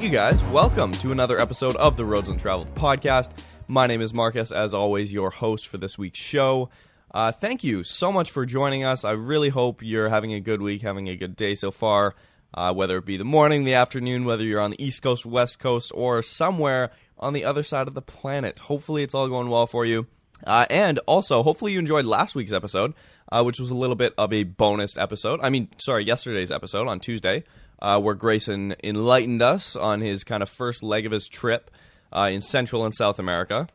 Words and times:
Right, 0.00 0.06
you 0.06 0.16
guys, 0.16 0.42
welcome 0.44 0.92
to 0.92 1.12
another 1.12 1.38
episode 1.38 1.76
of 1.76 1.98
the 1.98 2.06
Roads 2.06 2.30
Untraveled 2.30 2.74
podcast. 2.74 3.32
My 3.68 3.86
name 3.86 4.00
is 4.00 4.14
Marcus, 4.14 4.50
as 4.50 4.72
always, 4.72 5.12
your 5.12 5.28
host 5.28 5.68
for 5.68 5.76
this 5.76 5.98
week's 5.98 6.18
show. 6.18 6.70
Uh, 7.12 7.32
thank 7.32 7.62
you 7.64 7.84
so 7.84 8.10
much 8.10 8.30
for 8.30 8.46
joining 8.46 8.82
us. 8.82 9.04
I 9.04 9.10
really 9.10 9.50
hope 9.50 9.82
you're 9.82 10.08
having 10.08 10.32
a 10.32 10.40
good 10.40 10.62
week, 10.62 10.80
having 10.80 11.10
a 11.10 11.16
good 11.16 11.36
day 11.36 11.54
so 11.54 11.70
far, 11.70 12.14
uh, 12.54 12.72
whether 12.72 12.96
it 12.96 13.04
be 13.04 13.18
the 13.18 13.26
morning, 13.26 13.64
the 13.64 13.74
afternoon, 13.74 14.24
whether 14.24 14.42
you're 14.42 14.62
on 14.62 14.70
the 14.70 14.82
East 14.82 15.02
Coast, 15.02 15.26
West 15.26 15.58
Coast, 15.58 15.92
or 15.94 16.22
somewhere 16.22 16.92
on 17.18 17.34
the 17.34 17.44
other 17.44 17.62
side 17.62 17.86
of 17.86 17.92
the 17.92 18.00
planet. 18.00 18.58
Hopefully, 18.58 19.02
it's 19.02 19.14
all 19.14 19.28
going 19.28 19.50
well 19.50 19.66
for 19.66 19.84
you. 19.84 20.06
Uh, 20.46 20.64
and 20.70 20.98
also, 21.00 21.42
hopefully, 21.42 21.74
you 21.74 21.78
enjoyed 21.78 22.06
last 22.06 22.34
week's 22.34 22.52
episode, 22.52 22.94
uh, 23.30 23.42
which 23.42 23.60
was 23.60 23.70
a 23.70 23.76
little 23.76 23.96
bit 23.96 24.14
of 24.16 24.32
a 24.32 24.44
bonus 24.44 24.96
episode. 24.96 25.40
I 25.42 25.50
mean, 25.50 25.68
sorry, 25.76 26.06
yesterday's 26.06 26.50
episode 26.50 26.88
on 26.88 27.00
Tuesday, 27.00 27.44
uh, 27.80 28.00
where 28.00 28.14
Grayson 28.14 28.74
enlightened 28.82 29.42
us 29.42 29.76
on 29.76 30.00
his 30.00 30.24
kind 30.24 30.42
of 30.42 30.48
first 30.48 30.82
leg 30.82 31.06
of 31.06 31.12
his 31.12 31.28
trip 31.28 31.70
uh, 32.12 32.30
in 32.32 32.40
Central 32.40 32.84
and 32.84 32.94
South 32.94 33.18
America. 33.18 33.68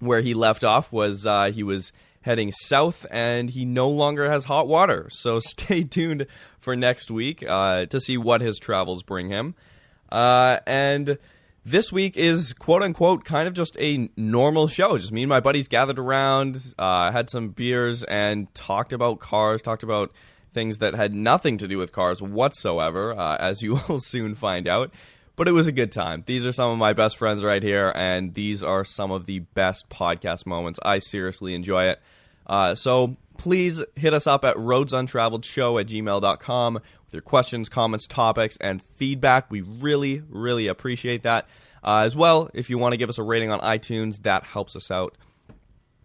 Where 0.00 0.20
he 0.20 0.34
left 0.34 0.62
off 0.62 0.92
was 0.92 1.24
uh, 1.24 1.52
he 1.52 1.62
was 1.62 1.92
heading 2.20 2.52
south 2.52 3.06
and 3.10 3.48
he 3.48 3.64
no 3.64 3.88
longer 3.88 4.30
has 4.30 4.44
hot 4.44 4.68
water. 4.68 5.08
So 5.12 5.38
stay 5.38 5.84
tuned 5.84 6.26
for 6.58 6.76
next 6.76 7.10
week 7.10 7.44
uh, 7.46 7.86
to 7.86 8.00
see 8.00 8.18
what 8.18 8.40
his 8.40 8.58
travels 8.58 9.02
bring 9.02 9.28
him. 9.28 9.54
and 10.10 11.18
this 11.66 11.90
week 11.90 12.16
is 12.16 12.52
quote 12.52 12.82
unquote 12.82 13.24
kind 13.24 13.48
of 13.48 13.54
just 13.54 13.76
a 13.80 14.08
normal 14.16 14.68
show. 14.68 14.96
Just 14.96 15.10
me 15.12 15.22
and 15.22 15.28
my 15.28 15.40
buddies 15.40 15.66
gathered 15.66 15.98
around, 15.98 16.74
uh, 16.78 17.10
had 17.10 17.28
some 17.28 17.48
beers, 17.48 18.04
and 18.04 18.52
talked 18.54 18.92
about 18.92 19.18
cars, 19.18 19.62
talked 19.62 19.82
about 19.82 20.12
things 20.56 20.78
that 20.78 20.94
had 20.94 21.12
nothing 21.12 21.58
to 21.58 21.68
do 21.68 21.76
with 21.76 21.92
cars 21.92 22.22
whatsoever, 22.22 23.12
uh, 23.12 23.36
as 23.36 23.60
you 23.62 23.78
will 23.88 24.00
soon 24.00 24.34
find 24.34 24.66
out. 24.66 24.90
But 25.36 25.48
it 25.48 25.52
was 25.52 25.68
a 25.68 25.72
good 25.72 25.92
time. 25.92 26.24
These 26.24 26.46
are 26.46 26.52
some 26.52 26.70
of 26.70 26.78
my 26.78 26.94
best 26.94 27.18
friends 27.18 27.44
right 27.44 27.62
here, 27.62 27.92
and 27.94 28.32
these 28.32 28.62
are 28.62 28.86
some 28.86 29.10
of 29.10 29.26
the 29.26 29.40
best 29.40 29.90
podcast 29.90 30.46
moments. 30.46 30.80
I 30.82 30.98
seriously 30.98 31.54
enjoy 31.54 31.88
it. 31.88 32.00
Uh, 32.46 32.74
so 32.74 33.16
please 33.36 33.84
hit 33.96 34.14
us 34.14 34.26
up 34.26 34.46
at 34.46 34.56
roadsuntraveledshow 34.56 35.78
at 35.78 35.88
gmail.com 35.88 36.74
with 36.74 37.12
your 37.12 37.20
questions, 37.20 37.68
comments, 37.68 38.06
topics, 38.06 38.56
and 38.58 38.82
feedback. 38.96 39.50
We 39.50 39.60
really, 39.60 40.22
really 40.30 40.68
appreciate 40.68 41.24
that. 41.24 41.46
Uh, 41.84 42.04
as 42.06 42.16
well, 42.16 42.48
if 42.54 42.70
you 42.70 42.78
want 42.78 42.94
to 42.94 42.96
give 42.96 43.10
us 43.10 43.18
a 43.18 43.22
rating 43.22 43.50
on 43.50 43.60
iTunes, 43.60 44.22
that 44.22 44.44
helps 44.44 44.74
us 44.74 44.90
out. 44.90 45.14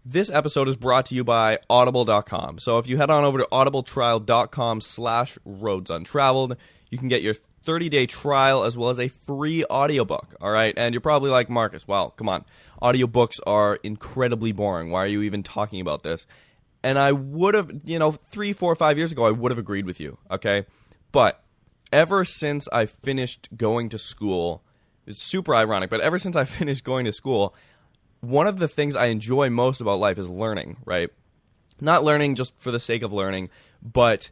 This 0.04 0.32
episode 0.32 0.68
is 0.68 0.78
brought 0.78 1.06
to 1.08 1.16
you 1.16 1.24
by 1.24 1.60
Audible.com. 1.70 2.58
So 2.58 2.80
if 2.80 2.88
you 2.88 2.98
head 2.98 3.12
on 3.12 3.24
over 3.24 3.38
to 3.38 3.48
audibletrial.com 3.52 4.82
slash 4.82 5.38
roadsuntraveled, 5.48 6.58
you 6.90 6.98
can 6.98 7.08
get 7.08 7.22
your 7.22 7.36
30-day 7.68 8.08
trial 8.08 8.64
as 8.64 8.76
well 8.76 8.90
as 8.90 9.00
a 9.00 9.10
free 9.10 9.64
audiobook. 9.66 10.34
All 10.42 10.50
right, 10.50 10.74
and 10.76 10.96
you're 10.96 11.02
probably 11.02 11.30
like, 11.30 11.52
Marcus, 11.52 11.88
well, 11.88 12.10
come 12.10 12.30
on. 12.30 12.46
Audiobooks 12.82 13.40
are 13.46 13.76
incredibly 13.84 14.52
boring. 14.52 14.90
Why 14.90 15.04
are 15.04 15.08
you 15.08 15.22
even 15.22 15.44
talking 15.44 15.80
about 15.80 16.02
this? 16.02 16.26
And 16.82 16.98
I 16.98 17.12
would 17.12 17.54
have, 17.54 17.70
you 17.86 18.00
know, 18.00 18.12
three, 18.12 18.54
four, 18.54 18.76
five 18.76 18.98
years 18.98 19.12
ago, 19.12 19.26
I 19.26 19.32
would 19.32 19.52
have 19.52 19.60
agreed 19.60 19.86
with 19.86 20.00
you, 20.00 20.18
okay? 20.32 20.66
But 21.12 21.44
ever 21.94 22.26
since 22.26 22.68
I 22.74 22.88
finished 22.88 23.50
going 23.56 23.90
to 23.90 24.00
school, 24.00 24.64
it's 25.06 25.22
super 25.22 25.54
ironic, 25.54 25.92
but 25.92 26.02
ever 26.02 26.18
since 26.18 26.36
I 26.36 26.46
finished 26.46 26.84
going 26.84 27.06
to 27.06 27.14
school, 27.14 27.54
one 28.22 28.48
of 28.48 28.60
the 28.60 28.68
things 28.68 28.96
I 28.96 29.08
enjoy 29.08 29.50
most 29.50 29.82
about 29.82 30.00
life 30.00 30.18
is 30.18 30.30
learning, 30.30 30.78
right? 30.86 31.10
Not 31.80 32.04
learning 32.04 32.36
just 32.36 32.58
for 32.60 32.72
the 32.72 32.80
sake 32.80 33.02
of 33.02 33.12
learning, 33.12 33.50
but 33.82 34.30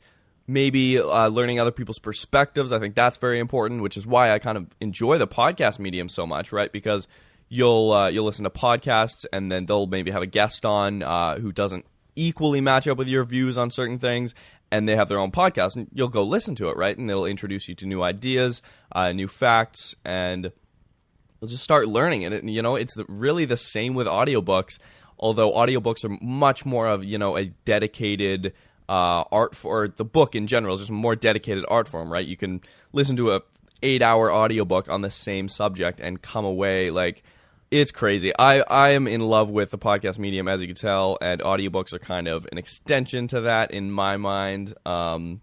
maybe 0.48 1.00
uh, 1.00 1.28
learning 1.28 1.60
other 1.60 1.72
people's 1.72 2.00
perspectives. 2.00 2.72
I 2.72 2.80
think 2.80 2.96
that's 2.96 3.18
very 3.18 3.40
important, 3.40 3.82
which 3.82 3.98
is 3.98 4.06
why 4.06 4.32
I 4.32 4.40
kind 4.40 4.58
of 4.58 4.68
enjoy 4.80 5.18
the 5.18 5.28
podcast 5.28 5.80
medium 5.80 6.10
so 6.10 6.26
much, 6.26 6.52
right? 6.52 6.72
Because 6.72 7.08
you'll 7.50 7.92
uh, 7.92 8.10
you'll 8.10 8.26
listen 8.26 8.44
to 8.44 8.50
podcasts, 8.50 9.26
and 9.34 9.52
then 9.52 9.66
they'll 9.66 9.88
maybe 9.88 10.12
have 10.12 10.22
a 10.22 10.28
guest 10.28 10.66
on 10.66 11.04
uh, 11.04 11.40
who 11.40 11.52
doesn't 11.52 11.86
equally 12.16 12.62
match 12.62 12.88
up 12.88 12.98
with 12.98 13.08
your 13.08 13.24
views 13.24 13.58
on 13.58 13.72
certain 13.72 13.98
things, 13.98 14.36
and 14.72 14.88
they 14.88 14.96
have 14.96 15.10
their 15.10 15.20
own 15.20 15.32
podcast, 15.32 15.76
and 15.76 15.88
you'll 15.94 16.10
go 16.10 16.24
listen 16.24 16.56
to 16.56 16.70
it, 16.70 16.78
right? 16.78 16.98
And 16.98 17.10
they'll 17.10 17.26
introduce 17.26 17.68
you 17.68 17.76
to 17.76 17.86
new 17.86 18.04
ideas, 18.04 18.62
uh, 18.92 19.12
new 19.12 19.28
facts, 19.28 19.96
and 20.06 20.52
you'll 21.40 21.50
just 21.50 21.64
start 21.64 21.88
learning 21.88 22.24
it. 22.24 22.34
And 22.34 22.50
you 22.50 22.62
know, 22.62 22.76
it's 22.76 22.96
really 23.08 23.46
the 23.46 23.58
same 23.58 23.94
with 23.94 24.08
audiobooks. 24.08 24.80
Although 25.18 25.52
audiobooks 25.52 26.06
are 26.06 26.18
much 26.22 26.66
more 26.66 26.88
of 26.88 27.04
you 27.04 27.18
know 27.18 27.38
a 27.38 27.46
dedicated 27.66 28.54
uh, 28.88 29.24
art 29.32 29.56
for 29.56 29.88
the 29.88 30.06
book 30.06 30.36
in 30.36 30.48
general 30.48 30.74
is 30.74 30.80
just 30.82 30.90
a 30.90 30.94
more 30.94 31.16
dedicated 31.16 31.66
art 31.68 31.88
form, 31.88 32.12
right? 32.12 32.26
You 32.26 32.38
can 32.38 32.62
listen 32.94 33.18
to 33.18 33.32
a 33.32 33.42
eight 33.82 34.02
hour 34.02 34.32
audiobook 34.32 34.90
on 34.90 35.02
the 35.02 35.12
same 35.12 35.48
subject 35.48 36.00
and 36.00 36.22
come 36.22 36.46
away 36.46 36.90
like 36.90 37.24
it's 37.72 37.92
crazy. 37.92 38.34
I, 38.38 38.62
I 38.62 38.90
am 38.90 39.08
in 39.08 39.22
love 39.22 39.52
with 39.52 39.70
the 39.70 39.78
podcast 39.78 40.18
medium, 40.18 40.48
as 40.48 40.60
you 40.60 40.68
can 40.68 40.76
tell, 40.76 41.18
and 41.22 41.40
audiobooks 41.42 41.94
are 41.94 42.00
kind 42.00 42.28
of 42.28 42.48
an 42.52 42.58
extension 42.58 43.28
to 43.28 43.42
that 43.42 43.72
in 43.72 43.92
my 43.92 44.18
mind. 44.18 44.74
Um, 44.88 45.42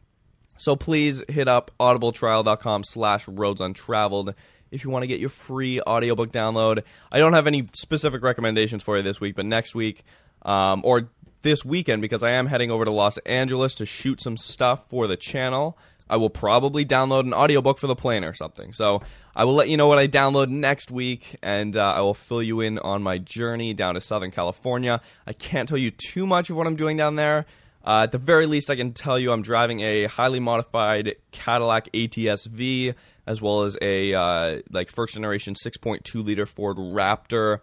so 0.57 0.75
please 0.75 1.23
hit 1.29 1.47
up 1.47 1.71
audibletrial.com 1.79 2.83
slash 2.85 3.29
roads 3.29 3.61
untraveled 3.61 4.35
if 4.77 4.85
you 4.85 4.91
want 4.91 5.03
to 5.03 5.09
get 5.09 5.19
your 5.19 5.29
free 5.29 5.81
audiobook 5.81 6.31
download. 6.31 6.85
I 7.11 7.19
don't 7.19 7.33
have 7.33 7.49
any 7.49 7.69
specific 7.73 8.23
recommendations 8.23 8.83
for 8.83 8.97
you 8.97 9.03
this 9.03 9.21
week, 9.21 9.35
but 9.35 9.47
next 9.47 9.75
week, 9.75 10.05
um, 10.43 10.83
or 10.85 11.11
this 11.43 11.65
weekend, 11.65 12.03
because 12.03 12.23
I 12.23 12.31
am 12.31 12.47
heading 12.47 12.71
over 12.71 12.85
to 12.85 12.91
Los 12.91 13.19
Angeles 13.19 13.75
to 13.77 13.87
shoot 13.87 14.21
some 14.21 14.37
stuff 14.37 14.89
for 14.89 15.07
the 15.07 15.17
channel. 15.17 15.77
I 16.09 16.17
will 16.17 16.31
probably 16.31 16.85
download 16.85 17.21
an 17.21 17.35
audiobook 17.35 17.79
for 17.79 17.89
the 17.89 17.97
plane 17.97 18.23
or 18.23 18.33
something. 18.33 18.73
So 18.73 19.03
I 19.35 19.45
will 19.45 19.55
let 19.55 19.69
you 19.69 19.77
know 19.77 19.89
what 19.89 19.99
I 19.99 20.07
download 20.07 20.49
next 20.49 20.91
week, 20.91 21.37
and 21.43 21.77
uh, 21.77 21.95
I 21.97 22.01
will 22.01 22.15
fill 22.15 22.43
you 22.43 22.61
in 22.61 22.79
on 22.79 23.03
my 23.03 23.19
journey 23.19 23.75
down 23.75 23.95
to 23.95 24.01
Southern 24.01 24.31
California. 24.31 25.01
I 25.27 25.33
can't 25.33 25.69
tell 25.69 25.79
you 25.79 25.91
too 25.91 26.27
much 26.27 26.49
of 26.49 26.57
what 26.57 26.67
I'm 26.67 26.77
doing 26.77 26.97
down 26.97 27.17
there. 27.17 27.47
Uh, 27.85 28.03
at 28.03 28.13
the 28.13 28.19
very 28.19 28.47
least, 28.47 28.69
I 28.69 28.77
can 28.77 28.93
tell 28.93 29.19
you 29.19 29.31
I'm 29.31 29.43
driving 29.43 29.81
a 29.81 30.05
highly 30.05 30.41
modified 30.41 31.17
Cadillac 31.31 31.89
ATS-V, 31.95 32.95
as 33.27 33.43
well 33.43 33.63
as 33.63 33.77
a 33.83 34.15
uh, 34.15 34.61
like 34.71 34.91
first 34.91 35.15
generation 35.15 35.55
6.2 35.55 36.25
liter 36.25 36.47
Ford 36.47 36.77
Raptor. 36.77 37.61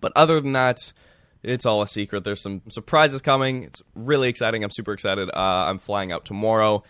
But 0.00 0.12
other 0.16 0.40
than 0.40 0.52
that, 0.52 0.92
it's 1.42 1.66
all 1.66 1.82
a 1.82 1.86
secret. 1.86 2.24
There's 2.24 2.42
some 2.42 2.62
surprises 2.70 3.20
coming. 3.20 3.64
It's 3.64 3.82
really 3.94 4.28
exciting. 4.28 4.64
I'm 4.64 4.70
super 4.70 4.92
excited. 4.92 5.28
Uh, 5.28 5.66
I'm 5.68 5.78
flying 5.78 6.12
out 6.12 6.24
tomorrow 6.24 6.82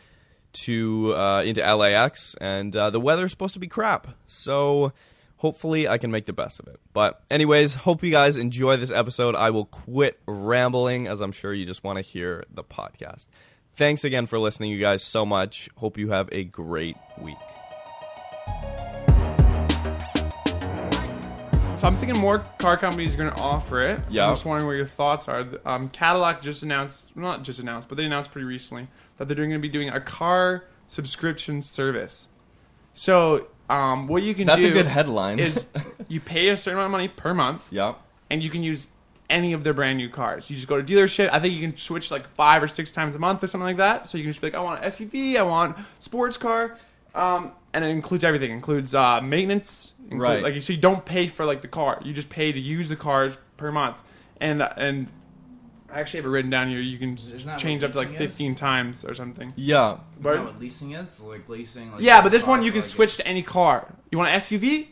to 0.52 1.14
uh, 1.14 1.42
into 1.44 1.62
LAX, 1.62 2.34
and 2.40 2.74
uh, 2.76 2.90
the 2.90 3.00
weather's 3.00 3.30
supposed 3.30 3.54
to 3.54 3.60
be 3.60 3.68
crap. 3.68 4.08
So 4.26 4.92
hopefully, 5.36 5.88
I 5.88 5.98
can 5.98 6.10
make 6.10 6.26
the 6.26 6.32
best 6.32 6.60
of 6.60 6.68
it. 6.68 6.78
But 6.92 7.22
anyways, 7.30 7.74
hope 7.74 8.02
you 8.02 8.10
guys 8.10 8.36
enjoy 8.36 8.76
this 8.76 8.90
episode. 8.90 9.34
I 9.34 9.50
will 9.50 9.66
quit 9.66 10.20
rambling, 10.26 11.06
as 11.06 11.20
I'm 11.20 11.32
sure 11.32 11.52
you 11.52 11.66
just 11.66 11.82
want 11.82 11.96
to 11.96 12.02
hear 12.02 12.44
the 12.52 12.64
podcast. 12.64 13.26
Thanks 13.74 14.04
again 14.04 14.26
for 14.26 14.38
listening, 14.38 14.70
you 14.70 14.78
guys, 14.78 15.02
so 15.02 15.24
much. 15.24 15.70
Hope 15.76 15.96
you 15.96 16.10
have 16.10 16.28
a 16.30 16.44
great 16.44 16.96
week. 17.18 17.51
So 21.82 21.88
I'm 21.88 21.96
thinking 21.96 22.20
more 22.20 22.38
car 22.58 22.76
companies 22.76 23.14
are 23.14 23.16
going 23.16 23.34
to 23.34 23.42
offer 23.42 23.82
it. 23.82 24.00
Yeah. 24.08 24.26
I'm 24.26 24.34
just 24.34 24.44
wondering 24.44 24.68
what 24.68 24.76
your 24.76 24.86
thoughts 24.86 25.26
are. 25.26 25.44
Um, 25.64 25.88
Cadillac 25.88 26.40
just 26.40 26.62
announced, 26.62 27.10
well, 27.16 27.24
not 27.24 27.42
just 27.42 27.58
announced, 27.58 27.88
but 27.88 27.96
they 27.96 28.04
announced 28.04 28.30
pretty 28.30 28.44
recently 28.44 28.86
that 29.16 29.26
they're 29.26 29.34
going 29.36 29.50
to 29.50 29.58
be 29.58 29.68
doing 29.68 29.88
a 29.88 30.00
car 30.00 30.64
subscription 30.86 31.60
service. 31.60 32.28
So 32.94 33.48
um, 33.68 34.06
what 34.06 34.22
you 34.22 34.32
can 34.32 34.46
That's 34.46 34.60
do 34.60 34.68
a 34.68 34.72
good 34.72 34.86
headline. 34.86 35.40
is 35.40 35.64
you 36.08 36.20
pay 36.20 36.50
a 36.50 36.56
certain 36.56 36.78
amount 36.78 36.86
of 36.86 36.92
money 36.92 37.08
per 37.08 37.34
month, 37.34 37.66
yeah. 37.72 37.94
and 38.30 38.42
you 38.42 38.50
can 38.50 38.62
use 38.62 38.86
any 39.28 39.52
of 39.52 39.64
their 39.64 39.74
brand 39.74 39.96
new 39.96 40.08
cars. 40.08 40.48
You 40.50 40.54
just 40.56 40.68
go 40.68 40.80
to 40.80 40.84
dealership. 40.84 41.30
I 41.32 41.40
think 41.40 41.54
you 41.54 41.60
can 41.60 41.76
switch 41.76 42.10
like 42.10 42.28
five 42.34 42.62
or 42.62 42.68
six 42.68 42.92
times 42.92 43.16
a 43.16 43.18
month 43.18 43.42
or 43.42 43.46
something 43.46 43.66
like 43.66 43.78
that. 43.78 44.08
So 44.08 44.18
you 44.18 44.24
can 44.24 44.30
just 44.30 44.40
be 44.40 44.48
like, 44.48 44.54
I 44.54 44.60
want 44.60 44.84
an 44.84 44.90
SUV, 44.90 45.36
I 45.36 45.42
want 45.42 45.76
sports 46.00 46.36
car, 46.36 46.76
um, 47.14 47.52
and 47.74 47.84
it 47.84 47.88
includes 47.88 48.24
everything. 48.24 48.50
It 48.50 48.54
includes 48.54 48.94
uh, 48.94 49.20
maintenance, 49.20 49.92
include, 50.10 50.20
Right. 50.20 50.42
Like 50.42 50.62
so, 50.62 50.72
you 50.72 50.78
don't 50.78 51.04
pay 51.04 51.26
for 51.26 51.44
like 51.44 51.62
the 51.62 51.68
car. 51.68 52.00
You 52.04 52.12
just 52.12 52.28
pay 52.28 52.52
to 52.52 52.60
use 52.60 52.88
the 52.88 52.96
cars 52.96 53.36
per 53.56 53.72
month, 53.72 53.96
and 54.40 54.62
and 54.62 55.08
I 55.92 56.00
actually 56.00 56.18
have 56.18 56.26
it 56.26 56.30
written 56.30 56.50
down 56.50 56.68
here. 56.68 56.80
You 56.80 56.98
can 56.98 57.16
change 57.58 57.84
up 57.84 57.92
to 57.92 57.98
like 57.98 58.10
leasing 58.10 58.24
is? 58.24 58.30
15 58.30 58.54
times 58.54 59.04
or 59.04 59.14
something. 59.14 59.52
Yeah. 59.56 59.98
But- 60.20 60.42
what 60.42 60.58
leasing 60.58 60.92
is? 60.92 61.20
Like 61.20 61.48
leasing. 61.48 61.92
Like 61.92 62.00
yeah, 62.00 62.22
but 62.22 62.32
this 62.32 62.46
one 62.46 62.62
you 62.62 62.70
can 62.72 62.80
like, 62.80 62.90
switch 62.90 63.16
to 63.18 63.26
any 63.26 63.42
car. 63.42 63.92
You 64.10 64.18
want 64.18 64.30
an 64.30 64.40
SUV? 64.40 64.88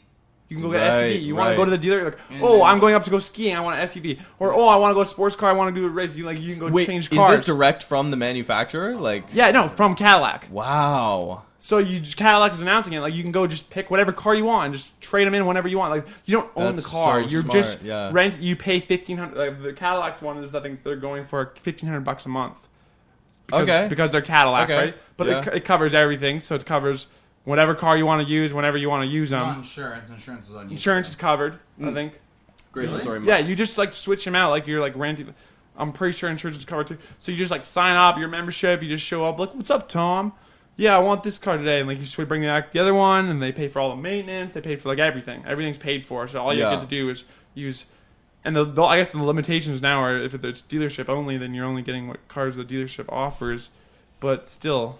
You 0.48 0.56
can 0.56 0.64
go 0.64 0.72
get 0.72 0.80
Right, 0.80 1.16
SUV. 1.16 1.22
You 1.22 1.36
want 1.36 1.50
to 1.50 1.56
go 1.56 1.64
to 1.64 1.70
the 1.70 1.78
dealer? 1.78 2.04
Like, 2.06 2.18
And 2.28 2.42
oh, 2.42 2.64
I'm 2.64 2.80
going 2.80 2.96
up 2.96 3.04
to 3.04 3.10
go 3.10 3.20
skiing. 3.20 3.54
I 3.54 3.60
want 3.60 3.78
an 3.78 3.86
SUV. 3.86 4.18
Or 4.40 4.52
oh, 4.52 4.66
I 4.66 4.76
want 4.76 4.90
to 4.90 4.94
go 4.94 5.04
sports 5.04 5.36
car. 5.36 5.48
I 5.48 5.52
want 5.52 5.72
to 5.72 5.80
do 5.80 5.86
a 5.86 5.90
race. 5.90 6.16
You 6.16 6.26
like 6.26 6.40
you 6.40 6.56
can 6.56 6.58
go 6.58 6.74
Wait, 6.74 6.88
change 6.88 7.04
is 7.04 7.16
cars. 7.16 7.38
this 7.38 7.46
direct 7.46 7.84
from 7.84 8.10
the 8.10 8.16
manufacturer? 8.16 8.96
Like, 8.96 9.26
yeah, 9.32 9.52
no, 9.52 9.68
from 9.68 9.94
Cadillac. 9.94 10.48
wow. 10.50 11.44
So 11.62 11.76
you 11.76 12.00
just 12.00 12.16
Cadillac 12.16 12.54
is 12.54 12.60
announcing 12.60 12.94
it. 12.94 13.00
Like 13.00 13.14
you 13.14 13.22
can 13.22 13.32
go 13.32 13.46
just 13.46 13.68
pick 13.68 13.90
whatever 13.90 14.12
car 14.12 14.34
you 14.34 14.46
want 14.46 14.66
and 14.66 14.74
just 14.74 14.98
trade 15.00 15.26
them 15.26 15.34
in 15.34 15.44
whenever 15.44 15.68
you 15.68 15.76
want. 15.78 15.94
Like 15.94 16.06
you 16.24 16.38
don't 16.38 16.50
own 16.56 16.74
That's 16.74 16.82
the 16.82 16.88
car. 16.88 17.22
so 17.22 17.28
You're 17.28 17.42
smart, 17.42 17.52
just 17.52 17.82
yeah. 17.82 18.10
rent. 18.12 18.40
You 18.40 18.56
pay 18.56 18.80
fifteen 18.80 19.18
hundred. 19.18 19.36
Like 19.38 19.62
the 19.62 19.72
Cadillac's 19.74 20.22
one 20.22 20.42
is 20.42 20.54
I 20.54 20.60
think 20.60 20.82
they're 20.82 20.96
going 20.96 21.26
for 21.26 21.52
fifteen 21.60 21.86
hundred 21.88 22.00
bucks 22.00 22.24
a 22.24 22.30
month. 22.30 22.56
Because, 23.46 23.68
Okay. 23.68 23.88
Because 23.88 24.10
they're 24.10 24.22
Cadillac, 24.22 24.70
Okay, 24.70 24.78
right? 24.78 24.96
But 25.18 25.26
yeah. 25.26 25.38
it, 25.40 25.54
it 25.56 25.64
covers 25.66 25.92
everything. 25.92 26.40
So 26.40 26.54
it 26.54 26.64
covers 26.64 27.08
whatever 27.44 27.74
car 27.74 27.96
you 27.96 28.06
want 28.06 28.26
to 28.26 28.32
use, 28.32 28.54
whenever 28.54 28.78
you 28.78 28.88
want 28.88 29.02
to 29.02 29.08
use 29.08 29.30
them. 29.30 29.40
Not 29.46 29.58
insurance. 29.58 30.08
Insurance 30.08 30.48
is 30.48 30.56
on. 30.56 30.70
Insurance 30.70 31.08
is 31.10 31.16
covered, 31.16 31.58
I 31.78 31.82
mm. 31.82 31.94
think. 31.94 32.20
Grayson, 32.72 32.94
Really? 32.94 33.04
sorry. 33.04 33.26
Yeah, 33.26 33.38
you 33.38 33.54
just 33.54 33.76
like 33.76 33.92
switch 33.92 34.24
them 34.24 34.34
out 34.34 34.50
like 34.50 34.66
you're 34.66 34.80
like 34.80 34.96
renting. 34.96 35.34
I'm 35.76 35.92
pretty 35.92 36.16
sure 36.16 36.30
insurance 36.30 36.58
is 36.58 36.64
covered 36.64 36.86
too. 36.86 36.98
So 37.18 37.32
you 37.32 37.38
just 37.38 37.50
like 37.50 37.64
sign 37.64 37.96
up 37.96 38.16
your 38.16 38.28
membership. 38.28 38.82
You 38.82 38.88
just 38.88 39.04
show 39.04 39.24
up 39.24 39.38
like, 39.38 39.54
"What's 39.54 39.70
up, 39.70 39.88
Tom? 39.88 40.32
Yeah, 40.80 40.96
I 40.96 40.98
want 41.00 41.22
this 41.22 41.38
car 41.38 41.56
today." 41.58 41.78
And 41.80 41.88
like 41.88 41.98
you 41.98 42.04
just 42.04 42.16
bring 42.28 42.42
back 42.42 42.72
the 42.72 42.78
other 42.80 42.94
one, 42.94 43.28
and 43.28 43.42
they 43.42 43.52
pay 43.52 43.68
for 43.68 43.80
all 43.80 43.90
the 43.90 44.00
maintenance. 44.02 44.54
They 44.54 44.60
pay 44.60 44.76
for 44.76 44.88
like 44.88 44.98
everything. 44.98 45.44
Everything's 45.46 45.78
paid 45.78 46.04
for. 46.06 46.26
So 46.26 46.40
all 46.40 46.52
you 46.54 46.60
Yeah. 46.60 46.74
get 46.76 46.80
to 46.82 46.86
do 46.86 47.08
is 47.10 47.24
use. 47.54 47.84
And 48.44 48.56
the, 48.56 48.64
the 48.64 48.82
I 48.82 48.96
guess 48.96 49.12
the 49.12 49.22
limitations 49.22 49.82
now 49.82 50.00
are 50.02 50.16
if 50.16 50.32
it's 50.34 50.62
dealership 50.62 51.08
only, 51.10 51.36
then 51.36 51.52
you're 51.54 51.66
only 51.66 51.82
getting 51.82 52.08
what 52.08 52.26
cars 52.28 52.56
the 52.56 52.64
dealership 52.64 53.04
offers. 53.10 53.68
But 54.20 54.48
still, 54.48 54.98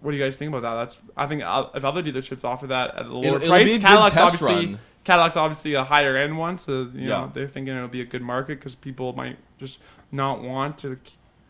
what 0.00 0.10
do 0.10 0.16
you 0.16 0.22
guys 0.24 0.36
think 0.36 0.48
about 0.52 0.62
that? 0.62 0.74
That's 0.74 0.98
I 1.16 1.26
think 1.26 1.42
uh, 1.44 1.68
if 1.74 1.84
other 1.84 2.02
dealerships 2.02 2.44
offer 2.44 2.66
that 2.66 2.94
at 2.96 3.06
a 3.06 3.08
lower 3.08 3.24
It'll- 3.24 3.36
it'll 3.36 3.48
price, 3.48 3.68
good 3.68 3.82
Cadillac's 3.82 4.16
obviously 4.16 4.48
run. 4.66 4.78
Cadillac's 5.04 5.36
obviously 5.36 5.74
a 5.74 5.84
higher 5.84 6.16
end 6.16 6.36
one, 6.36 6.58
so 6.58 6.90
you 6.92 7.08
know 7.08 7.20
Yeah. 7.24 7.30
they're 7.32 7.46
thinking 7.48 7.76
it'll 7.76 7.86
be 7.88 8.00
a 8.00 8.04
good 8.04 8.22
market 8.22 8.58
because 8.58 8.74
people 8.74 9.12
might 9.12 9.36
just 9.58 9.78
not 10.10 10.42
want 10.42 10.78
to 10.78 10.98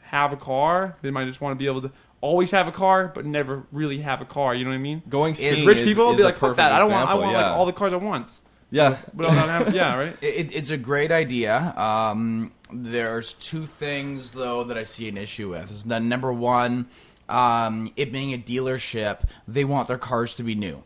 have 0.02 0.32
a 0.32 0.36
car. 0.36 0.96
They 1.02 1.10
might 1.10 1.24
just 1.24 1.40
want 1.40 1.52
to 1.52 1.58
be 1.58 1.66
able 1.66 1.82
to 1.82 1.90
always 2.20 2.50
have 2.50 2.68
a 2.68 2.72
car, 2.72 3.10
but 3.14 3.24
never 3.24 3.64
really 3.72 3.98
have 3.98 4.20
a 4.20 4.24
car. 4.24 4.54
You 4.54 4.64
know 4.64 4.70
what 4.70 4.76
I 4.76 4.80
mean? 4.80 5.02
Going 5.08 5.34
skiing 5.34 5.66
Rich 5.66 5.78
is- 5.78 5.84
people 5.84 6.06
will 6.06 6.16
be 6.16 6.22
like, 6.22 6.36
"Fuck 6.36 6.56
that! 6.56 6.72
I 6.72 6.78
don't 6.78 6.90
want. 6.90 7.08
I 7.08 7.14
want 7.14 7.32
yeah. 7.32 7.48
like 7.48 7.56
all 7.56 7.66
the 7.66 7.72
cars 7.72 7.92
at 7.92 8.00
once." 8.00 8.40
Yeah. 8.70 8.98
But 9.14 9.30
I'm 9.30 9.74
yeah, 9.74 9.94
right. 9.96 10.16
It, 10.22 10.54
it's 10.54 10.70
a 10.70 10.76
great 10.76 11.12
idea. 11.12 11.74
Um, 11.76 12.52
there's 12.72 13.32
two 13.34 13.66
things 13.66 14.32
though 14.32 14.64
that 14.64 14.76
I 14.76 14.82
see 14.82 15.08
an 15.08 15.16
issue 15.16 15.50
with. 15.50 15.70
Is 15.70 15.84
that 15.84 16.02
number 16.02 16.32
one, 16.32 16.88
um, 17.28 17.92
it 17.96 18.12
being 18.12 18.32
a 18.32 18.38
dealership, 18.38 19.22
they 19.46 19.64
want 19.64 19.88
their 19.88 19.98
cars 19.98 20.34
to 20.36 20.42
be 20.42 20.54
new, 20.54 20.82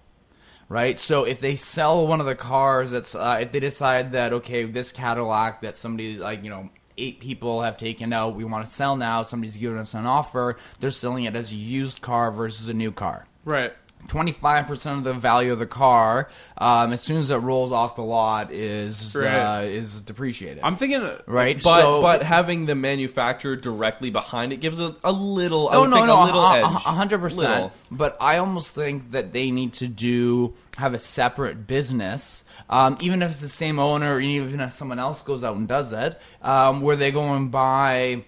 right? 0.68 0.98
So 0.98 1.24
if 1.24 1.40
they 1.40 1.56
sell 1.56 2.06
one 2.06 2.20
of 2.20 2.26
the 2.26 2.34
cars, 2.34 2.90
that's 2.90 3.14
uh, 3.14 3.38
if 3.40 3.52
they 3.52 3.60
decide 3.60 4.12
that 4.12 4.32
okay, 4.34 4.64
this 4.64 4.92
Cadillac 4.92 5.62
that 5.62 5.76
somebody 5.76 6.18
like 6.18 6.44
you 6.44 6.50
know 6.50 6.70
eight 7.00 7.20
people 7.20 7.62
have 7.62 7.76
taken 7.76 8.12
out, 8.12 8.34
we 8.34 8.44
want 8.44 8.64
to 8.64 8.70
sell 8.70 8.96
now. 8.96 9.22
Somebody's 9.22 9.56
giving 9.56 9.78
us 9.78 9.94
an 9.94 10.06
offer. 10.06 10.56
They're 10.80 10.90
selling 10.90 11.24
it 11.24 11.34
as 11.34 11.50
a 11.52 11.56
used 11.56 12.02
car 12.02 12.30
versus 12.30 12.68
a 12.68 12.74
new 12.74 12.92
car. 12.92 13.26
Right. 13.44 13.72
25% 14.08 14.98
of 14.98 15.04
the 15.04 15.14
value 15.14 15.52
of 15.52 15.58
the 15.58 15.66
car 15.66 16.28
um, 16.58 16.92
as 16.92 17.00
soon 17.00 17.18
as 17.18 17.30
it 17.30 17.36
rolls 17.36 17.70
off 17.72 17.96
the 17.96 18.02
lot 18.02 18.52
is 18.52 19.14
Right. 19.16 19.60
uh, 19.60 19.62
is 19.62 20.02
depreciated 20.02 20.60
I'm 20.64 20.76
thinking. 20.76 21.02
right 21.26 21.62
But 21.62 21.80
so 21.80 22.02
but 22.02 22.22
having 22.22 22.66
the 22.66 22.74
manufacturer 22.74 23.56
directly 23.56 24.10
behind 24.10 24.52
it 24.52 24.56
gives 24.56 24.80
a, 24.80 24.96
a 25.04 25.12
little 25.12 25.68
I 25.68 25.74
no 25.74 25.84
no 25.86 25.96
think 25.96 26.06
no 26.06 26.22
a 26.22 26.24
little 26.24 26.40
a- 26.40 26.52
a- 26.54 26.58
edge. 26.58 26.64
hundred 26.82 27.18
percent 27.20 27.48
Little. 27.50 27.72
but 27.90 28.16
i 28.20 28.38
almost 28.38 28.74
think 28.74 29.12
that 29.12 29.32
they 29.32 29.50
need 29.50 29.74
to 29.74 29.86
do 29.88 30.54
have 30.76 30.94
a 30.94 30.98
separate 30.98 31.66
business 31.66 32.44
um, 32.68 32.96
even 33.00 33.22
if 33.22 33.30
it's 33.32 33.40
the 33.40 33.48
same 33.48 33.78
owner 33.78 34.14
or 34.14 34.20
even 34.20 34.60
if 34.60 34.72
someone 34.72 34.98
else 34.98 35.22
goes 35.22 35.44
out 35.44 35.56
and 35.56 35.68
does 35.68 35.92
it 35.92 36.20
um, 36.42 36.80
where 36.80 36.96
they 36.96 37.10
go 37.12 37.34
and 37.34 37.50
buy 37.50 38.24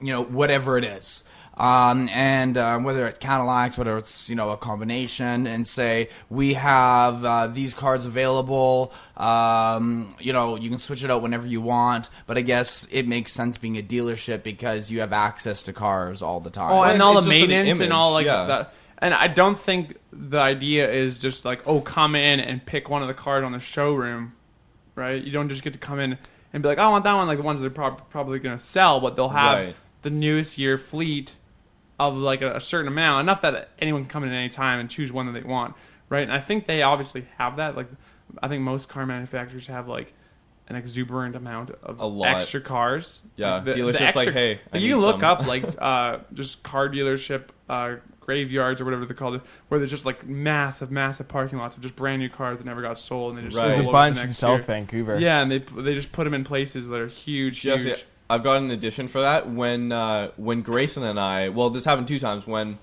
you 0.00 0.12
know 0.12 0.22
whatever 0.22 0.76
it 0.78 0.84
is 0.84 1.22
um, 1.60 2.08
and 2.08 2.56
uh, 2.56 2.78
whether 2.78 3.06
it's 3.06 3.18
Cadillacs, 3.18 3.76
whether 3.76 3.98
it's 3.98 4.28
you 4.30 4.34
know 4.34 4.50
a 4.50 4.56
combination, 4.56 5.46
and 5.46 5.66
say 5.66 6.08
we 6.30 6.54
have 6.54 7.24
uh, 7.24 7.46
these 7.48 7.74
cars 7.74 8.06
available. 8.06 8.92
Um, 9.16 10.14
you 10.18 10.32
know, 10.32 10.56
you 10.56 10.70
can 10.70 10.78
switch 10.78 11.04
it 11.04 11.10
out 11.10 11.22
whenever 11.22 11.46
you 11.46 11.60
want. 11.60 12.08
But 12.26 12.38
I 12.38 12.40
guess 12.40 12.88
it 12.90 13.06
makes 13.06 13.32
sense 13.32 13.58
being 13.58 13.76
a 13.76 13.82
dealership 13.82 14.42
because 14.42 14.90
you 14.90 15.00
have 15.00 15.12
access 15.12 15.62
to 15.64 15.72
cars 15.72 16.22
all 16.22 16.40
the 16.40 16.50
time. 16.50 16.72
Oh, 16.72 16.82
and 16.82 17.02
all 17.02 17.18
It's 17.18 17.26
the 17.26 17.32
just 17.32 17.42
for 17.42 17.46
the 17.46 17.54
maintenance 17.54 17.80
and 17.80 17.92
all 17.92 18.12
like 18.12 18.26
yeah. 18.26 18.44
that. 18.46 18.74
And 18.98 19.14
I 19.14 19.28
don't 19.28 19.58
think 19.58 19.96
the 20.12 20.38
idea 20.38 20.90
is 20.90 21.18
just 21.18 21.44
like, 21.44 21.66
oh, 21.66 21.80
come 21.80 22.14
in 22.14 22.38
and 22.40 22.64
pick 22.64 22.88
one 22.90 23.02
of 23.02 23.08
the 23.08 23.14
cars 23.14 23.44
on 23.44 23.52
the 23.52 23.58
showroom, 23.60 24.32
right? 24.94 25.22
You 25.22 25.32
don't 25.32 25.48
just 25.48 25.62
get 25.62 25.72
to 25.72 25.78
come 25.78 25.98
in 25.98 26.18
and 26.52 26.62
be 26.62 26.68
like, 26.68 26.78
I 26.78 26.88
want 26.88 27.04
that 27.04 27.14
one, 27.14 27.26
like 27.26 27.38
the 27.38 27.44
ones 27.44 27.60
they're 27.60 27.70
prob- 27.70 28.08
probably 28.10 28.38
going 28.40 28.56
to 28.58 28.62
sell, 28.62 29.00
but 29.00 29.16
they'll 29.16 29.28
have 29.30 29.58
Right. 29.58 29.76
the 30.02 30.10
newest 30.10 30.58
year 30.58 30.76
fleet 30.76 31.32
of 32.08 32.16
like 32.16 32.42
a, 32.42 32.56
a 32.56 32.60
certain 32.60 32.88
amount, 32.88 33.20
enough 33.26 33.40
that 33.42 33.68
anyone 33.78 34.02
can 34.02 34.10
come 34.10 34.24
in 34.24 34.30
at 34.30 34.34
any 34.36 34.48
time 34.48 34.80
and 34.80 34.88
choose 34.90 35.12
one 35.12 35.26
that 35.26 35.32
they 35.32 35.46
want, 35.46 35.74
right? 36.08 36.22
And 36.22 36.32
I 36.32 36.40
think 36.40 36.66
they 36.66 36.82
obviously 36.82 37.26
have 37.38 37.56
that. 37.56 37.76
Like, 37.76 37.88
I 38.42 38.48
think 38.48 38.62
most 38.62 38.88
car 38.88 39.06
manufacturers 39.06 39.66
have 39.68 39.86
like 39.88 40.12
an 40.68 40.76
exuberant 40.76 41.34
amount 41.36 41.70
of 41.82 41.98
A 42.00 42.06
lot. 42.06 42.28
extra 42.36 42.60
cars. 42.60 43.20
Yeah, 43.36 43.54
Like, 43.56 43.64
the- 43.64 43.72
the 43.72 43.78
dealerships 43.80 44.14
like, 44.14 44.28
hey, 44.32 44.60
I 44.72 44.78
you 44.78 44.88
need 44.88 44.92
can 44.94 45.00
look 45.02 45.20
some. 45.20 45.30
up 45.30 45.46
like 45.46 45.64
uh, 45.78 46.18
just 46.32 46.62
car 46.62 46.88
dealership 46.88 47.44
uh, 47.68 47.96
graveyards 48.20 48.80
or 48.80 48.84
whatever 48.84 49.04
they're 49.04 49.16
called, 49.16 49.40
where 49.68 49.78
there's 49.80 49.90
just 49.90 50.04
like 50.06 50.24
massive, 50.26 50.90
massive 50.92 51.26
parking 51.26 51.58
lots 51.58 51.76
of 51.76 51.82
just 51.82 51.96
brand 51.96 52.20
new 52.22 52.28
cars 52.28 52.58
that 52.58 52.64
never 52.66 52.82
got 52.82 52.98
sold, 53.00 53.30
and 53.30 53.38
they 53.38 53.42
just 53.48 53.56
Right. 53.56 53.62
roll 53.64 53.68
There's 53.70 53.78
There's 53.78 53.80
over 53.80 53.88
a 53.88 53.90
the 53.90 53.92
bunch 53.92 54.18
in 54.18 54.24
next 54.26 54.38
South 54.38 54.58
year. 54.60 54.62
Vancouver. 54.66 55.18
Yeah, 55.18 55.40
and 55.42 55.50
they 55.50 55.58
they 55.58 55.94
just 55.94 56.12
put 56.12 56.24
them 56.24 56.34
in 56.34 56.44
places 56.44 56.86
that 56.86 57.00
are 57.00 57.08
huge, 57.08 57.60
Jesse, 57.62 57.88
huge. 57.90 58.04
I've 58.30 58.44
got 58.44 58.58
an 58.58 58.70
addition 58.70 59.08
for 59.08 59.20
that. 59.22 59.50
When 59.50 59.90
uh, 59.92 60.30
when 60.36 60.62
Grayson 60.62 61.02
and 61.02 61.18
I, 61.18 61.48
well, 61.48 61.68
this 61.68 61.84
happened 61.84 62.08
two 62.08 62.18
times. 62.20 62.46
When 62.46 62.78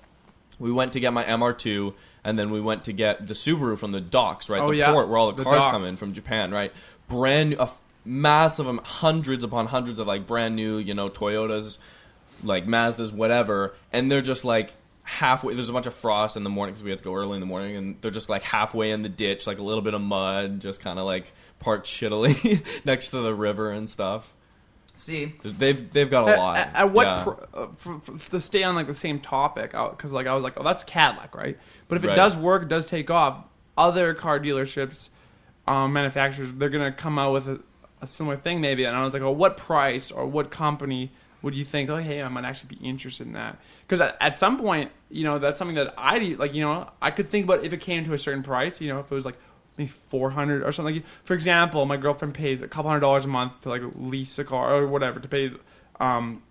we 0.58 0.70
went 0.70 0.92
to 0.92 1.00
get 1.00 1.12
my 1.12 1.24
MR2, 1.24 1.94
and 2.22 2.38
then 2.38 2.50
we 2.50 2.60
went 2.60 2.84
to 2.84 2.92
get 2.92 3.26
the 3.26 3.34
Subaru 3.34 3.78
from 3.78 3.92
the 3.92 4.00
docks, 4.00 4.50
right? 4.50 4.60
Oh, 4.60 4.70
the 4.70 4.76
yeah. 4.76 4.92
port 4.92 5.08
where 5.08 5.16
all 5.16 5.32
the, 5.32 5.36
The 5.36 5.44
cars 5.44 5.60
docks. 5.62 5.70
come 5.72 5.84
in 5.84 5.96
from 5.96 6.12
Japan, 6.12 6.50
right? 6.50 6.72
Brand 7.08 7.50
new, 7.50 7.56
a 7.56 7.62
f- 7.62 7.80
massive, 8.04 8.68
um, 8.68 8.78
hundreds 8.84 9.42
upon 9.42 9.66
hundreds 9.66 9.98
of 9.98 10.06
like 10.06 10.26
brand 10.26 10.54
new, 10.54 10.76
you 10.76 10.92
know, 10.92 11.08
Toyotas, 11.08 11.78
like 12.42 12.66
Mazdas, 12.66 13.12
whatever, 13.12 13.74
and 13.92 14.12
they're 14.12 14.20
just 14.20 14.44
like 14.44 14.74
halfway. 15.04 15.54
There's 15.54 15.70
a 15.70 15.72
bunch 15.72 15.86
of 15.86 15.94
frost 15.94 16.36
in 16.36 16.44
the 16.44 16.50
morning 16.50 16.74
because 16.74 16.84
we 16.84 16.90
have 16.90 16.98
to 16.98 17.04
go 17.04 17.14
early 17.14 17.34
in 17.34 17.40
the 17.40 17.46
morning, 17.46 17.76
and 17.76 17.96
they're 18.02 18.10
just 18.10 18.28
like 18.28 18.42
halfway 18.42 18.90
in 18.90 19.00
the 19.00 19.08
ditch, 19.08 19.46
like 19.46 19.58
a 19.58 19.62
little 19.62 19.82
bit 19.82 19.94
of 19.94 20.02
mud, 20.02 20.60
just 20.60 20.82
kind 20.82 20.98
of 20.98 21.06
like 21.06 21.32
parked 21.58 21.86
shittily 21.86 22.62
next 22.84 23.12
to 23.12 23.20
the 23.20 23.34
river 23.34 23.70
and 23.70 23.88
stuff. 23.88 24.34
See, 24.98 25.32
They've 25.44 25.92
they've 25.92 26.10
got 26.10 26.28
a 26.28 26.32
At, 26.32 26.38
lot. 26.38 26.56
at- 26.58 26.74
at 26.74 26.92
what 26.92 27.06
Yeah. 27.06 27.22
pr- 27.24 27.44
uh, 27.54 27.66
for, 27.76 28.00
for, 28.00 28.30
to 28.30 28.40
stay 28.40 28.64
on 28.64 28.74
like 28.74 28.88
the 28.88 28.96
same 28.96 29.20
topic? 29.20 29.70
Because 29.70 30.12
like 30.12 30.26
I 30.26 30.34
was 30.34 30.42
like, 30.42 30.54
oh, 30.56 30.64
that's 30.64 30.82
Cadillac, 30.82 31.36
right? 31.36 31.56
But 31.86 31.98
if 31.98 32.04
it 32.04 32.08
Right. 32.08 32.16
does 32.16 32.36
work, 32.36 32.68
does 32.68 32.88
take 32.88 33.08
off. 33.10 33.44
Other 33.76 34.12
car 34.12 34.40
dealerships, 34.40 35.08
um, 35.68 35.92
manufacturers, 35.92 36.52
they're 36.54 36.68
gonna 36.68 36.90
come 36.90 37.16
out 37.16 37.32
with 37.32 37.46
a, 37.46 37.60
a 38.02 38.08
similar 38.08 38.36
thing 38.36 38.60
maybe. 38.60 38.84
And 38.84 38.96
I 38.96 39.04
was 39.04 39.14
like, 39.14 39.22
oh, 39.22 39.30
what 39.30 39.56
price 39.56 40.10
or 40.10 40.26
what 40.26 40.50
company 40.50 41.12
would 41.42 41.54
you 41.54 41.64
think? 41.64 41.88
Oh, 41.90 41.98
hey, 41.98 42.20
I 42.20 42.26
might 42.28 42.44
actually 42.44 42.74
be 42.76 42.84
interested 42.84 43.28
in 43.28 43.34
that. 43.34 43.56
Because 43.86 44.00
at, 44.00 44.16
at 44.20 44.36
some 44.36 44.58
point, 44.58 44.90
you 45.10 45.22
know, 45.22 45.38
that's 45.38 45.60
something 45.60 45.76
that 45.76 45.94
I 45.96 46.18
like. 46.36 46.54
You 46.54 46.62
know, 46.62 46.90
I 47.00 47.12
could 47.12 47.28
think 47.28 47.44
about 47.44 47.62
if 47.64 47.72
it 47.72 47.80
came 47.80 48.04
to 48.04 48.14
a 48.14 48.18
certain 48.18 48.42
price. 48.42 48.80
You 48.80 48.88
know, 48.92 48.98
if 48.98 49.12
it 49.12 49.14
was 49.14 49.24
like 49.24 49.38
maybe 49.78 49.88
400 49.88 50.62
or 50.62 50.72
something. 50.72 50.96
Like 50.96 51.04
for 51.24 51.34
example 51.34 51.86
my 51.86 51.96
girlfriend 51.96 52.34
pays 52.34 52.60
a 52.62 52.68
couple 52.68 52.90
hundred 52.90 53.00
dollars 53.00 53.24
a 53.24 53.28
month 53.28 53.60
to 53.62 53.68
like 53.68 53.82
lease 53.94 54.38
a 54.38 54.44
car 54.44 54.74
or 54.74 54.86
whatever 54.86 55.20
to 55.20 55.28
pay 55.28 55.52
um 56.00 56.42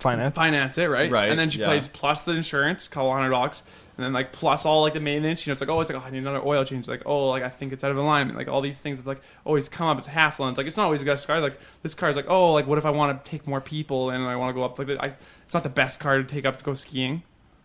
Finance. 0.00 0.34
finance 0.34 0.78
it 0.78 0.90
right? 0.90 1.10
Right, 1.12 1.30
and 1.30 1.38
then 1.38 1.48
she 1.48 1.60
yeah. 1.60 1.68
pays 1.68 1.86
plus 1.86 2.22
the 2.22 2.32
insurance 2.32 2.88
a 2.88 2.90
couple 2.90 3.12
hundred 3.12 3.30
bucks 3.30 3.62
and 3.96 4.04
then 4.04 4.12
like 4.12 4.32
plus 4.32 4.64
all 4.66 4.82
like 4.82 4.94
the 4.94 5.00
maintenance. 5.00 5.46
You 5.46 5.50
know 5.50 5.52
it's 5.52 5.60
like 5.60 5.70
oh 5.70 5.80
it's 5.80 5.90
like 5.90 6.02
oh, 6.02 6.04
I 6.04 6.10
need 6.10 6.18
another 6.18 6.44
oil 6.44 6.64
change. 6.64 6.88
Like 6.88 7.02
oh 7.06 7.28
like 7.28 7.44
I 7.44 7.48
think 7.48 7.72
it's 7.72 7.84
out 7.84 7.92
of 7.92 7.96
alignment. 7.98 8.36
Like 8.36 8.48
all 8.48 8.60
these 8.60 8.78
things 8.78 8.98
that 8.98 9.06
like 9.06 9.20
always 9.44 9.68
come 9.68 9.86
up. 9.86 9.98
It's 9.98 10.08
a 10.08 10.10
hassle 10.10 10.46
and 10.46 10.52
it's 10.54 10.58
like 10.58 10.66
it's 10.66 10.76
not 10.76 10.84
always 10.84 11.02
a 11.02 11.04
good 11.04 11.24
car. 11.24 11.40
Like 11.40 11.58
this 11.82 11.94
car 11.94 12.10
is 12.10 12.16
like 12.16 12.26
oh 12.28 12.52
like 12.52 12.66
what 12.66 12.78
if 12.78 12.86
I 12.86 12.90
want 12.90 13.22
to 13.22 13.30
take 13.30 13.46
more 13.46 13.60
people 13.60 14.10
and 14.10 14.24
I 14.24 14.34
want 14.34 14.50
to 14.50 14.54
go 14.54 14.64
up? 14.64 14.76
Like 14.78 14.88
I, 14.88 15.14
it's 15.44 15.54
not 15.54 15.62
the 15.62 15.68
best 15.68 16.00
car 16.00 16.18
to 16.18 16.24
take 16.24 16.44
up 16.44 16.58
to 16.58 16.64
go 16.64 16.74
skiing 16.74 17.22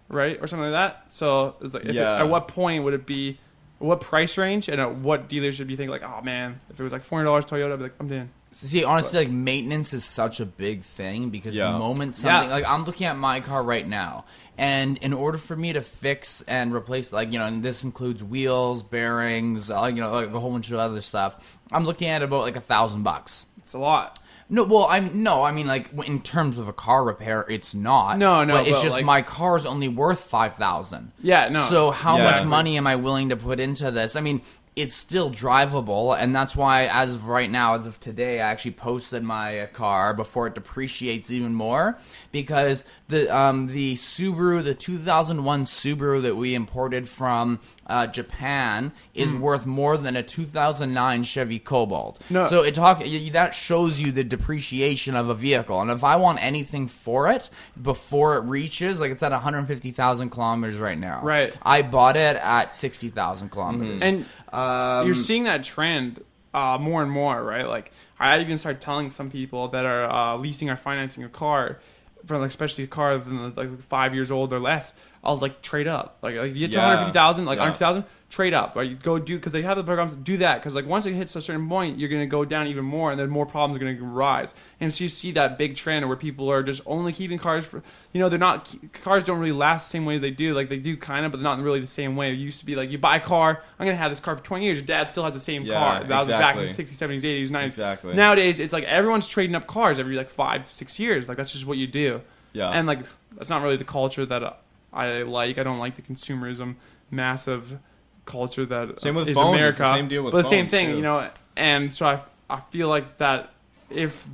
right 0.10 0.38
or 0.42 0.48
something 0.48 0.72
like 0.72 0.74
that. 0.74 1.06
So 1.12 1.56
it's 1.62 1.74
like 1.74 1.84
if 1.84 1.90
it- 1.90 1.96
Yeah. 1.96 2.20
at 2.22 2.30
what 2.30 2.48
point 2.48 2.84
would 2.84 2.94
it 2.94 3.06
be 3.06 3.40
what 3.80 4.02
price 4.02 4.38
range 4.38 4.68
and 4.70 4.82
at 4.82 4.96
what 4.96 5.30
dealership 5.30 5.66
do 5.66 5.72
you 5.72 5.78
think 5.78 5.92
like 5.92 6.04
oh 6.04 6.22
man 6.22 6.60
if 6.70 6.80
it 6.80 6.84
was 6.84 6.92
like 6.92 7.04
four 7.04 7.20
hundred 7.20 7.28
dollars 7.30 7.46
Toyota 7.46 7.74
I'd 7.74 7.78
be 7.78 7.84
like 7.84 7.94
I'm 8.00 8.12
in 8.12 8.30
See, 8.50 8.84
honestly, 8.86 9.20
like 9.20 9.30
maintenance 9.30 9.94
is 9.94 10.04
such 10.06 10.40
a 10.40 10.46
big 10.46 10.82
thing 10.84 11.30
because 11.30 11.54
Yeah. 11.56 11.74
the 11.74 11.78
moment 11.78 12.16
something 12.16 12.50
Yeah. 12.50 12.56
like 12.56 12.66
I'm 12.68 12.86
looking 12.86 13.06
at 13.06 13.16
my 13.18 13.40
car 13.42 13.62
right 13.62 13.86
now, 13.88 14.24
and 14.58 14.98
in 15.00 15.14
order 15.14 15.38
for 15.38 15.56
me 15.56 15.74
to 15.74 15.82
fix 15.82 16.42
and 16.48 16.74
replace, 16.74 17.12
like 17.12 17.32
you 17.34 17.38
know, 17.40 17.46
and 17.46 17.62
this 17.62 17.84
includes 17.84 18.24
wheels, 18.24 18.82
bearings, 18.84 19.70
uh, 19.70 19.92
you 19.94 20.02
know, 20.02 20.12
like 20.12 20.34
a 20.34 20.40
whole 20.40 20.50
bunch 20.52 20.72
of 20.72 20.80
other 20.80 21.02
stuff, 21.02 21.60
I'm 21.72 21.84
looking 21.86 22.08
at 22.08 22.24
about 22.24 22.42
like 22.44 22.56
a 22.56 22.62
thousand 22.62 23.04
bucks. 23.04 23.46
it's 23.60 23.74
a 23.74 23.78
lot 23.80 24.18
No, 24.50 24.64
well, 24.64 24.88
I'm 24.90 25.24
no, 25.24 25.44
I 25.44 25.52
mean 25.52 25.68
like 25.68 25.90
in 26.06 26.22
terms 26.22 26.58
of 26.58 26.68
a 26.68 26.74
car 26.74 27.04
repair, 27.04 27.46
it's 27.50 27.76
not. 27.76 28.18
No, 28.18 28.44
no, 28.46 28.56
but 28.56 28.68
it's 28.68 28.78
but, 28.78 28.84
just 28.84 28.96
like- 28.98 29.06
my 29.06 29.22
car's 29.22 29.66
only 29.66 29.90
worth 29.90 30.24
five 30.24 30.56
thousand. 30.56 31.12
Yeah, 31.22 31.50
no. 31.50 31.64
So 31.66 31.92
how 31.92 32.18
Yeah. 32.18 32.32
much 32.32 32.44
money 32.46 32.78
am 32.78 32.88
I 32.88 32.96
willing 32.96 33.30
to 33.30 33.36
put 33.36 33.60
into 33.60 33.92
this? 33.92 34.16
I 34.16 34.22
mean, 34.22 34.42
it's 34.78 34.94
still 34.96 35.32
drivable, 35.32 36.16
and 36.16 36.36
that's 36.36 36.56
why, 36.56 36.86
as 36.86 37.16
of 37.16 37.28
right 37.28 37.50
now, 37.50 37.74
as 37.74 37.88
of 37.88 38.00
today, 38.00 38.40
I 38.40 38.48
actually 38.52 38.72
posted 38.74 39.24
my 39.24 39.68
car 39.74 40.14
before 40.14 40.46
it 40.46 40.54
depreciates 40.54 41.32
even 41.32 41.56
more 41.56 41.98
because 42.32 42.86
the 43.08 43.36
um, 43.36 43.66
the 43.68 43.96
Subaru, 43.96 44.64
the 44.64 44.76
2001 44.76 45.64
Subaru 45.66 46.22
that 46.22 46.38
we 46.38 46.54
imported 46.54 47.10
from 47.10 47.60
uh, 47.88 48.08
Japan, 48.08 48.92
is 49.14 49.34
worth 49.34 49.66
more 49.66 49.98
than 49.98 50.16
a 50.16 50.24
2009 50.24 51.24
Chevy 51.24 51.60
Cobalt. 51.60 52.22
No. 52.30 52.48
So 52.48 52.64
it 52.64 52.76
talk 52.76 53.04
that 53.32 53.56
shows 53.56 54.00
you 54.00 54.12
the 54.12 54.24
depreciation 54.24 55.16
of 55.16 55.30
a 55.30 55.34
vehicle, 55.34 55.82
and 55.82 55.90
if 55.90 56.04
I 56.04 56.18
want 56.18 56.44
anything 56.44 56.88
for 56.88 57.30
it 57.30 57.50
before 57.82 58.38
it 58.38 58.42
reaches, 58.42 59.00
like 59.00 59.12
it's 59.12 59.24
at 59.24 59.32
150,000 59.32 60.30
kilometers 60.30 60.78
right 60.78 60.98
now. 60.98 61.22
Right. 61.24 61.56
I 61.62 61.82
bought 61.82 62.18
it 62.18 62.36
at 62.38 62.72
60,000 62.72 63.50
kilometers. 63.50 64.02
And 64.02 64.26
Um, 64.52 65.06
you're 65.06 65.16
seeing 65.16 65.44
that 65.46 65.64
trend 65.64 66.24
uh, 66.54 66.78
more 66.80 67.02
and 67.04 67.12
more, 67.12 67.42
right? 67.44 67.68
Like 67.68 67.92
I 68.20 68.40
even 68.40 68.58
started 68.58 68.82
telling 68.82 69.12
some 69.12 69.30
people 69.30 69.70
that 69.70 69.86
are 69.86 70.10
uh, 70.10 70.38
leasing 70.38 70.70
or 70.70 70.76
financing 70.78 71.24
a 71.24 71.30
car, 71.30 71.80
from 72.26 72.42
like 72.42 72.50
especially 72.50 72.84
a 72.86 72.88
car 72.88 73.18
than 73.18 73.56
like 73.56 73.80
five 73.84 74.14
years 74.14 74.32
old 74.32 74.52
or 74.54 74.60
less. 74.60 74.94
I 75.24 75.32
was 75.32 75.42
like 75.42 75.62
trade 75.62 75.88
up, 75.88 76.18
like, 76.22 76.36
like 76.36 76.54
you 76.54 76.60
get 76.60 76.72
to 76.72 76.78
Yeah. 76.78 76.84
150,000, 76.84 77.46
like 77.46 77.58
Yeah. 77.58 77.64
100,000, 77.64 78.06
trade 78.30 78.54
up. 78.54 78.76
Like 78.76 78.90
you 78.90 78.96
go 78.96 79.18
do 79.20 79.36
because 79.38 79.54
they 79.54 79.62
have 79.62 79.78
the 79.78 79.84
programs 79.84 80.14
do 80.14 80.38
that 80.38 80.60
because 80.60 80.76
like 80.76 80.86
once 80.86 81.06
it 81.06 81.14
hits 81.14 81.34
a 81.36 81.42
certain 81.42 81.68
point, 81.70 81.98
you're 81.98 82.10
gonna 82.10 82.26
go 82.28 82.44
down 82.46 82.68
even 82.68 82.84
more, 82.86 83.10
and 83.10 83.20
then 83.20 83.30
more 83.30 83.46
problems 83.46 83.82
are 83.82 83.86
gonna 83.86 84.02
rise. 84.06 84.54
And 84.82 84.94
so 84.94 85.04
you 85.06 85.10
see 85.10 85.32
that 85.32 85.58
big 85.58 85.76
trend 85.76 86.06
where 86.08 86.18
people 86.18 86.52
are 86.52 86.62
just 86.62 86.82
only 86.86 87.14
keeping 87.14 87.40
cars 87.40 87.66
for, 87.66 87.82
you 88.14 88.20
know, 88.20 88.28
they're 88.30 88.38
not 88.38 88.68
cars 89.02 89.24
don't 89.24 89.40
really 89.40 89.54
last 89.54 89.86
the 89.86 89.90
same 89.92 90.06
way 90.06 90.18
they 90.18 90.32
do. 90.32 90.54
Like 90.54 90.68
they 90.70 90.78
do 90.78 90.98
kind 90.98 91.26
of, 91.26 91.32
but 91.32 91.38
they're 91.38 91.44
not 91.44 91.60
really 91.62 91.80
the 91.80 91.88
same 91.88 92.16
way. 92.18 92.32
It 92.32 92.36
used 92.36 92.60
to 92.60 92.66
be 92.66 92.76
like 92.76 92.92
you 92.92 92.98
buy 92.98 93.16
a 93.16 93.22
car, 93.22 93.64
I'm 93.80 93.86
gonna 93.86 93.98
have 93.98 94.12
this 94.12 94.20
car 94.20 94.36
for 94.38 94.44
20 94.44 94.66
years. 94.66 94.78
Your 94.80 94.86
dad 94.88 95.08
still 95.08 95.24
has 95.24 95.34
the 95.34 95.40
same 95.40 95.64
Yeah, 95.64 95.74
car. 95.76 96.04
That 96.04 96.20
was 96.20 96.28
back 96.28 96.56
in 96.58 96.64
the 96.64 96.68
exactly. 96.68 96.96
60s, 96.96 97.22
70s, 97.22 97.24
80s, 97.24 97.50
90s. 97.50 97.66
Exactly. 97.68 98.14
Nowadays, 98.14 98.60
it's 98.60 98.74
like 98.74 98.84
everyone's 98.84 99.28
trading 99.28 99.56
up 99.56 99.68
cars 99.68 100.00
every 100.00 100.16
like 100.16 100.30
five, 100.30 100.70
six 100.70 101.00
years. 101.00 101.28
Like 101.30 101.38
that's 101.38 101.52
just 101.54 101.66
what 101.66 101.78
you 101.78 101.88
do. 101.88 102.22
Yeah. 102.54 102.70
And 102.72 102.88
like 102.88 103.00
that's 103.38 103.50
not 103.50 103.62
really 103.62 103.78
the 103.78 103.84
culture 103.86 104.26
that 104.26 104.44
uh, 104.44 104.54
I 104.94 105.24
like. 105.24 105.58
I 105.58 105.64
don't 105.64 105.80
like 105.80 105.96
the 105.96 106.02
consumerism, 106.02 106.76
massive 107.12 107.80
culture 108.26 108.66
that 108.66 109.00
Same 109.00 109.16
with 109.16 109.30
is 109.30 109.36
phones. 109.36 109.56
It's 109.56 109.60
America. 109.60 109.78
the 109.80 109.94
same 109.94 110.08
deal 110.08 110.24
with 110.24 110.32
but 110.34 110.44
the 110.44 110.50
same 110.50 110.66
phones, 110.66 110.72
thing, 110.72 110.88
too. 110.90 110.96
you 110.98 111.02
know. 111.02 111.30
And 111.56 111.94
so 111.94 112.06
I, 112.06 112.22
I 112.50 112.62
feel 112.72 112.88
like 112.88 113.18
that 113.18 113.52
if 113.90 114.28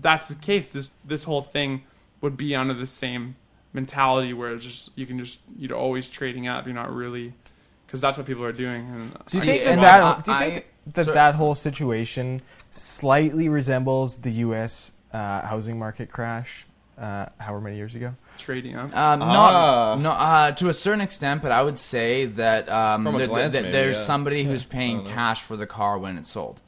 that's 0.00 0.28
the 0.28 0.34
case, 0.34 0.68
this 0.68 0.90
this 1.04 1.24
whole 1.24 1.42
thing 1.42 1.82
would 2.20 2.36
be 2.36 2.54
under 2.54 2.74
the 2.74 2.86
same 2.86 3.36
mentality 3.72 4.32
where 4.32 4.52
it's 4.52 4.64
just 4.64 4.90
you 4.96 5.06
can 5.06 5.18
just 5.18 5.38
you're 5.58 5.76
always 5.76 6.08
trading 6.10 6.48
up. 6.48 6.66
You're 6.66 6.74
not 6.74 6.92
really 6.94 7.32
because 7.86 8.00
that's 8.00 8.16
what 8.18 8.26
people 8.26 8.44
are 8.44 8.52
doing. 8.52 8.86
And 8.88 9.12
Do 9.26 9.36
you 9.36 9.40
See, 9.40 9.46
think 9.46 9.66
and 9.66 9.82
that, 9.82 10.02
I- 10.02 10.20
do 10.22 10.30
you 10.30 10.36
I- 10.36 10.64
that 10.94 11.04
sorry. 11.04 11.14
that 11.14 11.34
whole 11.34 11.54
situation 11.54 12.40
slightly 12.70 13.48
resembles 13.48 14.18
the 14.18 14.30
U.S. 14.46 14.92
Uh, 15.12 15.42
housing 15.42 15.78
market 15.78 16.10
crash, 16.10 16.64
uh, 16.98 17.26
however 17.38 17.60
many 17.62 17.76
years 17.76 17.94
ago? 17.94 18.14
Trading 18.40 18.74
up. 18.76 18.94
Um, 18.96 19.22
Ah. 19.22 19.94
not, 19.94 19.98
no, 20.00 20.10
uh, 20.10 20.52
to 20.52 20.68
a 20.68 20.74
certain 20.74 21.00
extent, 21.00 21.42
but 21.42 21.52
I 21.52 21.62
would 21.62 21.78
say 21.78 22.26
that 22.26 22.68
um, 22.68 23.04
From 23.04 23.14
a 23.14 23.18
that- 23.18 23.28
glance, 23.28 23.52
that 23.54 23.62
maybe, 23.64 23.72
there's 23.72 23.96
yeah. 23.98 24.02
somebody 24.04 24.44
who's 24.44 24.64
paying 24.64 25.04
cash 25.04 25.42
for 25.42 25.56
the 25.56 25.66
car 25.66 25.98
when 25.98 26.16
it's 26.18 26.30
sold. 26.30 26.60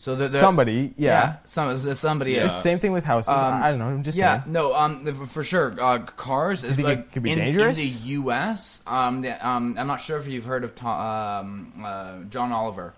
So 0.00 0.14
there, 0.14 0.28
there- 0.28 0.40
Somebody, 0.40 0.94
yeah. 0.96 1.36
some, 1.44 1.76
somebody 1.94 2.32
Yeah. 2.32 2.42
Just 2.42 2.62
same 2.62 2.78
thing 2.78 2.92
with 2.92 3.04
houses. 3.04 3.30
Um, 3.30 3.62
I 3.62 3.70
don't 3.70 3.78
know. 3.80 3.86
I'm 3.88 4.02
just 4.04 4.16
yeah, 4.16 4.42
saying. 4.42 4.52
no, 4.52 4.74
um, 4.74 5.26
for 5.26 5.42
sure. 5.42 5.74
Uh, 5.80 5.98
cars 5.98 6.62
is 6.62 6.78
like 6.78 7.10
could 7.12 7.22
be 7.24 7.32
in, 7.32 7.38
dangerous? 7.38 7.78
in 7.78 7.84
the 7.84 7.90
U.S. 8.20 8.80
Um, 8.86 9.22
the, 9.22 9.46
um, 9.46 9.74
I'm 9.78 9.88
not 9.88 10.00
sure 10.00 10.16
if 10.18 10.26
you've 10.28 10.44
heard 10.44 10.62
of 10.62 10.74
Tom, 10.76 11.72
um, 11.76 11.84
uh, 11.84 12.18
John 12.30 12.52
Oliver. 12.52 12.94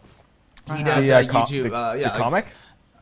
He 0.66 0.72
have. 0.72 0.84
does 0.84 1.06
the, 1.06 1.12
uh, 1.14 1.26
com- 1.26 1.46
YouTube. 1.46 1.70
the, 1.70 1.74
uh, 1.76 1.92
yeah, 1.94 2.02
the 2.02 2.08
like- 2.10 2.18
comic. 2.18 2.46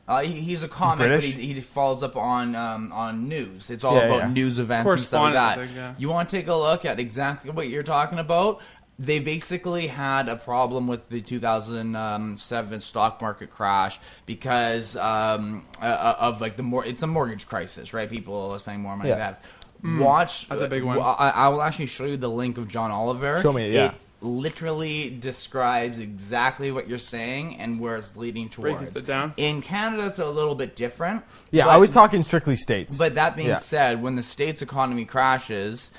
Uh, 0.09 0.21
he, 0.23 0.41
he's 0.41 0.63
a 0.63 0.69
comic, 0.69 1.07
but 1.11 1.23
he, 1.23 1.33
he 1.53 1.61
follows 1.61 2.03
up 2.03 2.17
on 2.17 2.57
um, 2.57 2.91
on 2.95 3.29
news. 3.29 3.69
It's 3.71 3.85
all 3.85 3.95
Yeah, 3.95 4.05
about 4.07 4.19
yeah. 4.23 4.29
news 4.33 4.59
events 4.59 4.91
and 4.91 5.01
stuff 5.01 5.23
like 5.23 5.35
Correspondent, 5.35 5.37
I 5.37 5.57
that. 5.57 5.67
think, 5.67 5.77
yeah. 5.77 5.95
You 5.99 6.09
want 6.09 6.31
to 6.31 6.37
take 6.37 6.49
a 6.49 6.55
look 6.55 6.87
at 6.87 6.99
exactly 6.99 7.51
what 7.51 7.69
you're 7.69 7.83
talking 7.83 8.19
about? 8.19 8.63
They 8.99 9.21
basically 9.21 9.87
had 9.87 10.29
a 10.29 10.35
problem 10.35 10.87
with 10.89 11.09
the 11.11 11.21
2007 11.21 12.81
stock 12.81 13.21
market 13.21 13.51
crash 13.51 14.01
because 14.27 14.97
um, 14.97 15.67
uh, 15.81 16.15
of 16.19 16.41
like 16.41 16.57
the 16.57 16.63
more 16.63 16.85
it's 16.85 17.03
a 17.03 17.07
mortgage 17.07 17.47
crisis, 17.47 17.93
right? 17.93 18.09
People 18.09 18.53
are 18.53 18.59
spending 18.59 18.83
more 18.83 18.97
money. 18.97 19.11
Yeah. 19.11 19.17
That 19.17 19.45
watch. 19.85 20.47
Hmm. 20.47 20.55
That's 20.55 20.63
a 20.63 20.69
big 20.69 20.85
one. 20.85 20.99
I, 20.99 21.31
I 21.35 21.49
will 21.49 21.63
actually 21.63 21.87
show 21.87 22.07
you 22.07 22.17
the 22.17 22.31
link 22.31 22.59
of 22.59 22.67
John 22.67 22.91
Oliver. 22.91 23.41
Show 23.43 23.53
me, 23.53 23.73
yeah. 23.73 23.93
It 24.21 24.25
literally 24.25 25.11
describes 25.11 25.99
exactly 25.99 26.71
what 26.73 26.89
you're 26.89 26.99
saying 26.99 27.57
and 27.57 27.79
where 27.81 27.97
it's 27.97 28.17
leading 28.17 28.49
towards. 28.49 28.63
Breaking 28.63 28.79
towards. 28.87 28.97
it 28.97 29.07
down. 29.07 29.35
In 29.37 29.63
Canada, 29.63 30.07
it's 30.07 30.19
a 30.19 30.27
little 30.27 30.55
bit 30.55 30.75
different. 30.77 31.25
Yeah, 31.51 31.65
but- 31.65 31.71
I 31.71 31.77
was 31.77 31.91
talking 31.91 32.23
strictly 32.23 32.57
states. 32.57 32.97
But 32.99 33.15
that 33.15 33.37
being 33.37 33.49
Yeah. 33.49 33.57
said, 33.57 34.03
when 34.03 34.17
the 34.17 34.23
state's 34.23 34.61
economy 34.63 35.05
crashes, 35.05 35.91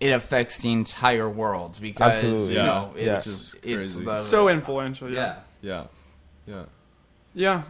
it 0.00 0.10
affects 0.10 0.60
the 0.60 0.72
entire 0.72 1.28
world 1.30 1.78
because 1.80 2.14
Absolutely. 2.14 2.48
you 2.54 2.58
Yeah. 2.58 2.64
know 2.66 2.92
it's 2.96 3.24
This 3.24 3.26
is 3.26 3.54
it's 3.62 3.94
the 3.96 4.24
so 4.24 4.48
influential. 4.48 5.10
yeah. 5.10 5.36
Yeah. 5.62 5.84
Yeah. 6.46 6.54
Yeah. 6.54 6.64
Yeah. 7.34 7.62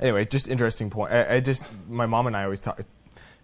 anyway, 0.00 0.24
just 0.24 0.48
interesting 0.48 0.88
point. 0.90 1.12
I, 1.12 1.36
I 1.36 1.40
just 1.40 1.64
my 1.88 2.06
mom 2.06 2.26
and 2.26 2.36
I 2.36 2.44
always 2.44 2.60
talk. 2.60 2.80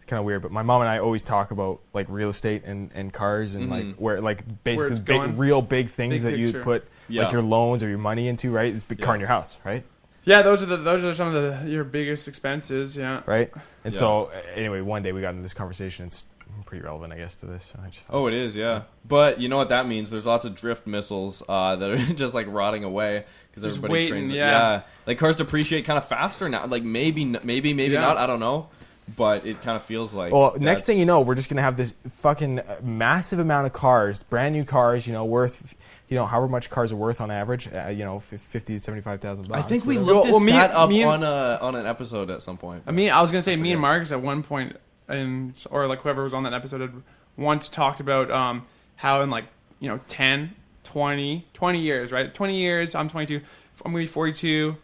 Kind 0.06 0.20
of 0.20 0.24
weird, 0.24 0.42
but 0.42 0.52
my 0.52 0.62
mom 0.62 0.82
and 0.82 0.88
I 0.90 0.98
always 0.98 1.24
talk 1.24 1.50
about 1.50 1.80
like 1.92 2.06
real 2.08 2.30
estate 2.30 2.62
and, 2.64 2.90
and 2.94 3.12
cars 3.12 3.54
and 3.56 3.68
like 3.68 3.96
where 3.96 4.20
like 4.20 4.62
basically 4.62 4.92
it's 4.92 5.00
big, 5.00 5.16
going. 5.16 5.36
real 5.36 5.62
big 5.62 5.88
things 5.88 6.12
Big 6.14 6.22
that 6.22 6.38
you 6.38 6.52
put 6.62 6.86
Yeah. 7.08 7.24
like 7.24 7.32
your 7.32 7.42
loans 7.42 7.82
or 7.82 7.88
your 7.88 7.98
money 7.98 8.28
into, 8.28 8.52
right? 8.52 8.72
It's 8.72 8.84
big 8.84 9.00
car 9.00 9.14
in 9.16 9.20
your 9.20 9.28
house, 9.28 9.58
right? 9.64 9.82
Yeah, 10.24 10.42
those 10.42 10.62
are 10.62 10.66
the 10.66 10.76
those 10.76 11.04
are 11.04 11.12
some 11.12 11.34
of 11.34 11.34
the 11.64 11.68
your 11.70 11.82
biggest 11.82 12.28
expenses. 12.28 12.96
Yeah. 12.96 13.22
Right. 13.26 13.50
And 13.84 13.94
Yeah. 13.94 13.98
so 13.98 14.30
anyway, 14.54 14.80
one 14.80 15.02
day 15.02 15.10
we 15.10 15.20
got 15.22 15.30
into 15.30 15.42
this 15.42 15.54
conversation. 15.54 16.06
It's 16.06 16.24
pretty 16.66 16.84
relevant, 16.84 17.12
I 17.12 17.16
guess, 17.16 17.34
to 17.36 17.46
this. 17.46 17.72
I 17.84 17.88
just 17.88 18.06
Oh, 18.08 18.28
it 18.28 18.34
is, 18.34 18.54
yeah. 18.54 18.82
But 19.08 19.40
you 19.40 19.48
know 19.48 19.56
what 19.56 19.70
that 19.70 19.88
means? 19.88 20.10
There's 20.10 20.26
lots 20.26 20.44
of 20.44 20.54
drift 20.54 20.86
missiles 20.86 21.42
uh, 21.48 21.74
that 21.76 21.90
are 21.90 21.96
just 22.14 22.32
like 22.32 22.46
rotting 22.48 22.84
away 22.84 23.24
because 23.50 23.64
everybody 23.64 23.92
waiting, 23.92 24.10
trains. 24.10 24.30
it. 24.30 24.34
yeah. 24.36 24.82
like 25.06 25.18
cars 25.18 25.34
depreciate 25.34 25.84
kind 25.84 25.98
of 25.98 26.06
faster 26.06 26.48
now. 26.48 26.64
Like 26.66 26.84
maybe, 26.84 27.24
maybe, 27.24 27.74
maybe 27.74 27.94
Yeah. 27.94 28.00
not. 28.02 28.18
I 28.18 28.26
don't 28.28 28.40
know. 28.40 28.68
But 29.16 29.46
it 29.46 29.62
kind 29.62 29.76
of 29.76 29.84
feels 29.84 30.12
like. 30.12 30.32
Well, 30.32 30.56
next 30.58 30.84
thing 30.84 30.98
you 30.98 31.06
know, 31.06 31.20
we're 31.20 31.36
just 31.36 31.48
gonna 31.48 31.62
have 31.62 31.76
this 31.76 31.94
fucking 32.22 32.58
uh, 32.58 32.80
massive 32.82 33.38
amount 33.38 33.66
of 33.66 33.72
cars, 33.72 34.22
brand 34.24 34.52
new 34.54 34.64
cars, 34.64 35.06
you 35.06 35.12
know, 35.12 35.24
worth, 35.24 35.74
you 36.08 36.16
know, 36.16 36.26
however 36.26 36.48
much 36.48 36.70
cars 36.70 36.90
are 36.90 36.96
worth 36.96 37.20
on 37.20 37.30
average, 37.30 37.68
uh, 37.72 37.86
you 37.88 38.04
know, 38.04 38.16
f- 38.16 38.40
fifty 38.48 38.74
to 38.74 38.80
seventy-five 38.80 39.20
thousand 39.20 39.44
I 39.52 39.58
bucks. 39.58 39.68
think 39.68 39.84
we 39.86 39.96
whatever. 39.96 40.06
looked 40.12 40.16
Well, 40.16 40.24
this 40.24 40.32
well, 40.36 40.44
me- 40.44 40.52
stat 40.52 40.70
up 40.72 40.88
me 40.90 41.02
and- 41.02 41.10
on 41.10 41.22
a 41.22 41.58
on 41.62 41.74
an 41.76 41.86
episode 41.86 42.30
at 42.30 42.42
some 42.42 42.56
point. 42.56 42.82
I 42.86 42.90
mean, 42.90 43.10
I 43.10 43.22
was 43.22 43.30
gonna 43.30 43.42
say 43.42 43.54
me 43.54 43.72
and. 43.72 43.80
Marcus 43.80 44.10
at 44.10 44.20
one 44.20 44.42
point, 44.42 44.76
and 45.06 45.54
or 45.70 45.86
like 45.86 46.00
whoever 46.00 46.24
was 46.24 46.34
on 46.34 46.42
that 46.42 46.52
episode 46.54 46.80
had 46.80 46.92
once 47.36 47.68
talked 47.68 48.00
about 48.00 48.28
um 48.32 48.66
how 48.96 49.22
in 49.22 49.30
like 49.30 49.44
you 49.78 49.88
know 49.88 50.00
10, 50.08 50.52
20, 50.82 51.46
20 51.54 51.78
years, 51.80 52.10
right? 52.10 52.34
Twenty 52.34 52.56
years. 52.58 52.96
I'm 52.96 53.08
22. 53.08 53.36
I'm 53.84 53.92
gonna 53.92 54.02
be 54.02 54.06
42. 54.08 54.76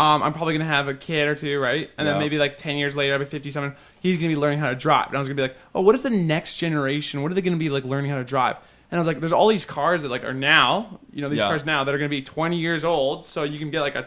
Um, 0.00 0.22
I'm 0.22 0.32
probably 0.32 0.54
gonna 0.54 0.64
have 0.64 0.88
a 0.88 0.94
kid 0.94 1.28
or 1.28 1.34
two, 1.34 1.60
right? 1.60 1.90
And 1.98 2.06
Yeah. 2.06 2.12
then 2.12 2.18
maybe 2.18 2.38
like 2.38 2.56
10 2.56 2.76
years 2.76 2.96
later, 2.96 3.12
I'll 3.12 3.18
be 3.18 3.24
50 3.26 3.50
something. 3.50 3.74
He's 4.00 4.16
gonna 4.16 4.28
be 4.28 4.36
learning 4.36 4.58
how 4.58 4.70
to 4.70 4.74
drive. 4.74 5.08
And 5.08 5.16
I 5.16 5.18
was 5.18 5.28
gonna 5.28 5.36
be 5.36 5.42
like, 5.42 5.56
oh, 5.74 5.82
what 5.82 5.94
is 5.94 6.02
the 6.02 6.10
next 6.10 6.56
generation? 6.56 7.22
What 7.22 7.30
are 7.30 7.34
they 7.34 7.42
gonna 7.42 7.56
be 7.58 7.68
like 7.68 7.84
learning 7.84 8.10
how 8.10 8.16
to 8.18 8.24
drive? 8.24 8.56
And 8.90 8.98
I 8.98 9.00
was 9.00 9.06
like, 9.06 9.20
there's 9.20 9.32
all 9.32 9.48
these 9.48 9.64
cars 9.66 10.02
that 10.02 10.10
like 10.10 10.24
are 10.24 10.32
now, 10.34 11.00
you 11.12 11.20
know, 11.22 11.28
these 11.28 11.40
Yeah. 11.40 11.48
cars 11.48 11.64
now 11.66 11.84
that 11.84 11.94
are 11.94 11.98
gonna 11.98 12.08
be 12.08 12.22
20 12.22 12.56
years 12.56 12.84
old. 12.84 13.26
So 13.26 13.42
you 13.42 13.58
can 13.58 13.70
get 13.70 13.82
like 13.82 13.94
a 13.94 14.06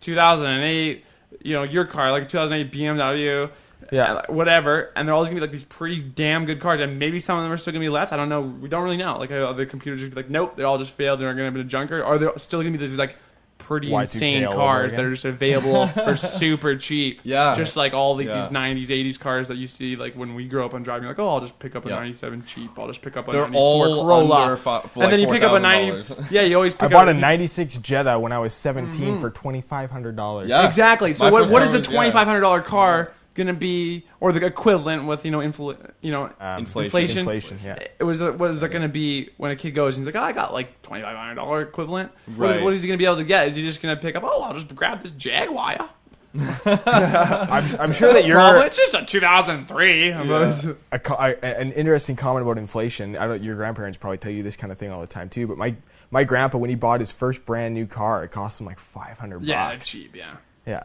2008, 0.00 1.04
you 1.42 1.54
know, 1.54 1.62
your 1.62 1.84
car, 1.84 2.10
like 2.10 2.24
a 2.24 2.26
2008 2.26 2.70
BMW 2.72 3.50
Yeah. 3.92 4.22
whatever, 4.28 4.90
and 4.96 5.06
they're 5.06 5.14
always 5.14 5.28
gonna 5.28 5.40
be 5.40 5.46
like 5.46 5.52
these 5.52 5.64
pretty 5.64 6.00
damn 6.00 6.46
good 6.46 6.60
cars, 6.60 6.80
and 6.80 6.98
maybe 6.98 7.18
some 7.20 7.36
of 7.36 7.42
them 7.44 7.52
are 7.52 7.56
still 7.56 7.72
gonna 7.72 7.84
be 7.84 7.88
left. 7.90 8.12
I 8.12 8.16
don't 8.16 8.28
know. 8.28 8.40
We 8.40 8.68
don't 8.68 8.82
really 8.82 8.96
know. 8.96 9.18
Like, 9.18 9.30
are 9.30 9.52
the 9.52 9.66
computers 9.66 10.00
just 10.00 10.12
be 10.14 10.16
like, 10.16 10.30
nope, 10.30 10.56
they 10.56 10.62
all 10.62 10.78
just 10.78 10.92
failed. 10.92 11.20
They're 11.20 11.34
gonna 11.34 11.50
be 11.52 11.60
a 11.60 11.64
junker. 11.64 12.02
Are 12.02 12.16
there 12.18 12.32
still 12.38 12.60
gonna 12.60 12.70
be 12.70 12.78
these 12.78 12.96
like 12.96 13.16
pretty 13.64 13.88
Y2K 13.88 14.00
insane 14.00 14.44
all 14.44 14.52
over 14.52 14.60
cars 14.60 14.92
again? 14.92 14.96
that 15.04 15.06
are 15.06 15.12
just 15.12 15.24
available 15.24 15.86
for 15.88 16.16
super 16.18 16.76
cheap? 16.76 17.20
Yeah. 17.24 17.54
just 17.54 17.76
like 17.76 17.94
all 17.94 18.16
like 18.16 18.26
Yeah. 18.26 18.40
these 18.40 18.48
'90s, 18.48 18.88
'80s 18.88 19.18
cars 19.18 19.48
that 19.48 19.56
you 19.56 19.66
see 19.66 19.96
like 19.96 20.14
when 20.14 20.34
we 20.34 20.46
grew 20.46 20.64
up 20.64 20.74
on 20.74 20.82
driving. 20.82 21.08
Like, 21.08 21.18
oh, 21.18 21.28
I'll 21.28 21.40
just 21.40 21.58
pick 21.58 21.74
up 21.74 21.86
a 21.86 21.88
Yeah. 21.88 21.96
'97 21.96 22.44
cheap. 22.44 22.78
I'll 22.78 22.86
just 22.86 23.00
pick 23.02 23.16
up 23.16 23.28
a 23.28 23.32
They're 23.32 23.40
'94 23.42 23.60
all 23.60 24.04
Corolla. 24.04 24.42
under 24.42 24.56
fi- 24.56 24.82
for 24.82 25.02
and 25.04 25.12
then 25.12 25.20
like 25.20 25.28
you 25.28 25.34
pick 25.34 25.42
up 25.42 25.52
a 25.52 25.58
'90. 25.60 25.92
$4,000. 26.02 26.26
Yeah, 26.30 26.42
you 26.42 26.56
always 26.56 26.74
I 26.74 26.78
pick 26.78 26.90
bought 26.90 27.08
up 27.08 27.16
a 27.16 27.18
'96 27.18 27.78
Jetta 27.78 28.18
when 28.18 28.32
I 28.32 28.38
was 28.38 28.52
17 28.54 29.00
mm-hmm. 29.00 29.20
for 29.20 29.30
twenty 29.30 29.62
five 29.62 29.90
hundred 29.90 30.16
dollars. 30.16 30.48
Yeah. 30.48 30.66
Exactly. 30.66 31.14
So 31.14 31.24
My 31.24 31.30
what, 31.30 31.40
first 31.42 31.52
what 31.52 31.58
car 31.60 31.66
is 31.66 31.72
the 31.72 31.78
was- 31.78 31.88
yeah. 31.88 31.94
twenty 31.94 32.10
five 32.10 32.26
hundred 32.26 32.40
dollar 32.42 32.60
car 32.60 33.12
gonna 33.34 33.52
be, 33.52 34.04
or 34.20 34.32
the 34.32 34.44
equivalent 34.46 35.04
with 35.06 35.24
you 35.24 35.30
know 35.30 35.38
infl- 35.40 35.76
you 36.00 36.10
know 36.12 36.30
Um, 36.40 36.58
Inflation. 36.60 36.84
inflation? 36.84 37.18
Inflation, 37.20 37.58
yeah. 37.64 37.78
It 37.98 38.04
was 38.04 38.20
what 38.20 38.50
is 38.52 38.60
that 38.60 38.70
gonna 38.70 38.88
be 38.88 39.28
when 39.36 39.50
a 39.50 39.56
kid 39.56 39.72
goes 39.72 39.96
and 39.96 40.06
he's 40.06 40.14
like, 40.14 40.20
oh, 40.22 40.24
I 40.26 40.32
got 40.32 40.52
like 40.52 40.80
twenty 40.82 41.02
five 41.02 41.16
hundred 41.16 41.34
dollar 41.34 41.62
equivalent. 41.62 42.12
What, 42.36 42.50
is, 42.50 42.56
Right. 42.56 42.62
what 42.62 42.74
is 42.74 42.82
he 42.82 42.88
gonna 42.88 42.98
be 42.98 43.04
able 43.06 43.16
to 43.16 43.24
get? 43.24 43.48
Is 43.48 43.54
he 43.54 43.62
just 43.62 43.82
gonna 43.82 43.96
pick 43.96 44.14
up? 44.16 44.22
Oh, 44.24 44.42
I'll 44.42 44.54
just 44.54 44.74
grab 44.74 45.02
this 45.02 45.10
Jaguar. 45.12 45.90
I'm, 46.66 47.80
I'm 47.80 47.92
sure 47.92 48.12
that 48.12 48.24
you're 48.26 48.36
Probably 48.36 48.66
it's 48.66 48.76
just 48.76 48.92
a 48.94 49.04
2003. 49.04 50.08
a, 50.10 50.98
co- 50.98 51.14
an 51.14 51.70
interesting 51.72 52.16
comment 52.16 52.42
about 52.42 52.58
inflation. 52.58 53.16
I 53.16 53.28
don't. 53.28 53.40
Your 53.42 53.54
grandparents 53.54 53.96
probably 53.98 54.18
tell 54.18 54.32
you 54.32 54.42
this 54.42 54.56
kind 54.56 54.72
of 54.72 54.78
thing 54.78 54.90
all 54.90 55.00
the 55.00 55.06
time 55.06 55.28
too. 55.28 55.46
But 55.46 55.58
my 55.58 55.76
my 56.10 56.24
grandpa, 56.24 56.58
when 56.58 56.70
he 56.70 56.76
bought 56.76 56.98
his 56.98 57.12
first 57.12 57.44
brand 57.44 57.74
new 57.74 57.86
car, 57.86 58.24
it 58.24 58.28
cost 58.32 58.60
him 58.60 58.66
like 58.66 58.80
five 58.80 59.16
hundred 59.16 59.42
Yeah, 59.44 59.64
like 59.66 59.78
bucks. 59.78 59.88
cheap. 59.88 60.16
Yeah, 60.16 60.34
Yeah, 60.66 60.82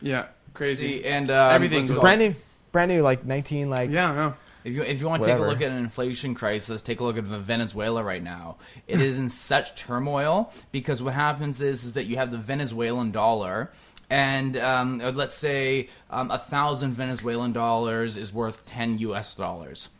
yeah, 0.00 0.26
crazy. 0.54 1.02
See, 1.02 1.04
and 1.04 1.30
um, 1.30 1.52
Everything 1.52 1.80
what's 1.80 1.90
goes- 1.90 1.98
it 1.98 2.02
brand 2.02 2.20
new, 2.20 2.34
brand 2.72 2.90
new, 2.90 3.02
like 3.02 3.24
nineteen, 3.24 3.68
like 3.70 3.90
yeah, 3.90 4.14
no. 4.14 4.34
If 4.64 4.72
you 4.72 4.82
if 4.82 4.98
you 5.00 5.06
want 5.06 5.22
to 5.22 5.28
take 5.28 5.38
a 5.38 5.42
look 5.42 5.60
at 5.60 5.70
an 5.70 5.76
inflation 5.76 6.34
crisis, 6.34 6.80
take 6.80 7.00
a 7.00 7.04
look 7.04 7.18
at 7.18 7.24
Venezuela 7.24 8.02
right 8.02 8.22
now. 8.22 8.56
It 8.88 8.98
is 9.00 9.18
in 9.18 9.28
such 9.50 9.74
turmoil 9.74 10.50
because 10.72 11.02
what 11.02 11.12
happens 11.12 11.60
is 11.60 11.84
is 11.84 11.92
that 11.92 12.06
you 12.06 12.16
have 12.16 12.30
the 12.30 12.38
Venezuelan 12.38 13.10
dollar, 13.10 13.70
and 14.08 14.56
um, 14.56 15.00
let's 15.14 15.34
say 15.34 15.90
um, 16.08 16.30
a 16.30 16.38
thousand 16.38 16.94
Venezuelan 16.94 17.52
dollars 17.52 18.16
is 18.16 18.32
worth 18.32 18.64
ten 18.64 18.96
U.S. 19.00 19.34
dollars. 19.34 19.90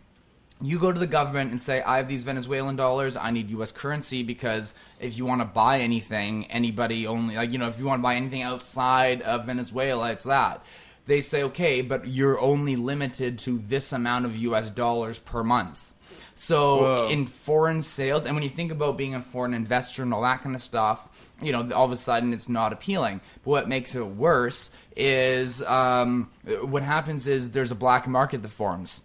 You 0.65 0.79
go 0.79 0.91
to 0.91 0.99
the 0.99 1.07
government 1.07 1.51
and 1.51 1.61
say, 1.61 1.83
"I 1.83 1.99
have 1.99 2.09
these 2.09 2.25
Venezuelan 2.25 2.77
dollars. 2.77 3.17
I 3.17 3.31
need 3.31 3.51
U.S. 3.51 3.73
currency 3.73 4.23
because 4.23 4.75
if 4.99 5.17
you 5.19 5.27
want 5.27 5.41
to 5.41 5.47
buy 5.47 5.81
anything, 5.81 6.47
anybody 6.47 7.07
only 7.07 7.37
like 7.37 7.53
you 7.53 7.59
know 7.59 7.69
if 7.69 7.79
you 7.79 7.85
want 7.85 8.01
to 8.01 8.03
buy 8.03 8.15
anything 8.15 8.43
outside 8.43 9.23
of 9.23 9.47
Venezuela, 9.47 10.11
it's 10.13 10.25
that." 10.25 10.65
They 11.07 11.21
say, 11.21 11.43
"Okay, 11.45 11.83
but 11.83 12.09
you're 12.09 12.41
only 12.41 12.77
limited 12.77 13.39
to 13.41 13.59
this 13.59 13.93
amount 13.93 14.25
of 14.25 14.37
U.S. 14.37 14.71
dollars 14.71 15.19
per 15.19 15.43
month." 15.43 15.93
So 16.35 16.79
Whoa. 16.79 17.09
in 17.09 17.27
foreign 17.27 17.83
sales, 17.83 18.27
and 18.27 18.35
when 18.35 18.43
you 18.43 18.51
think 18.51 18.73
about 18.73 18.97
being 18.97 19.15
a 19.15 19.21
foreign 19.21 19.55
investor 19.55 20.03
and 20.03 20.13
all 20.13 20.23
that 20.23 20.43
kind 20.43 20.55
of 20.55 20.61
stuff, 20.61 21.31
you 21.41 21.53
know, 21.53 21.71
all 21.73 21.85
of 21.85 21.93
a 21.93 21.97
sudden 21.97 22.33
it's 22.33 22.49
not 22.49 22.73
appealing. 22.73 23.21
But 23.45 23.51
what 23.51 23.69
makes 23.69 23.95
it 23.95 24.05
worse 24.05 24.71
is 24.97 25.63
um, 25.63 26.31
what 26.63 26.83
happens 26.83 27.27
is 27.27 27.51
there's 27.53 27.71
a 27.71 27.77
black 27.77 28.09
market 28.09 28.43
that 28.43 28.49
forms. 28.49 29.03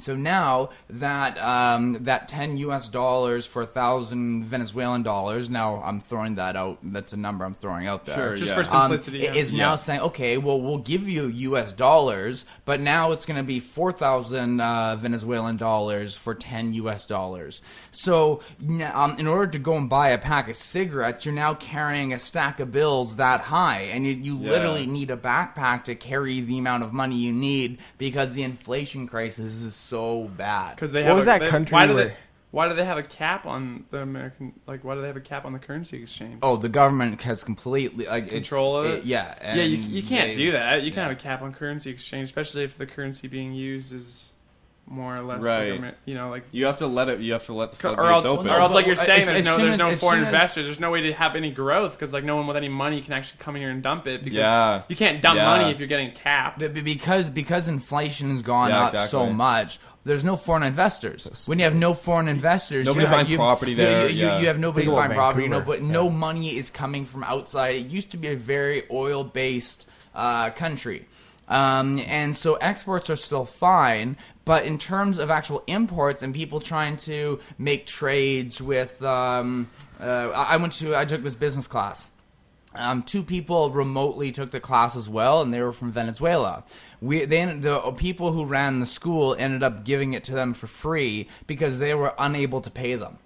So 0.00 0.14
now 0.14 0.70
that 0.90 1.36
um, 1.38 2.04
that 2.04 2.28
ten 2.28 2.56
U.S. 2.58 2.88
dollars 2.88 3.46
for 3.46 3.62
a 3.62 3.66
thousand 3.66 4.44
Venezuelan 4.44 5.02
dollars, 5.02 5.50
now 5.50 5.82
I'm 5.84 5.98
throwing 6.00 6.36
that 6.36 6.54
out. 6.54 6.78
That's 6.84 7.12
a 7.12 7.16
number 7.16 7.44
I'm 7.44 7.52
throwing 7.54 7.88
out 7.88 8.06
there. 8.06 8.14
Sure, 8.14 8.36
Just 8.36 8.50
yeah. 8.54 8.62
for 8.62 8.76
Um, 8.76 8.82
simplicity. 8.90 9.24
it 9.24 9.34
yeah. 9.34 9.40
is 9.40 9.52
now 9.52 9.70
Yeah. 9.70 9.74
saying, 9.74 10.00
okay, 10.02 10.38
well, 10.38 10.60
we'll 10.60 10.78
give 10.78 11.08
you 11.08 11.26
U.S. 11.26 11.72
dollars, 11.72 12.44
but 12.64 12.80
now 12.80 13.10
it's 13.10 13.26
going 13.26 13.38
to 13.38 13.42
be 13.46 13.58
four 13.58 13.90
thousand 13.90 14.60
uh, 14.60 14.94
Venezuelan 14.96 15.56
dollars 15.56 16.14
for 16.14 16.32
ten 16.32 16.72
U.S. 16.74 17.04
dollars. 17.04 17.60
So, 17.90 18.40
um, 18.94 19.16
in 19.18 19.26
order 19.26 19.50
to 19.50 19.58
go 19.58 19.76
and 19.76 19.90
buy 19.90 20.10
a 20.10 20.18
pack 20.18 20.48
of 20.48 20.54
cigarettes, 20.54 21.24
you're 21.24 21.34
now 21.34 21.54
carrying 21.54 22.12
a 22.12 22.20
stack 22.20 22.60
of 22.60 22.70
bills 22.70 23.16
that 23.16 23.40
high, 23.40 23.80
and 23.92 24.06
you, 24.06 24.12
you 24.12 24.36
Yeah. 24.38 24.50
literally 24.50 24.86
need 24.86 25.10
a 25.10 25.16
backpack 25.16 25.82
to 25.84 25.96
carry 25.96 26.40
the 26.40 26.56
amount 26.58 26.84
of 26.84 26.92
money 26.92 27.16
you 27.16 27.32
need 27.32 27.78
because 27.98 28.34
the 28.34 28.44
inflation 28.44 29.08
crisis 29.08 29.54
is 29.54 29.74
so 29.88 30.30
bad. 30.36 30.76
Because 30.76 30.92
they 30.92 31.00
What 31.02 31.08
have 31.08 31.16
was 31.16 31.24
a, 31.24 31.26
that 31.26 31.40
they- 31.40 31.48
country 31.48 31.74
Why 31.74 31.86
do 31.86 31.94
where- 31.94 32.04
they? 32.08 32.14
Why 32.50 32.66
do 32.66 32.74
they 32.74 32.84
have 32.86 32.96
a 32.96 33.02
cap 33.02 33.44
on 33.44 33.84
the 33.90 33.98
American? 33.98 34.54
Like, 34.66 34.82
why 34.82 34.94
do 34.94 35.02
they 35.02 35.06
have 35.08 35.18
a 35.18 35.20
cap 35.20 35.44
on 35.44 35.52
the 35.52 35.58
currency 35.58 36.02
exchange? 36.02 36.38
Oh, 36.42 36.56
the 36.56 36.70
government 36.70 37.20
has 37.22 37.44
completely 37.44 38.06
like 38.06 38.24
it's- 38.24 38.32
Control 38.48 38.78
of 38.78 38.86
it? 38.86 39.04
yeah, 39.04 39.34
yeah, 39.54 39.64
you, 39.64 39.76
you 39.76 40.02
can't 40.02 40.34
do 40.34 40.52
that. 40.52 40.82
You 40.82 40.90
can't 40.90 41.08
have 41.10 41.18
a 41.18 41.20
cap 41.20 41.42
on 41.42 41.52
currency 41.52 41.90
exchange, 41.90 42.24
especially 42.28 42.64
if 42.64 42.78
the 42.78 42.86
currency 42.86 43.28
being 43.28 43.52
used 43.52 43.92
is 43.92 44.32
more 44.90 45.16
or 45.16 45.20
less, 45.22 45.42
Right. 45.42 45.80
like, 45.80 45.94
you 46.06 46.14
know, 46.14 46.30
like. 46.30 46.44
You 46.50 46.66
have 46.66 46.78
to 46.78 46.86
let 46.86 47.08
it. 47.08 47.20
You 47.20 47.34
have 47.34 47.44
to 47.46 47.52
let 47.52 47.72
the 47.72 47.76
Or 47.88 47.94
floodgates 47.94 48.24
else, 48.24 48.38
open. 48.38 48.48
or 48.50 48.58
else, 48.60 48.72
like 48.74 48.86
you're 48.86 48.94
saying, 48.94 49.26
there's 49.26 49.44
no, 49.44 49.56
there's 49.58 49.76
no 49.78 49.88
as 49.88 50.00
foreign 50.00 50.20
soon 50.20 50.28
as- 50.28 50.32
investors. 50.34 50.64
There's 50.64 50.80
no 50.80 50.90
way 50.90 51.02
to 51.02 51.12
have 51.12 51.36
any 51.36 51.50
growth 51.50 51.92
because 51.98 52.12
like 52.14 52.24
no 52.24 52.36
one 52.36 52.46
with 52.46 52.56
any 52.56 52.68
money 52.68 53.02
can 53.02 53.12
actually 53.12 53.38
come 53.38 53.54
in 53.56 53.62
here 53.62 53.70
and 53.70 53.82
dump 53.82 54.06
it 54.06 54.24
because 54.24 54.38
Yeah. 54.38 54.82
you 54.88 54.96
can't 54.96 55.20
dump 55.20 55.36
Yeah. 55.36 55.44
money 55.44 55.70
if 55.70 55.78
you're 55.78 55.88
getting 55.88 56.12
capped. 56.12 56.58
B- 56.60 56.68
b- 56.68 56.80
because 56.80 57.28
because 57.30 57.68
inflation 57.68 58.30
has 58.30 58.42
gone 58.42 58.70
Yeah, 58.70 58.84
up 58.84 59.08
so 59.08 59.26
much. 59.26 59.78
There's 60.04 60.24
no 60.24 60.36
foreign 60.38 60.62
investors. 60.62 61.44
When 61.46 61.58
you 61.58 61.64
have 61.64 61.74
no 61.74 61.92
foreign 61.92 62.28
investors, 62.28 62.86
Nobody 62.86 63.02
you 63.02 63.06
have, 63.08 63.16
buying 63.16 63.28
you, 63.30 63.36
property 63.36 63.72
you- 63.72 63.76
there, 63.76 64.08
You, 64.08 64.26
yeah. 64.26 64.38
you 64.38 64.46
have 64.46 64.58
nobody 64.58 64.86
Think 64.86 64.94
about 64.94 65.08
buying 65.08 65.18
property. 65.18 65.48
No, 65.48 65.58
Vancouver, 65.58 65.78
but 65.80 65.86
no 65.86 66.08
money 66.08 66.56
is 66.56 66.70
coming 66.70 67.04
from 67.04 67.24
outside. 67.24 67.76
It 67.76 67.86
used 67.88 68.10
to 68.12 68.16
be 68.16 68.28
a 68.28 68.36
very 68.36 68.84
oil 68.90 69.22
based 69.22 69.86
uh, 70.14 70.48
country. 70.50 71.06
Um, 71.46 71.98
and 72.06 72.36
so 72.36 72.54
exports 72.56 73.08
are 73.10 73.16
still 73.16 73.44
fine, 73.46 74.16
but 74.48 74.64
in 74.64 74.78
terms 74.78 75.18
of 75.18 75.30
actual 75.30 75.62
imports 75.66 76.22
and 76.22 76.34
people 76.34 76.58
trying 76.58 76.96
to 76.96 77.38
make 77.58 77.84
trades 77.84 78.62
with, 78.62 79.02
um, 79.02 79.68
uh, 80.00 80.30
I 80.30 80.56
went 80.56 80.72
to, 80.74 80.96
I 80.96 81.04
took 81.04 81.22
this 81.22 81.34
business 81.34 81.66
class, 81.66 82.10
um, 82.74 83.02
two 83.02 83.22
people 83.22 83.68
remotely 83.68 84.32
took 84.32 84.50
the 84.50 84.58
class 84.58 84.96
as 84.96 85.06
well, 85.06 85.42
and 85.42 85.52
they 85.52 85.60
were 85.60 85.74
from 85.74 85.92
Venezuela. 85.92 86.64
We 87.02 87.26
they 87.26 87.44
the 87.44 87.92
people 87.98 88.32
who 88.32 88.46
ran 88.46 88.78
the 88.78 88.86
school 88.86 89.36
ended 89.38 89.62
up 89.62 89.84
giving 89.84 90.14
it 90.14 90.24
to 90.24 90.32
them 90.32 90.54
for 90.54 90.66
free 90.66 91.28
because 91.46 91.78
they 91.78 91.92
were 91.92 92.14
unable 92.18 92.62
to 92.62 92.70
pay 92.70 92.94
them. 92.94 93.18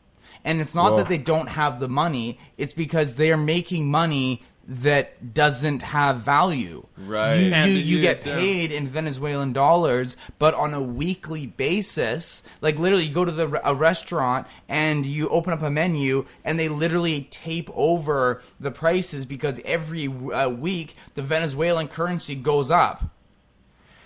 And 0.45 0.61
it's 0.61 0.75
not 0.75 0.91
Whoa. 0.91 0.97
that 0.97 1.09
they 1.09 1.19
don't 1.19 1.51
have 1.51 1.79
the 1.79 1.89
money; 1.89 2.41
it's 2.59 2.75
because 2.75 3.15
they 3.15 3.31
are 3.31 3.37
making 3.37 3.89
money 3.89 4.43
that 4.69 5.35
doesn't 5.35 5.83
have 5.83 6.19
value. 6.21 6.87
Right. 6.97 7.35
You, 7.35 7.73
you, 7.73 7.79
you 7.97 8.01
get 8.01 8.23
paid 8.23 8.71
in 8.71 8.87
Venezuelan 8.89 9.53
dollars, 9.53 10.17
but 10.39 10.55
on 10.55 10.73
a 10.73 10.81
weekly 10.81 11.47
basis, 11.47 12.43
like 12.61 12.79
literally, 12.79 13.05
you 13.05 13.13
go 13.15 13.25
to 13.25 13.33
the 13.33 13.61
a 13.69 13.75
restaurant 13.75 14.47
and 14.69 15.05
you 15.05 15.29
open 15.29 15.53
up 15.53 15.63
a 15.63 15.71
menu, 15.71 16.27
and 16.45 16.59
they 16.61 16.69
literally 16.69 17.23
tape 17.31 17.71
over 17.75 18.41
the 18.61 18.71
prices 18.71 19.27
because 19.27 19.61
every 19.65 20.07
uh, 20.07 20.49
week 20.49 20.95
the 21.15 21.23
Venezuelan 21.23 21.89
currency 21.89 22.35
goes 22.37 22.71
up. 22.71 23.03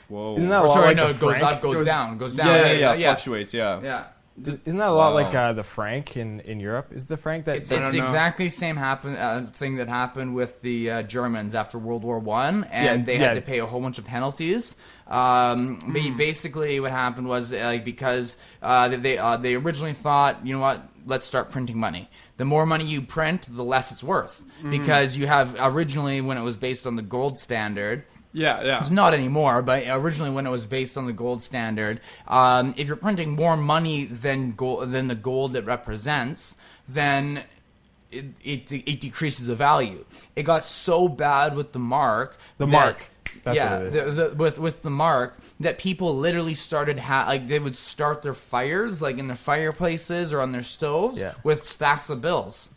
Whoa. 0.08 0.36
Isn't 0.36 0.48
that 0.50 0.62
Or 0.62 0.68
sorry, 0.68 0.86
like 0.88 0.96
no, 0.96 1.04
the 1.08 1.10
it 1.10 1.20
goes 1.20 1.38
franc? 1.38 1.56
up, 1.56 1.62
goes, 1.62 1.76
Goes- 1.78 1.86
down, 1.86 2.16
goes 2.18 2.34
down. 2.34 2.46
yeah, 2.46 2.66
yeah, 2.66 2.72
yeah, 2.72 2.94
yeah. 2.94 3.12
Fluctuates. 3.14 3.52
Yeah. 3.52 3.80
yeah. 3.82 4.04
Isn't 4.38 4.76
that 4.76 4.88
a 4.88 4.92
lot 4.92 5.14
Wow. 5.14 5.22
like 5.22 5.34
uh, 5.34 5.52
the 5.54 5.64
franc 5.64 6.16
in, 6.16 6.40
in 6.40 6.60
Europe? 6.60 6.92
Is 6.92 7.04
the 7.04 7.16
franc 7.16 7.46
that 7.46 7.56
It's, 7.56 7.70
it's 7.70 7.94
exactly 7.94 8.46
the 8.46 8.50
same 8.50 8.76
happen 8.76 9.16
uh, 9.16 9.46
thing 9.50 9.76
that 9.76 9.88
happened 9.88 10.34
with 10.34 10.60
the 10.60 10.90
uh, 10.90 11.02
Germans 11.02 11.54
after 11.54 11.78
World 11.78 12.04
War 12.04 12.18
One, 12.18 12.64
and 12.64 13.00
Yeah, 13.00 13.04
they 13.06 13.18
yeah. 13.18 13.28
had 13.28 13.34
to 13.34 13.40
pay 13.40 13.60
a 13.60 13.66
whole 13.66 13.80
bunch 13.80 13.98
of 13.98 14.04
penalties. 14.04 14.76
Um, 15.08 15.78
ba- 15.92 16.00
Hmm. 16.00 16.16
Basically, 16.16 16.80
what 16.80 16.92
happened 16.92 17.28
was 17.28 17.52
uh, 17.52 17.56
like 17.64 17.84
because 17.84 18.36
uh, 18.62 18.88
they 18.88 18.96
they, 18.96 19.18
uh, 19.18 19.36
they 19.38 19.54
originally 19.54 19.92
thought, 19.94 20.44
you 20.46 20.54
know 20.54 20.60
what, 20.60 20.82
let's 21.06 21.24
start 21.24 21.50
printing 21.50 21.78
money. 21.78 22.10
The 22.36 22.44
more 22.44 22.66
money 22.66 22.84
you 22.84 23.00
print, 23.00 23.48
the 23.50 23.64
less 23.64 23.90
it's 23.90 24.02
worth 24.02 24.44
Hmm. 24.60 24.70
because 24.70 25.16
you 25.16 25.26
have 25.28 25.56
originally 25.58 26.20
when 26.20 26.36
it 26.36 26.42
was 26.42 26.56
based 26.56 26.86
on 26.86 26.96
the 26.96 27.02
gold 27.02 27.38
standard. 27.38 28.04
Yeah, 28.36 28.62
yeah. 28.62 28.78
It's 28.80 28.90
not 28.90 29.14
anymore, 29.14 29.62
but 29.62 29.84
originally 29.88 30.30
when 30.30 30.46
it 30.46 30.50
was 30.50 30.66
based 30.66 30.98
on 30.98 31.06
the 31.06 31.12
gold 31.14 31.42
standard, 31.42 32.00
um, 32.28 32.74
if 32.76 32.86
you're 32.86 32.96
printing 32.96 33.30
more 33.30 33.56
money 33.56 34.04
than 34.04 34.52
gold 34.52 34.92
than 34.92 35.08
the 35.08 35.14
gold 35.14 35.56
it 35.56 35.64
represents, 35.64 36.54
then 36.86 37.42
it, 38.12 38.26
it, 38.44 38.70
it 38.70 39.00
decreases 39.00 39.46
the 39.46 39.54
value. 39.54 40.04
It 40.36 40.42
got 40.42 40.66
so 40.66 41.08
bad 41.08 41.56
with 41.56 41.72
the 41.72 41.78
mark. 41.78 42.36
The 42.58 42.66
that- 42.66 42.72
mark. 42.72 43.10
That's 43.42 43.56
yeah, 43.56 43.76
what 43.78 43.86
it 43.86 43.94
is. 43.94 44.16
The, 44.16 44.28
the, 44.28 44.34
with 44.34 44.58
with 44.58 44.82
the 44.82 44.90
mark 44.90 45.38
that 45.60 45.78
people 45.78 46.16
literally 46.16 46.54
started 46.54 46.98
ha- 46.98 47.26
like 47.28 47.48
they 47.48 47.58
would 47.58 47.76
start 47.76 48.22
their 48.22 48.34
fires 48.34 49.02
like 49.02 49.18
in 49.18 49.26
their 49.28 49.36
fireplaces 49.36 50.32
or 50.32 50.40
on 50.40 50.52
their 50.52 50.62
stoves 50.62 51.20
Yeah. 51.20 51.34
with 51.42 51.64
stacks 51.64 52.08
of 52.10 52.20
bills. 52.22 52.70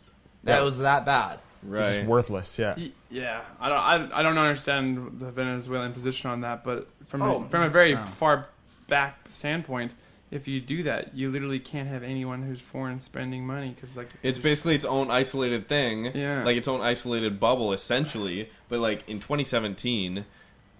That 0.44 0.58
Yeah. 0.58 0.64
was 0.64 0.78
that 0.78 1.04
bad. 1.06 1.38
Right. 1.62 1.84
Just 1.84 2.06
worthless. 2.06 2.58
Yeah. 2.58 2.74
Yeah, 3.10 3.42
I 3.60 3.68
don't, 3.68 4.12
I, 4.12 4.20
I 4.20 4.22
don't 4.22 4.38
understand 4.38 5.18
the 5.20 5.30
Venezuelan 5.30 5.92
position 5.92 6.30
on 6.30 6.40
that, 6.42 6.64
but 6.64 6.88
from 7.06 7.22
Oh, 7.22 7.42
a, 7.44 7.48
from 7.48 7.62
a 7.62 7.68
very 7.68 7.94
no. 7.94 8.04
far 8.06 8.48
back 8.86 9.18
standpoint, 9.30 9.92
if 10.30 10.46
you 10.46 10.60
do 10.60 10.82
that, 10.84 11.14
you 11.14 11.28
literally 11.30 11.58
can't 11.58 11.88
have 11.88 12.02
anyone 12.04 12.42
who's 12.42 12.60
foreign 12.60 13.00
spending 13.00 13.44
money 13.46 13.70
because 13.74 13.96
like 13.96 14.06
It's 14.22 14.38
there's- 14.38 14.38
basically 14.38 14.74
its 14.76 14.84
own 14.84 15.10
isolated 15.10 15.68
thing. 15.68 16.12
Yeah. 16.14 16.44
Like 16.44 16.56
its 16.56 16.68
own 16.68 16.80
isolated 16.80 17.40
bubble, 17.40 17.72
essentially. 17.72 18.48
But 18.68 18.78
like 18.80 19.08
in 19.08 19.18
2017, 19.20 20.24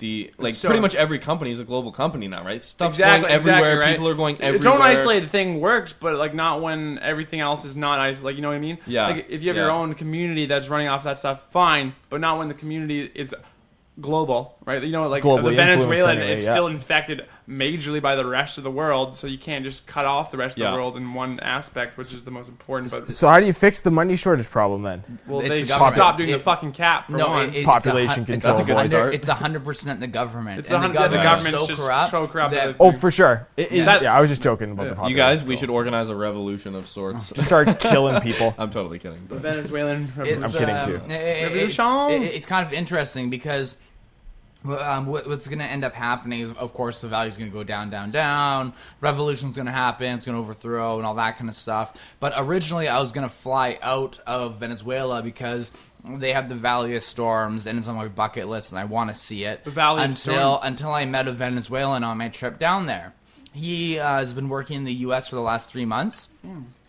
the 0.01 0.33
like 0.39 0.55
so- 0.55 0.69
pretty 0.69 0.81
much 0.81 0.95
every 0.95 1.19
company 1.19 1.53
is 1.53 1.61
a 1.61 1.65
global 1.65 1.93
company 1.93 2.27
now, 2.27 2.45
right? 2.45 2.65
Stuff's 2.65 2.97
exactly 2.97 3.29
going 3.29 3.33
everywhere. 3.33 3.59
exactly, 3.61 3.79
right? 3.81 3.93
People 3.93 4.09
are 4.09 4.15
going 4.15 4.35
everywhere. 4.37 4.57
Its 4.57 4.67
own 4.67 4.83
isolated 4.83 5.31
thing 5.31 5.61
works, 5.61 5.93
but 5.93 6.15
like 6.17 6.35
not 6.35 6.61
when 6.61 6.99
everything 6.99 7.41
else 7.41 7.65
is 7.65 7.77
not 7.77 8.01
isolated. 8.01 8.25
Like 8.25 8.37
you 8.37 8.43
know 8.43 8.49
what 8.49 8.57
I 8.57 8.61
mean? 8.61 8.79
Yeah, 8.87 9.07
Like 9.07 9.27
if 9.29 9.43
you 9.43 9.49
have 9.51 9.57
yeah. 9.57 9.63
your 9.63 9.71
own 9.71 9.95
community 9.95 10.47
that's 10.47 10.69
running 10.69 10.89
off 10.89 11.05
that 11.05 11.19
stuff, 11.21 11.43
fine, 11.53 11.95
but 12.09 12.21
not 12.21 12.39
when 12.39 12.49
the 12.49 12.55
community 12.55 13.03
is 13.15 13.35
global, 14.01 14.57
right? 14.65 14.83
You 14.83 14.93
know, 14.93 15.09
like 15.09 15.23
Globally 15.23 15.51
the 15.51 15.57
Venezuelan 15.57 16.19
anyway, 16.19 16.33
is 16.35 16.45
yeah. 16.45 16.53
still 16.53 16.67
infected 16.67 17.27
majorly 17.51 18.01
by 18.01 18.15
the 18.15 18.25
rest 18.25 18.59
of 18.59 18.65
the 18.65 18.71
world, 18.71 19.17
so 19.17 19.27
you 19.27 19.37
can't 19.39 19.65
just 19.65 19.87
cut 19.87 20.05
off 20.07 20.31
the 20.31 20.37
rest 20.37 20.55
of 20.57 20.59
Yeah. 20.63 20.71
the 20.71 20.77
world 20.77 20.97
in 20.97 21.13
one 21.15 21.41
aspect, 21.41 21.99
which 21.99 22.15
is 22.15 22.25
the 22.25 22.31
most 22.31 22.49
important. 22.49 22.91
But 22.93 23.11
So 23.11 23.29
how 23.29 23.41
do 23.41 23.47
you 23.47 23.53
fix 23.53 23.81
the 23.81 23.91
money 23.91 24.15
shortage 24.17 24.49
problem 24.49 24.83
then? 24.83 25.19
well, 25.27 25.41
It's 25.41 25.49
they 25.49 25.63
the 25.63 25.67
stop 25.93 26.17
doing 26.17 26.31
the 26.31 26.39
fucking 26.39 26.73
cap 26.73 27.11
for 27.11 27.17
no, 27.17 27.29
one. 27.31 27.49
it- 27.49 27.57
it's 27.57 27.67
Population 27.67 28.11
a 28.11 28.15
hun- 28.15 28.25
control. 28.27 28.55
That's 28.55 28.61
a 28.61 28.65
good 28.65 28.77
Hundred- 28.77 28.91
start. 28.91 29.15
It's 29.15 29.29
hundred 29.29 29.65
percent 29.65 29.99
the 30.01 30.07
government. 30.07 30.61
It's 30.61 30.71
and 30.71 30.77
the 30.77 30.81
hundred- 30.81 30.95
the 30.95 31.17
government 31.23 31.25
is 31.25 31.31
government's 31.53 31.61
so 31.61 31.67
just 31.67 31.83
corrupt. 31.87 32.11
so 32.13 32.27
corrupt 32.29 32.55
that- 32.55 32.67
that- 32.69 32.77
Oh, 32.79 32.93
for 32.93 33.11
sure. 33.11 33.49
It 33.57 33.73
is- 33.73 33.87
That- 33.87 34.03
yeah, 34.03 34.15
I 34.15 34.21
was 34.21 34.31
just 34.31 34.43
joking 34.43 34.71
about 34.71 34.83
Yeah. 34.85 34.89
the 34.91 34.95
you 34.95 34.97
population. 34.97 35.17
guys, 35.17 35.45
we 35.45 35.57
should 35.57 35.71
organize 35.71 36.09
a 36.09 36.15
revolution 36.15 36.75
of 36.77 36.87
sorts. 36.87 37.31
just 37.31 37.47
start 37.49 37.67
killing 37.81 38.21
people. 38.21 38.55
I'm 38.59 38.71
totally 38.71 38.99
kidding. 38.99 39.19
the 39.29 39.35
Venezuelan. 39.37 40.13
It's, 40.25 40.45
I'm 40.45 40.51
kidding, 40.53 40.77
um, 40.77 40.85
too. 40.87 41.01
i- 41.09 41.13
i- 41.13 41.17
It's, 41.17 41.79
Revolution. 41.79 42.23
it- 42.23 42.35
it's 42.35 42.47
kind 42.47 42.65
of 42.67 42.73
interesting 42.73 43.29
because 43.29 43.75
well, 43.75 43.90
um, 44.65 45.07
what's 45.07 45.49
going 45.49 45.59
to 45.59 45.65
end 45.65 45.85
up 45.85 45.95
happening 45.95 46.41
is, 46.41 46.57
of 46.57 46.75
course, 46.75 47.01
the 47.01 47.09
value 47.09 47.29
is 47.29 47.39
going 47.39 47.51
to 47.51 47.57
go 47.57 47.65
down, 47.65 47.91
down, 47.91 48.11
down. 48.11 48.75
Revolution's 49.01 49.57
going 49.57 49.67
to 49.67 49.73
happen. 49.73 50.15
It's 50.15 50.27
going 50.27 50.37
to 50.37 50.43
overthrow 50.43 50.99
and 50.99 51.07
all 51.07 51.15
that 51.15 51.39
kind 51.39 51.49
of 51.49 51.57
stuff. 51.57 51.99
But 52.21 52.35
originally, 52.37 52.89
I 52.89 53.01
was 53.01 53.13
going 53.13 53.27
to 53.27 53.35
fly 53.35 53.79
out 53.83 54.19
of 54.27 54.57
Venezuela 54.57 55.23
because 55.23 55.73
they 56.05 56.33
have 56.33 56.49
the 56.49 56.55
Valley 56.55 56.95
of 56.97 57.03
Storms, 57.03 57.67
and 57.67 57.79
it's 57.79 57.89
on 57.89 57.97
my 57.97 58.09
bucket 58.09 58.49
list, 58.49 58.73
and 58.73 58.79
I 58.79 58.85
want 58.85 59.09
to 59.09 59.15
see 59.15 59.45
it. 59.45 59.65
The 59.65 59.71
Valley 59.71 60.05
of 60.05 60.11
until 60.11 60.59
Storms. 60.59 60.61
until 60.65 60.93
I 60.93 61.07
met 61.07 61.27
a 61.27 61.33
Venezuelan 61.33 62.05
on 62.05 62.19
my 62.19 62.29
trip 62.29 62.59
down 62.59 62.87
there. 62.87 63.15
He 63.53 63.99
uh, 63.99 64.19
has 64.19 64.33
been 64.33 64.49
working 64.49 64.77
in 64.77 64.85
the 64.85 64.95
U.S. 64.95 65.29
for 65.29 65.37
the 65.37 65.43
last 65.43 65.71
three 65.71 65.85
months 65.85 66.29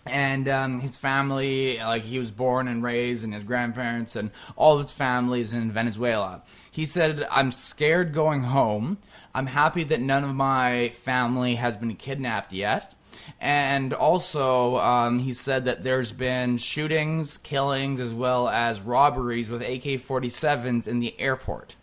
and 0.05 0.49
um, 0.49 0.79
his 0.79 0.97
family 0.97 1.77
like 1.77 2.03
he 2.03 2.19
was 2.19 2.31
born 2.31 2.67
and 2.67 2.83
raised 2.83 3.23
and 3.23 3.33
his 3.33 3.43
grandparents 3.43 4.15
and 4.15 4.31
all 4.55 4.75
of 4.75 4.81
his 4.81 4.91
family 4.91 5.41
is 5.41 5.53
in 5.53 5.71
venezuela 5.71 6.41
he 6.71 6.85
said 6.85 7.27
i'm 7.29 7.51
scared 7.51 8.13
going 8.13 8.43
home 8.43 8.97
i'm 9.35 9.47
happy 9.47 9.83
that 9.83 9.99
none 10.01 10.23
of 10.23 10.33
my 10.33 10.89
family 10.89 11.55
has 11.55 11.77
been 11.77 11.95
kidnapped 11.95 12.51
yet 12.53 12.95
and 13.39 13.93
also 13.93 14.77
um, 14.77 15.19
he 15.19 15.33
said 15.33 15.65
that 15.65 15.83
there's 15.83 16.11
been 16.11 16.57
shootings 16.57 17.37
killings 17.37 17.99
as 17.99 18.13
well 18.13 18.47
as 18.47 18.81
robberies 18.81 19.49
with 19.49 19.61
ak-47s 19.61 20.87
in 20.87 20.99
the 20.99 21.19
airport 21.19 21.75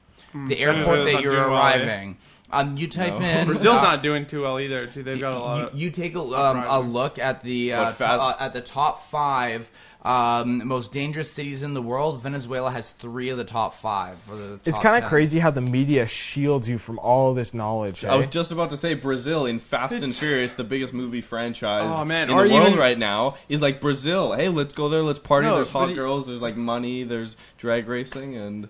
the 0.48 0.59
airport 0.59 1.05
that 1.05 1.22
you're 1.22 1.33
doing 1.33 1.51
well, 1.51 1.62
eh? 1.66 1.77
arriving 1.77 2.16
um, 2.51 2.77
you 2.77 2.88
type 2.88 3.18
No. 3.18 3.20
in 3.27 3.46
Brazil's 3.46 3.77
uh, 3.77 3.83
not 3.83 4.03
doing 4.03 4.24
too 4.27 4.42
well 4.42 4.59
either. 4.59 4.87
Too. 4.87 5.03
They've 5.03 5.20
got 5.20 5.35
a 5.35 5.38
lot. 5.38 5.59
you, 5.59 5.64
Of, 5.66 5.74
you 5.74 5.90
take 5.90 6.14
a, 6.14 6.20
um, 6.20 6.64
a 6.66 6.81
look 6.81 7.18
at 7.18 7.42
the 7.42 7.74
uh, 7.74 7.85
What, 7.85 7.96
to- 7.98 8.07
uh, 8.09 8.37
at 8.40 8.53
the 8.55 8.62
top 8.62 9.01
five 9.01 9.70
um, 10.09 10.66
most 10.66 10.90
dangerous 10.90 11.31
cities 11.31 11.62
in 11.62 11.75
the 11.75 11.83
world. 11.83 12.23
Venezuela 12.23 12.71
has 12.71 12.92
three 12.92 13.29
of 13.29 13.37
the 13.37 13.44
top 13.44 13.75
five. 13.75 14.18
For 14.21 14.35
the 14.35 14.61
It's 14.64 14.79
kind 14.79 15.03
of 15.05 15.11
crazy 15.11 15.38
how 15.38 15.51
the 15.51 15.61
media 15.61 16.07
shields 16.07 16.66
you 16.66 16.79
from 16.79 16.99
all 16.99 17.35
this 17.35 17.53
knowledge. 17.53 18.07
I 18.07 18.16
was 18.16 18.27
eh? 18.27 18.31
just 18.31 18.51
about 18.51 18.71
to 18.71 18.77
say 18.79 18.94
Brazil 18.94 19.44
in 19.44 19.59
Fast 19.59 19.97
and 19.97 20.14
Furious, 20.14 20.55
the 20.55 20.64
biggest 20.64 20.94
movie 20.94 21.21
franchise 21.21 21.90
Oh, 21.92 22.07
man. 22.07 22.31
in 22.31 22.35
Or 22.35 22.49
the 22.49 22.55
world 22.55 22.68
even- 22.68 22.79
right 22.79 22.99
now, 22.99 23.37
is 23.51 23.61
like 23.61 23.83
Brazil. 23.83 24.33
Hey, 24.33 24.49
let's 24.49 24.73
go 24.73 24.88
there. 24.88 25.03
Let's 25.03 25.18
party. 25.18 25.47
No, 25.47 25.57
there's 25.57 25.68
hot 25.68 25.90
he- 25.90 25.94
girls. 25.94 26.27
There's 26.27 26.40
like 26.40 26.57
money. 26.57 27.03
There's 27.03 27.37
drag 27.59 27.87
racing 27.87 28.35
and 28.35 28.68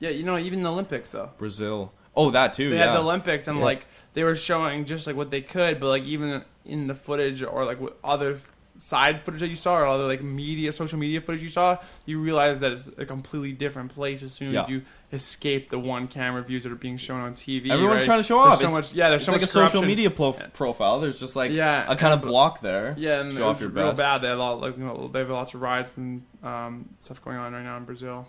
yeah, 0.00 0.10
you 0.10 0.22
know, 0.22 0.36
even 0.36 0.62
the 0.62 0.70
Olympics 0.70 1.12
though. 1.12 1.30
Brazil. 1.38 1.92
Oh, 2.14 2.30
that 2.32 2.52
too. 2.52 2.68
They 2.70 2.76
yeah. 2.76 2.88
had 2.88 2.94
the 2.96 3.00
Olympics 3.00 3.48
and 3.48 3.58
Yeah. 3.58 3.64
like 3.64 3.86
they 4.12 4.22
were 4.22 4.34
showing 4.34 4.84
just 4.84 5.06
like 5.06 5.16
what 5.16 5.30
they 5.30 5.40
could, 5.40 5.80
but 5.80 5.88
like 5.88 6.02
even 6.02 6.42
in 6.66 6.88
the 6.88 6.94
footage 6.94 7.42
or 7.42 7.64
like 7.64 7.80
what 7.80 7.96
other 8.04 8.38
side 8.78 9.24
footage 9.24 9.40
that 9.40 9.48
you 9.48 9.56
saw 9.56 9.78
or 9.78 9.84
all 9.84 9.98
the 9.98 10.04
like 10.04 10.22
media, 10.22 10.72
social 10.72 10.98
media 10.98 11.20
footage 11.20 11.42
you 11.42 11.48
saw, 11.48 11.78
you 12.04 12.20
realize 12.20 12.60
that 12.60 12.72
it's 12.72 12.88
a 12.98 13.06
completely 13.06 13.52
different 13.52 13.94
place 13.94 14.22
as 14.22 14.32
soon 14.32 14.52
Yeah. 14.52 14.64
as 14.64 14.68
you 14.68 14.82
escape 15.12 15.70
the 15.70 15.78
one 15.78 16.08
camera 16.08 16.42
views 16.42 16.64
that 16.64 16.72
are 16.72 16.76
being 16.76 16.96
shown 16.96 17.20
on 17.20 17.34
TV. 17.34 17.70
Everyone's 17.70 18.00
right? 18.00 18.04
trying 18.06 18.18
to 18.18 18.22
show 18.22 18.42
There's 18.42 18.52
off. 18.54 18.58
So 18.60 18.66
It's- 18.68 18.90
much, 18.90 18.94
yeah. 18.94 19.08
There's 19.10 19.20
It's 19.22 19.26
so 19.26 19.32
like 19.32 19.40
much 19.40 19.48
a 19.50 19.52
social 19.52 19.82
media 19.82 20.10
Yeah. 20.16 20.46
profile. 20.52 20.98
There's 21.00 21.18
just 21.20 21.36
like 21.36 21.52
Yeah, 21.52 21.84
a 21.90 21.96
kind 21.96 22.12
of 22.12 22.22
block 22.22 22.60
there. 22.60 22.94
Yeah, 22.98 23.20
and 23.20 23.32
show 23.32 23.38
it 23.38 23.42
off 23.50 23.60
your 23.60 23.70
real 23.70 23.86
best. 23.88 23.98
bad. 23.98 24.18
They 24.22 24.28
had 24.28 24.36
a 24.36 24.40
lot, 24.40 24.60
like 24.60 24.76
you 24.76 24.84
know, 24.84 25.06
they 25.06 25.20
have 25.20 25.30
lots 25.30 25.54
of 25.54 25.62
riots 25.62 25.96
and 25.96 26.22
um, 26.42 26.88
stuff 26.98 27.22
going 27.24 27.36
on 27.36 27.52
right 27.52 27.62
now 27.62 27.76
in 27.76 27.84
Brazil. 27.84 28.26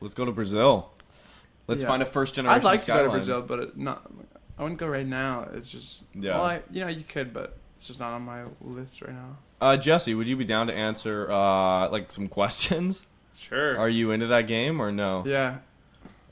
Let's 0.00 0.14
go 0.14 0.24
to 0.24 0.32
Brazil. 0.32 0.90
Let's 1.66 1.82
Yeah. 1.82 1.88
find 1.88 2.02
a 2.02 2.06
first 2.06 2.34
generation 2.34 2.60
I'd 2.60 2.64
like 2.64 2.80
to 2.80 2.86
go 2.86 3.04
to 3.04 3.10
Brazil, 3.10 3.42
but 3.42 3.58
it 3.58 3.76
not. 3.76 4.08
I 4.58 4.62
wouldn't 4.62 4.78
go 4.80 4.86
right 4.86 5.06
now. 5.06 5.48
It's 5.54 5.70
just 5.70 6.02
Yeah. 6.14 6.34
Well, 6.34 6.44
I, 6.46 6.62
you 6.70 6.82
know, 6.82 6.88
you 6.88 7.02
could, 7.04 7.32
but 7.32 7.56
it's 7.76 7.86
just 7.86 8.00
not 8.00 8.12
on 8.12 8.22
my 8.22 8.44
list 8.60 9.02
right 9.02 9.12
now. 9.14 9.36
Uh, 9.60 9.76
Jesse, 9.76 10.14
would 10.14 10.28
you 10.28 10.36
be 10.36 10.44
down 10.44 10.66
to 10.66 10.74
answer 10.74 11.30
uh, 11.30 11.88
like 11.90 12.10
some 12.12 12.28
questions? 12.38 13.02
Sure. 13.36 13.78
Are 13.78 13.88
you 13.88 14.10
into 14.12 14.26
that 14.28 14.46
game 14.46 14.80
or 14.80 14.90
no? 14.92 15.22
yeah. 15.26 15.58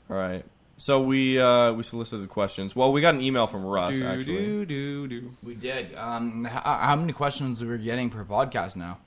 All 0.09 0.15
right. 0.17 0.43
So 0.77 1.01
we 1.01 1.39
uh, 1.39 1.71
we 1.73 1.83
solicited 1.83 2.27
questions. 2.29 2.75
Well, 2.75 2.91
we 2.91 2.99
got 2.99 3.15
an 3.15 3.21
email 3.21 3.47
from 3.47 3.63
Russ 3.65 3.93
do 3.93 4.05
actually. 4.05 4.35
do 4.37 4.65
do 4.65 5.07
do. 5.07 5.31
We 5.41 5.55
did. 5.55 5.95
Um, 5.95 6.45
h- 6.45 6.61
how 6.63 6.95
many 6.97 7.13
questions 7.13 7.63
are 7.63 7.67
we 7.67 7.77
getting 7.77 8.09
per 8.09 8.25
podcast 8.25 8.75
now? 8.75 8.97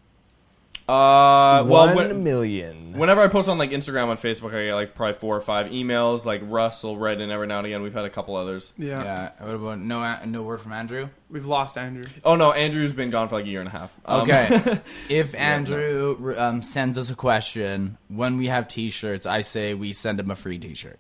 Uh, 0.89 1.65
well, 1.67 1.87
One 1.87 1.95
when- 1.97 2.25
million. 2.25 2.93
whenever 2.95 3.21
I 3.21 3.29
post 3.29 3.49
on 3.49 3.59
like 3.59 3.71
Instagram 3.73 4.07
on 4.07 4.17
Facebook, 4.17 4.55
I 4.55 4.65
get 4.67 4.75
like 4.75 4.95
probably 4.95 5.13
four 5.15 5.37
or 5.37 5.41
five 5.43 5.67
emails. 5.71 6.25
Like 6.25 6.41
Russell 6.45 6.91
will 6.93 6.99
write 6.99 7.21
in 7.21 7.31
every 7.31 7.47
now 7.47 7.59
and 7.59 7.67
again. 7.67 7.83
We've 7.83 7.93
had 7.93 8.07
a 8.07 8.11
couple 8.11 8.37
others. 8.37 8.73
Yeah. 8.79 9.03
Yeah. 9.05 9.31
What 9.45 9.55
about 9.55 9.79
no 9.81 10.01
a- 10.01 10.25
no 10.27 10.43
word 10.43 10.61
from 10.63 10.73
Andrew? 10.73 11.11
We've 11.31 11.45
lost 11.45 11.77
Andrew. 11.77 12.05
Oh 12.25 12.37
no, 12.37 12.53
Andrew's 12.53 12.95
been 12.95 13.11
gone 13.11 13.29
for 13.29 13.35
like 13.37 13.45
a 13.45 13.49
year 13.49 13.61
and 13.61 13.69
a 13.69 13.73
half. 13.73 13.97
Um, 14.07 14.23
Okay. 14.23 14.81
if 15.11 15.35
Andrew 15.35 16.35
um, 16.39 16.63
sends 16.63 16.97
us 16.97 17.11
a 17.11 17.15
question 17.15 17.99
when 18.09 18.39
we 18.39 18.47
have 18.47 18.67
T-shirts, 18.67 19.27
I 19.27 19.43
say 19.43 19.75
we 19.75 19.93
send 19.93 20.19
him 20.19 20.31
a 20.31 20.37
free 20.37 20.59
T-shirt. 20.59 20.99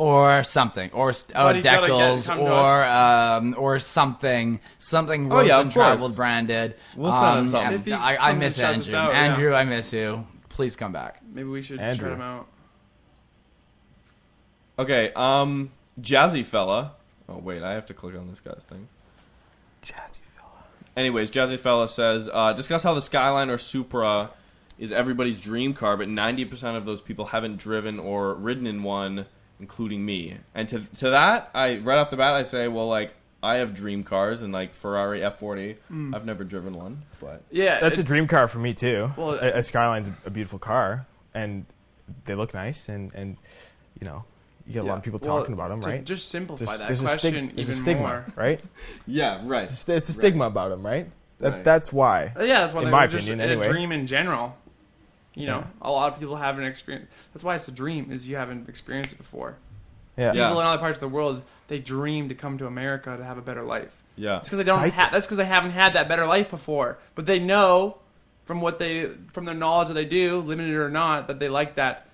Or 0.00 0.44
something, 0.44 0.90
or 0.94 1.12
st- 1.12 1.36
uh, 1.36 1.42
But 1.44 1.56
he's 1.56 1.64
gotta 1.64 1.86
get- 1.88 1.94
decals, 1.94 2.38
or 2.38 2.84
um, 2.86 3.54
or 3.58 3.78
something, 3.78 4.60
something 4.78 5.30
Oh, 5.30 5.36
Roads 5.36 5.48
yeah, 5.48 5.56
of 5.58 5.62
and 5.64 5.72
Traveled 5.72 6.00
course. 6.00 6.16
branded. 6.16 6.74
We'll 6.96 7.12
send 7.12 7.24
him 7.26 7.38
Um, 7.40 7.46
something. 7.48 7.92
If 7.92 8.00
I, 8.00 8.16
I 8.16 8.32
miss 8.32 8.56
shouts 8.58 8.78
us 8.80 8.86
Andrew. 8.94 9.12
yeah. 9.12 9.20
Andrew, 9.20 9.54
I 9.54 9.64
miss 9.64 9.92
you. 9.92 10.26
Please 10.48 10.74
come 10.74 10.92
back. 10.92 11.20
Maybe 11.30 11.48
we 11.50 11.60
should 11.60 11.80
Andrew. 11.80 12.08
shut 12.08 12.14
him 12.16 12.22
out. 12.22 12.46
Okay. 14.78 15.12
Um, 15.14 15.70
Jazzy 16.00 16.44
fella. 16.46 16.92
Oh 17.28 17.36
wait, 17.38 17.62
I 17.62 17.72
have 17.74 17.84
to 17.86 17.94
click 17.94 18.14
on 18.16 18.28
this 18.28 18.40
guy's 18.40 18.64
thing. 18.64 18.88
Jazzy 19.84 20.20
fella. 20.20 20.46
Anyways, 20.96 21.30
Jazzy 21.30 21.58
Fella 21.58 21.88
says, 21.88 22.28
uh, 22.32 22.52
discuss 22.52 22.82
how 22.82 22.94
the 22.94 23.00
Skyline 23.02 23.48
or 23.50 23.58
Supra 23.58 24.30
is 24.78 24.92
everybody's 24.92 25.40
dream 25.40 25.72
car, 25.74 25.96
but 25.96 26.08
90% 26.08 26.76
of 26.76 26.84
those 26.84 27.00
people 27.00 27.26
haven't 27.26 27.58
driven 27.58 27.98
or 27.98 28.34
ridden 28.34 28.66
in 28.66 28.82
one, 28.82 29.26
including 29.60 30.04
me. 30.04 30.36
And 30.54 30.68
to, 30.70 30.80
to 30.98 31.10
that, 31.10 31.50
I 31.54 31.78
right 31.78 31.98
off 31.98 32.10
the 32.10 32.16
bat, 32.16 32.34
I 32.34 32.42
say, 32.42 32.66
well, 32.68 32.88
like, 32.88 33.12
I 33.42 33.56
have 33.56 33.74
dream 33.74 34.02
cars 34.04 34.42
and 34.42 34.52
like 34.52 34.74
Ferrari 34.74 35.20
F40. 35.20 35.76
Mm. 35.90 36.14
I've 36.14 36.26
never 36.26 36.44
driven 36.44 36.72
one, 36.74 37.02
but 37.20 37.42
Yeah, 37.50 37.80
That's 37.80 37.98
a 37.98 38.02
dream 38.02 38.26
car 38.26 38.48
for 38.48 38.58
me 38.58 38.74
too. 38.74 39.10
Well, 39.16 39.30
a, 39.34 39.58
a 39.58 39.62
Skyline's 39.62 40.08
a, 40.08 40.14
a 40.26 40.30
beautiful 40.30 40.58
car, 40.58 41.06
and 41.32 41.64
they 42.26 42.34
look 42.34 42.52
nice, 42.52 42.88
and 42.90 43.10
and 43.14 43.36
you 43.98 44.06
know 44.06 44.24
you 44.66 44.74
get 44.74 44.84
a 44.84 44.86
lot 44.86 44.98
of 44.98 45.02
people 45.02 45.20
Well, 45.22 45.38
talking 45.38 45.54
about 45.54 45.70
them, 45.70 45.80
right? 45.80 46.04
Just 46.04 46.28
simplify 46.28 46.64
There's- 46.66 46.78
that 46.80 46.86
there's 46.88 47.00
a 47.00 47.04
question 47.04 47.44
stig- 47.44 47.58
even 47.58 47.74
a 47.74 47.78
stigma, 47.78 48.02
more. 48.02 48.24
right? 48.36 48.60
yeah, 49.06 49.40
right. 49.44 49.70
It's, 49.70 49.88
it's 49.88 50.08
a 50.10 50.12
stigma 50.12 50.44
about 50.44 50.68
them, 50.68 50.84
right? 50.84 51.10
That, 51.38 51.52
Right. 51.52 51.64
That's 51.64 51.90
why. 51.90 52.32
Yeah, 52.38 52.60
that's 52.60 52.74
one 52.74 52.82
In 52.82 52.88
thing. 52.88 52.92
my 52.92 53.06
just 53.06 53.26
opinion, 53.26 53.48
a 53.48 53.52
anyway. 53.52 53.68
dream 53.72 53.92
in 53.92 54.06
general. 54.06 54.54
You 55.40 55.46
know, 55.46 55.58
Yeah. 55.58 55.66
a 55.82 55.90
lot 55.90 56.12
of 56.12 56.18
people 56.18 56.36
haven't 56.36 56.64
experienced. 56.64 57.10
That's 57.32 57.42
why 57.44 57.54
it's 57.54 57.66
a 57.68 57.72
dream, 57.72 58.10
is 58.12 58.28
you 58.28 58.36
haven't 58.36 58.68
experienced 58.68 59.12
it 59.12 59.18
before. 59.18 59.56
Yeah. 60.16 60.32
Yeah. 60.32 60.48
People 60.48 60.60
in 60.60 60.66
other 60.66 60.78
parts 60.78 60.96
of 60.96 61.00
the 61.00 61.08
world, 61.08 61.42
they 61.68 61.78
dream 61.78 62.28
to 62.28 62.34
come 62.34 62.58
to 62.58 62.66
America 62.66 63.16
to 63.16 63.24
have 63.24 63.38
a 63.38 63.42
better 63.42 63.62
life. 63.62 64.02
Yeah. 64.16 64.38
It's 64.38 64.48
because 64.48 64.58
they 64.58 64.70
don't. 64.70 64.80
Psych. 64.80 64.92
Ha- 64.94 65.08
that's 65.12 65.26
because 65.26 65.38
they 65.38 65.44
haven't 65.46 65.70
had 65.70 65.94
that 65.94 66.08
better 66.08 66.26
life 66.26 66.50
before. 66.50 66.98
But 67.14 67.26
they 67.26 67.38
know 67.38 67.98
from 68.44 68.60
what 68.60 68.78
they, 68.78 69.10
from 69.32 69.44
their 69.46 69.54
knowledge 69.54 69.88
that 69.88 69.94
they 69.94 70.04
do, 70.04 70.40
limited 70.40 70.74
or 70.74 70.90
not, 70.90 71.28
that 71.28 71.38
they 71.38 71.48
like 71.48 71.76
that. 71.76 72.06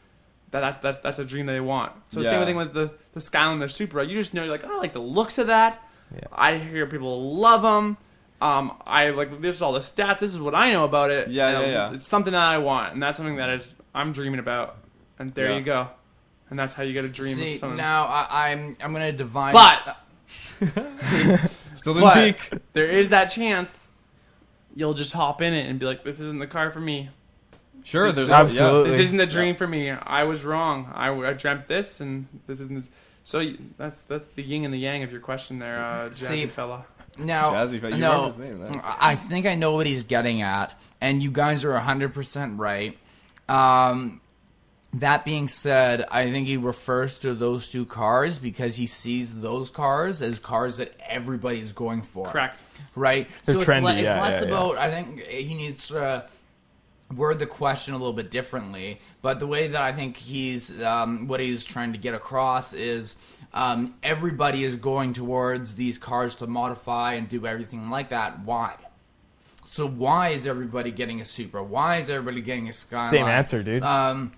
That 0.53 0.61
that's 0.61 0.79
that's, 0.79 0.99
that's 0.99 1.19
a 1.19 1.25
dream 1.25 1.47
they 1.47 1.59
want. 1.61 1.93
So 2.11 2.21
Yeah. 2.21 2.31
same 2.31 2.45
thing 2.45 2.57
with 2.57 2.73
the 2.75 2.93
the 3.15 3.21
Skyline, 3.21 3.59
the 3.59 3.69
Supra. 3.69 4.05
You 4.05 4.17
just 4.19 4.35
know, 4.35 4.43
you're 4.45 4.53
like, 4.53 4.65
oh, 4.65 4.77
I 4.77 4.79
like 4.79 4.93
the 4.93 5.01
looks 5.01 5.39
of 5.39 5.49
that. 5.49 5.83
Yeah. 6.15 6.21
I 6.33 6.59
hear 6.59 6.87
people 6.87 7.35
love 7.35 7.63
them. 7.63 7.97
Um, 8.41 8.73
I 8.87 9.11
like 9.11 9.41
this 9.41 9.57
is 9.57 9.63
all 9.63 9.73
the 9.73 9.81
stats. 9.81 10.19
This 10.19 10.33
is 10.35 10.39
what 10.41 10.55
I 10.55 10.71
know 10.71 10.85
about 10.85 11.11
it. 11.11 11.29
Yeah, 11.29 11.61
yeah, 11.61 11.67
yeah. 11.67 11.93
It's 11.95 12.07
something 12.07 12.33
that 12.33 12.43
I 12.43 12.59
want, 12.59 12.93
and 12.93 13.03
that's 13.03 13.17
something 13.17 13.37
that 13.37 13.49
is 13.51 13.69
I'm 13.95 14.13
dreaming 14.13 14.41
about. 14.41 14.77
And 15.19 15.31
there 15.35 15.51
Yeah. 15.51 15.57
you 15.59 15.63
go. 15.65 15.89
And 16.51 16.59
that's 16.59 16.75
how 16.75 16.83
you 16.83 16.93
get 16.93 17.05
a 17.05 17.11
dream. 17.11 17.35
See, 17.37 17.59
of 17.61 17.75
now 17.75 18.05
I, 18.05 18.51
I'm 18.51 18.77
I'm 18.83 18.93
gonna 18.93 19.11
divine. 19.13 19.53
But 19.55 19.97
Still 21.75 21.95
didn't 21.95 22.01
but 22.03 22.15
peak. 22.15 22.51
there 22.73 22.87
is 22.87 23.11
that 23.11 23.27
chance 23.27 23.87
you'll 24.75 24.95
just 24.95 25.13
hop 25.13 25.41
in 25.43 25.53
it 25.55 25.67
and 25.69 25.79
be 25.79 25.87
like, 25.87 26.05
"This 26.05 26.21
isn't 26.21 26.39
the 26.39 26.47
car 26.47 26.71
for 26.71 26.81
me. 26.81 27.11
Sure, 27.85 28.07
This 28.13 28.17
there's 28.17 28.29
is- 28.29 28.31
yeah. 28.57 28.63
Absolutely. 28.65 28.91
This 28.91 29.01
isn't 29.01 29.17
the 29.19 29.27
dream 29.27 29.57
for 29.57 29.67
me. 29.67 29.91
I 29.91 30.25
was 30.25 30.45
wrong. 30.45 30.91
I, 30.95 31.11
I 31.11 31.33
dreamt 31.33 31.69
this, 31.69 32.01
and 32.01 32.27
this 32.47 32.61
isn't." 32.61 32.83
The, 32.85 32.89
so 33.23 33.41
you, 33.41 33.59
that's 33.77 34.03
that's 34.03 34.27
the 34.27 34.43
yin 34.43 34.65
and 34.65 34.73
the 34.75 34.79
yang 34.79 35.03
of 35.03 35.11
your 35.11 35.21
question 35.21 35.59
there, 35.59 35.79
uh, 35.79 36.09
jazzy 36.11 36.15
See, 36.43 36.47
fella. 36.47 36.85
Now, 37.19 37.53
Jazzy, 37.53 37.93
you 37.93 37.99
no, 37.99 38.27
his 38.27 38.39
name, 38.39 38.61
that's- 38.61 38.97
I 39.01 39.15
think 39.17 39.47
I 39.47 39.55
know 39.55 39.73
what 39.73 39.87
he's 39.87 40.05
getting 40.05 40.43
at, 40.43 40.79
and 41.01 41.23
you 41.23 41.31
guys 41.31 41.65
are 41.65 41.73
100% 41.79 42.59
right. 42.59 42.97
Um, 43.49 44.21
That 44.95 45.27
being 45.27 45.49
said, 45.49 46.07
I 46.11 46.31
think 46.31 46.47
he 46.47 46.57
refers 46.57 47.19
to 47.19 47.35
those 47.35 47.69
two 47.69 47.85
cars 47.85 48.39
because 48.39 48.77
he 48.77 48.87
sees 48.87 49.35
those 49.35 49.69
cars 49.69 50.23
as 50.23 50.39
cars 50.39 50.79
that 50.79 50.95
everybody 51.07 51.61
is 51.61 51.73
going 51.73 52.01
for. 52.01 52.29
Correct. 52.29 52.63
Right? 52.95 53.29
They're 53.45 53.57
so 53.57 53.61
it's, 53.61 53.69
trendy, 53.69 53.83
le- 53.83 53.93
it's 53.95 54.03
yeah, 54.05 54.23
less 54.23 54.41
yeah, 54.41 54.49
yeah. 54.49 54.55
about, 54.55 54.79
I 54.79 54.91
think 54.91 55.21
he 55.27 55.55
needs 55.55 55.89
to 55.89 56.25
word 57.15 57.39
the 57.39 57.47
question 57.47 57.95
a 57.95 57.97
little 57.97 58.13
bit 58.13 58.31
differently. 58.31 59.01
But 59.23 59.39
the 59.39 59.47
way 59.47 59.69
that 59.69 59.81
I 59.81 59.93
think 59.93 60.17
he's, 60.17 60.83
um, 60.83 61.29
what 61.29 61.41
he's 61.41 61.65
trying 61.65 61.93
to 61.93 61.99
get 61.99 62.15
across 62.15 62.73
is 62.73 63.17
um, 63.53 63.95
everybody 64.03 64.65
is 64.65 64.77
going 64.77 65.13
towards 65.13 65.75
these 65.75 65.99
cars 65.99 66.35
to 66.37 66.47
modify 66.47 67.15
and 67.15 67.29
do 67.29 67.47
everything 67.47 67.91
like 67.91 68.11
that. 68.11 68.41
Why? 68.41 68.77
So 69.71 69.87
why 69.87 70.29
is 70.29 70.47
everybody 70.47 70.91
getting 70.91 71.21
a 71.21 71.25
Supra? 71.25 71.63
Why 71.63 71.99
is 71.99 72.09
everybody 72.09 72.41
getting 72.41 72.69
a 72.69 72.73
Skyline? 72.73 73.11
Same 73.11 73.27
answer, 73.27 73.63
dude. 73.63 73.83
Um, 73.83 74.33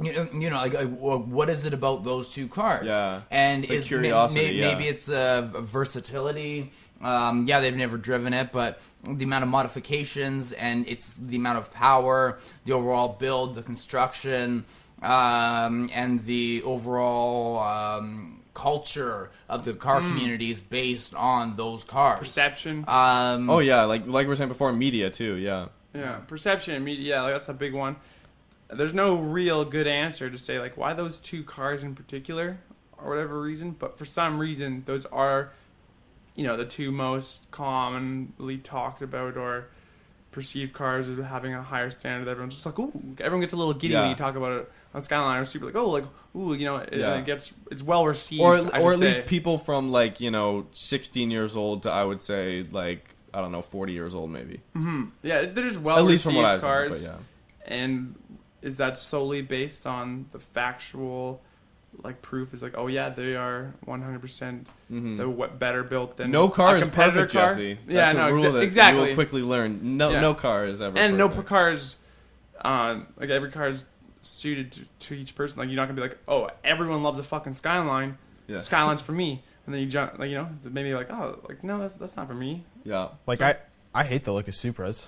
you 0.00 0.12
know, 0.12 0.28
you 0.32 0.50
know, 0.50 0.56
like, 0.56 0.72
like, 0.74 0.88
what 0.88 1.48
is 1.48 1.64
it 1.66 1.74
about 1.74 2.04
those 2.04 2.28
two 2.28 2.48
cars? 2.48 2.86
Yeah. 2.86 3.22
and 3.30 3.64
The 3.64 3.76
it's, 3.76 3.86
curiosity, 3.86 4.40
Maybe, 4.42 4.56
yeah. 4.58 4.72
maybe 4.72 4.88
it's 4.88 5.08
uh, 5.08 5.48
versatility. 5.60 6.72
Um, 7.02 7.46
yeah, 7.46 7.60
they've 7.60 7.76
never 7.76 7.96
driven 7.96 8.34
it, 8.34 8.52
but 8.52 8.78
the 9.04 9.24
amount 9.24 9.42
of 9.44 9.48
modifications 9.48 10.52
and 10.52 10.86
it's 10.86 11.14
the 11.14 11.36
amount 11.36 11.58
of 11.58 11.72
power, 11.72 12.38
the 12.66 12.72
overall 12.72 13.16
build, 13.18 13.54
the 13.54 13.62
construction, 13.62 14.66
um, 15.02 15.88
and 15.94 16.22
the 16.24 16.62
overall 16.62 17.58
um, 17.58 18.42
culture 18.52 19.30
of 19.48 19.64
the 19.64 19.72
car 19.72 20.00
community 20.00 20.50
is 20.50 20.60
based 20.60 21.14
on 21.14 21.56
those 21.56 21.84
cars. 21.84 22.18
Perception. 22.18 22.84
Um, 22.86 23.48
Oh 23.48 23.60
yeah, 23.60 23.84
like 23.84 24.06
like 24.06 24.26
we 24.26 24.28
were 24.28 24.36
saying 24.36 24.48
before, 24.48 24.70
media 24.72 25.08
too. 25.10 25.36
Yeah. 25.36 25.68
Yeah, 25.94 26.16
perception 26.28 26.74
and 26.76 26.84
media. 26.84 27.14
Yeah, 27.16 27.22
like 27.22 27.32
that's 27.34 27.48
a 27.48 27.54
big 27.54 27.72
one. 27.74 27.96
There's 28.72 28.94
no 28.94 29.14
real 29.16 29.64
good 29.64 29.86
answer 29.86 30.30
to 30.30 30.38
say 30.38 30.58
like 30.60 30.76
why 30.76 30.92
those 30.92 31.18
two 31.18 31.42
cars 31.44 31.82
in 31.82 31.94
particular, 31.94 32.58
or 32.98 33.08
whatever 33.10 33.40
reason. 33.40 33.72
But 33.72 33.98
for 33.98 34.04
some 34.04 34.38
reason, 34.38 34.82
those 34.86 35.04
are, 35.06 35.52
you 36.34 36.44
know, 36.44 36.56
the 36.56 36.64
two 36.66 36.90
most 36.92 37.50
commonly 37.50 38.58
talked 38.58 39.02
about 39.02 39.36
or 39.36 39.66
perceived 40.30 40.72
cars 40.72 41.08
as 41.08 41.18
having 41.24 41.54
a 41.54 41.62
higher 41.62 41.90
standard. 41.90 42.28
Everyone's 42.28 42.54
just 42.54 42.64
like, 42.66 42.78
ooh, 42.78 42.92
everyone 43.18 43.40
gets 43.40 43.52
a 43.52 43.56
little 43.56 43.74
giddy 43.74 43.94
when 43.94 44.10
you 44.10 44.14
talk 44.14 44.36
about 44.36 44.52
it 44.52 44.72
on 44.94 45.02
Skyline 45.02 45.40
or 45.40 45.44
Supra. 45.44 45.66
Like, 45.68 45.76
oh, 45.76 45.88
like, 45.90 46.04
ooh, 46.36 46.54
you 46.54 46.64
know, 46.66 46.76
it, 46.76 46.92
Yeah. 46.92 47.16
it 47.16 47.26
gets 47.26 47.52
it's 47.70 47.82
well 47.82 48.06
received. 48.06 48.40
Or 48.42 48.56
or 48.80 48.92
at 48.92 48.98
least 49.00 49.26
people 49.26 49.58
from 49.58 49.90
like 49.90 50.20
you 50.20 50.30
know 50.30 50.66
16 50.72 51.30
years 51.30 51.56
old 51.56 51.82
to 51.82 51.90
I 51.90 52.04
would 52.04 52.22
say 52.22 52.64
like 52.70 53.04
I 53.34 53.40
don't 53.40 53.50
know 53.52 53.62
40 53.62 53.92
years 53.92 54.14
old 54.14 54.30
maybe. 54.30 54.60
Mm-hmm. 54.76 55.04
yeah, 55.22 55.46
they're 55.46 55.64
just 55.64 55.80
well 55.80 55.98
at 55.98 56.04
least 56.04 56.22
from 56.24 56.34
received 56.36 56.44
what 56.44 56.54
I've 56.54 56.60
cars. 56.60 57.02
seen. 57.02 57.10
But 57.12 57.68
yeah. 57.68 57.74
and 57.74 58.14
is 58.62 58.76
that 58.78 58.98
solely 58.98 59.42
based 59.42 59.86
on 59.86 60.26
the 60.32 60.38
factual 60.38 61.40
like 62.04 62.22
proof 62.22 62.54
is 62.54 62.62
like 62.62 62.74
oh 62.76 62.86
yeah 62.86 63.08
they 63.08 63.34
are 63.34 63.74
100% 63.86 64.64
Mhm. 64.92 65.16
the 65.16 65.28
what 65.28 65.58
better 65.58 65.82
built 65.82 66.16
than 66.16 66.30
No 66.30 66.48
car 66.48 66.74
a 66.76 66.78
is 66.78 66.82
competitor 66.84 67.20
perfect, 67.22 67.32
car. 67.32 67.48
Jesse. 67.50 67.78
yeah 67.88 68.12
That's 68.12 68.16
no 68.16 68.28
a 68.28 68.32
rule 68.32 68.44
exa- 68.44 68.52
that 68.52 68.62
exactly 68.62 69.02
you 69.02 69.08
will 69.08 69.14
quickly 69.14 69.42
learn. 69.42 69.96
No, 69.96 70.10
Yeah. 70.10 70.20
no 70.20 70.34
car 70.34 70.66
is 70.66 70.80
ever 70.80 70.96
and 70.96 71.16
no 71.18 71.28
perfect. 71.28 71.48
car 71.48 71.72
is 71.72 71.96
uh, 72.64 73.00
like 73.16 73.30
every 73.30 73.50
car 73.50 73.68
is 73.70 73.84
suited 74.22 74.70
to, 74.72 74.80
to 75.00 75.14
each 75.14 75.34
person 75.34 75.58
like 75.58 75.68
you're 75.68 75.76
not 75.76 75.86
gonna 75.88 75.94
be 75.96 76.02
like 76.02 76.18
oh 76.28 76.48
everyone 76.62 77.02
loves 77.02 77.18
a 77.18 77.22
fucking 77.22 77.54
skyline 77.54 78.18
Yeah. 78.46 78.58
skyline's 78.60 79.02
for 79.02 79.12
me 79.12 79.42
and 79.66 79.74
then 79.74 79.80
you 79.82 79.88
jump 79.88 80.18
like 80.18 80.28
you 80.30 80.36
know 80.36 80.48
maybe 80.64 80.94
like 80.94 81.10
oh 81.10 81.40
like 81.48 81.64
no 81.64 81.78
that's, 81.80 81.94
that's 81.96 82.16
not 82.16 82.28
for 82.28 82.34
me 82.34 82.64
Yeah. 82.84 83.08
Like 83.26 83.40
I, 83.40 83.56
I 83.94 84.04
hate 84.04 84.24
the 84.24 84.32
look 84.32 84.46
of 84.46 84.54
Supras. 84.54 85.06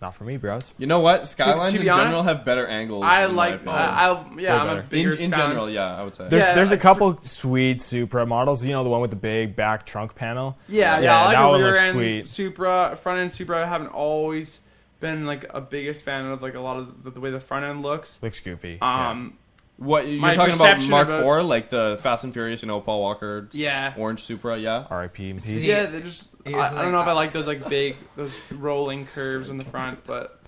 Not 0.00 0.14
for 0.14 0.24
me, 0.24 0.38
bros. 0.38 0.72
You 0.78 0.86
know 0.86 1.00
what? 1.00 1.26
Skylines 1.26 1.74
to 1.74 1.78
be 1.80 1.86
in 1.86 1.94
general 1.94 2.22
have 2.22 2.42
better 2.44 2.66
angles. 2.66 3.04
I 3.04 3.24
in 3.26 3.32
my 3.34 3.36
like 3.36 3.54
opinion. 3.56 3.76
I, 3.76 4.08
I 4.08 4.26
yeah 4.38 4.62
I'm 4.62 4.68
a 4.68 4.74
better. 4.76 4.86
bigger 4.88 5.10
in, 5.10 5.18
in 5.18 5.30
Skyline- 5.30 5.48
general, 5.50 5.68
yeah, 5.70 5.94
I 5.94 6.02
would 6.02 6.14
say. 6.14 6.26
There's 6.28 6.42
Yeah, 6.42 6.54
there's 6.54 6.70
a 6.70 6.74
like, 6.74 6.80
couple 6.80 7.20
sweet 7.22 7.82
Supra 7.82 8.24
models. 8.24 8.64
You 8.64 8.72
know 8.72 8.82
the 8.82 8.88
one 8.88 9.02
with 9.02 9.10
the 9.10 9.16
big 9.16 9.54
back 9.56 9.84
trunk 9.84 10.14
panel. 10.14 10.56
Yeah, 10.68 10.96
yeah, 10.96 11.00
Yeah, 11.02 11.20
I 11.20 11.24
like 11.26 11.34
that 11.36 11.42
a 11.44 11.48
one 11.48 11.60
rear 11.60 11.70
looks 11.72 11.80
end 11.82 11.94
sweet. 11.96 12.28
Supra, 12.28 12.98
front 13.00 13.18
end 13.18 13.32
Supra. 13.32 13.62
I 13.62 13.66
haven't 13.66 13.88
always 13.88 14.60
been 15.00 15.26
like 15.26 15.44
a 15.50 15.60
biggest 15.60 16.02
fan 16.04 16.24
of 16.26 16.40
like 16.40 16.54
a 16.54 16.60
lot 16.60 16.78
of 16.78 17.02
the, 17.04 17.10
the 17.10 17.20
way 17.20 17.30
the 17.30 17.40
front 17.40 17.66
end 17.66 17.82
looks. 17.82 18.18
Looks 18.22 18.40
goofy. 18.40 18.78
Um, 18.80 19.36
what 19.80 20.06
you're 20.06 20.20
my 20.20 20.32
talking 20.34 20.54
about? 20.54 20.64
perception 20.64 20.90
Mark 20.90 21.08
about- 21.08 21.22
Four, 21.22 21.42
like 21.42 21.68
the 21.70 21.98
Fast 22.00 22.22
and 22.24 22.32
Furious, 22.32 22.62
you 22.62 22.68
know, 22.68 22.80
Paul 22.80 23.00
Walker, 23.00 23.48
yeah, 23.52 23.94
orange 23.96 24.20
Supra, 24.22 24.56
yeah. 24.56 24.80
yeah. 24.80 24.86
R.I.P. 24.88 25.30
and 25.30 25.42
peace. 25.42 25.54
yeah. 25.56 25.86
they're 25.86 26.00
just 26.00 26.28
I, 26.46 26.50
Here's, 26.50 26.60
I 26.72 26.82
don't 26.82 26.92
know 26.92 27.00
if 27.00 27.06
I 27.08 27.12
like- 27.12 27.26
like 27.26 27.32
those 27.32 27.46
like 27.46 27.68
big 27.68 27.96
those 28.16 28.38
rolling 28.52 29.06
curves 29.06 29.48
in 29.50 29.58
the 29.58 29.64
front, 29.64 30.04
but 30.04 30.40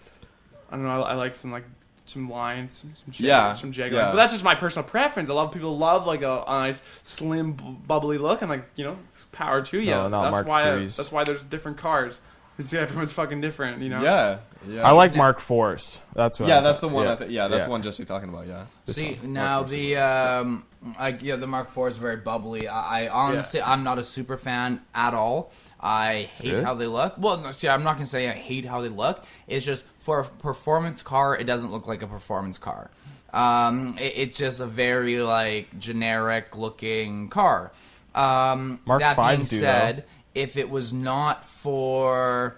I 0.70 0.76
don't 0.76 0.84
know. 0.84 1.02
I, 1.02 1.10
I 1.10 1.14
like 1.14 1.34
some 1.34 1.50
like 1.50 1.64
some 2.04 2.28
lines, 2.30 2.78
some 2.80 2.92
jag, 3.10 3.26
Yeah, 3.26 3.52
some 3.54 3.72
jag 3.72 3.92
yeah. 3.92 3.98
lines. 4.00 4.10
But 4.10 4.16
that's 4.16 4.32
just 4.32 4.44
my 4.44 4.54
personal 4.54 4.86
preference. 4.88 5.28
A 5.28 5.34
lot 5.34 5.46
of 5.46 5.52
people 5.52 5.76
love 5.78 6.06
like 6.06 6.22
a, 6.22 6.44
a 6.46 6.60
nice 6.62 6.82
slim, 7.04 7.52
bu- 7.52 7.72
bubbly 7.72 8.18
look, 8.18 8.42
and 8.42 8.50
like 8.50 8.64
you 8.76 8.84
know, 8.84 8.98
power 9.32 9.62
to 9.62 9.80
you. 9.80 9.90
No, 9.92 10.08
not 10.08 10.22
that's 10.24 10.32
Mark 10.32 10.46
why 10.48 10.62
IIIs. 10.64 10.96
that's 10.96 11.12
why 11.12 11.24
there's 11.24 11.42
different 11.42 11.78
cars. 11.78 12.20
It's 12.58 12.72
everyone's 12.74 13.12
fucking 13.12 13.40
different, 13.40 13.82
you 13.82 13.88
know. 13.88 14.02
Yeah, 14.02 14.38
yeah. 14.68 14.86
I 14.86 14.92
like 14.92 15.16
Mark 15.16 15.40
Fours. 15.40 16.00
That's 16.14 16.38
what. 16.38 16.48
yeah, 16.48 16.58
I'm 16.58 16.64
that's 16.64 16.80
the 16.80 16.88
one. 16.88 17.06
Yeah, 17.06 17.12
I 17.12 17.16
th- 17.16 17.30
yeah, 17.30 17.48
that's 17.48 17.60
yeah. 17.60 17.64
the 17.64 17.70
one 17.70 17.82
Jesse 17.82 18.04
talking 18.04 18.28
about. 18.28 18.46
Yeah. 18.46 18.66
This 18.84 18.96
See 18.96 19.14
one, 19.14 19.32
now 19.32 19.62
the 19.62 19.96
um, 19.96 20.64
I, 20.98 21.08
yeah, 21.08 21.36
the 21.36 21.46
Mark 21.46 21.68
IV 21.76 21.92
is 21.92 21.96
very 21.96 22.16
bubbly. 22.16 22.68
I, 22.68 23.04
I 23.04 23.08
honestly, 23.08 23.62
I'm 23.62 23.84
not 23.84 23.98
a 23.98 24.04
super 24.04 24.36
fan 24.36 24.82
at 24.94 25.14
all. 25.14 25.52
I 25.80 26.30
hate 26.38 26.52
Really? 26.52 26.64
how 26.64 26.74
they 26.74 26.86
look. 26.86 27.14
Well, 27.18 27.38
no, 27.38 27.50
see, 27.52 27.68
I'm 27.68 27.82
not 27.82 27.94
gonna 27.94 28.06
say 28.06 28.28
I 28.28 28.32
hate 28.32 28.64
how 28.64 28.80
they 28.82 28.88
look. 28.88 29.24
It's 29.48 29.64
just 29.64 29.84
for 29.98 30.20
a 30.20 30.24
performance 30.24 31.02
car, 31.02 31.36
it 31.36 31.44
doesn't 31.44 31.72
look 31.72 31.86
like 31.88 32.02
a 32.02 32.06
performance 32.06 32.58
car. 32.58 32.90
Um, 33.32 33.96
it, 33.98 34.12
it's 34.16 34.38
just 34.38 34.60
a 34.60 34.66
very 34.66 35.20
like 35.20 35.78
generic 35.78 36.56
looking 36.56 37.28
car. 37.28 37.72
Um, 38.14 38.80
Mark 38.84 39.00
that 39.00 39.16
being 39.16 39.40
do, 39.40 39.46
said, 39.46 40.04
if 40.34 40.56
it 40.56 40.70
was 40.70 40.92
not 40.92 41.44
for 41.44 42.56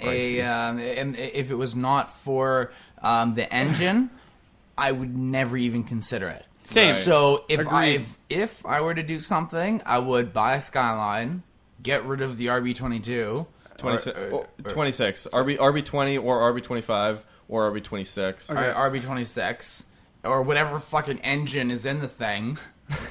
a 0.00 0.40
um, 0.42 0.78
if 0.78 1.50
it 1.50 1.54
was 1.54 1.74
not 1.74 2.12
for 2.12 2.70
um, 3.02 3.34
the 3.34 3.52
engine, 3.52 4.10
I 4.78 4.92
would 4.92 5.16
never 5.16 5.56
even 5.56 5.82
consider 5.84 6.28
it. 6.28 6.46
Same. 6.64 6.94
So 6.94 7.44
if 7.48 7.66
I 7.66 7.84
if, 7.86 8.18
if 8.28 8.66
I 8.66 8.80
were 8.80 8.94
to 8.94 9.02
do 9.02 9.20
something, 9.20 9.80
I 9.86 9.98
would 9.98 10.32
buy 10.32 10.54
a 10.54 10.60
Skyline, 10.60 11.42
get 11.82 12.04
rid 12.04 12.20
of 12.20 12.36
the 12.36 12.46
RB22. 12.46 13.46
26, 13.78 14.18
or- 14.18 14.22
or, 14.32 14.46
or- 14.64 14.70
26 14.70 15.26
RB 15.32 15.56
RB20 15.56 16.22
or 16.22 16.52
RB25 16.52 17.22
or 17.48 17.70
RB26. 17.72 18.50
or 18.50 18.90
RB26 18.90 19.82
or 20.24 20.42
whatever 20.42 20.78
fucking 20.80 21.20
engine 21.20 21.70
is 21.70 21.86
in 21.86 22.00
the 22.00 22.08
thing, 22.08 22.58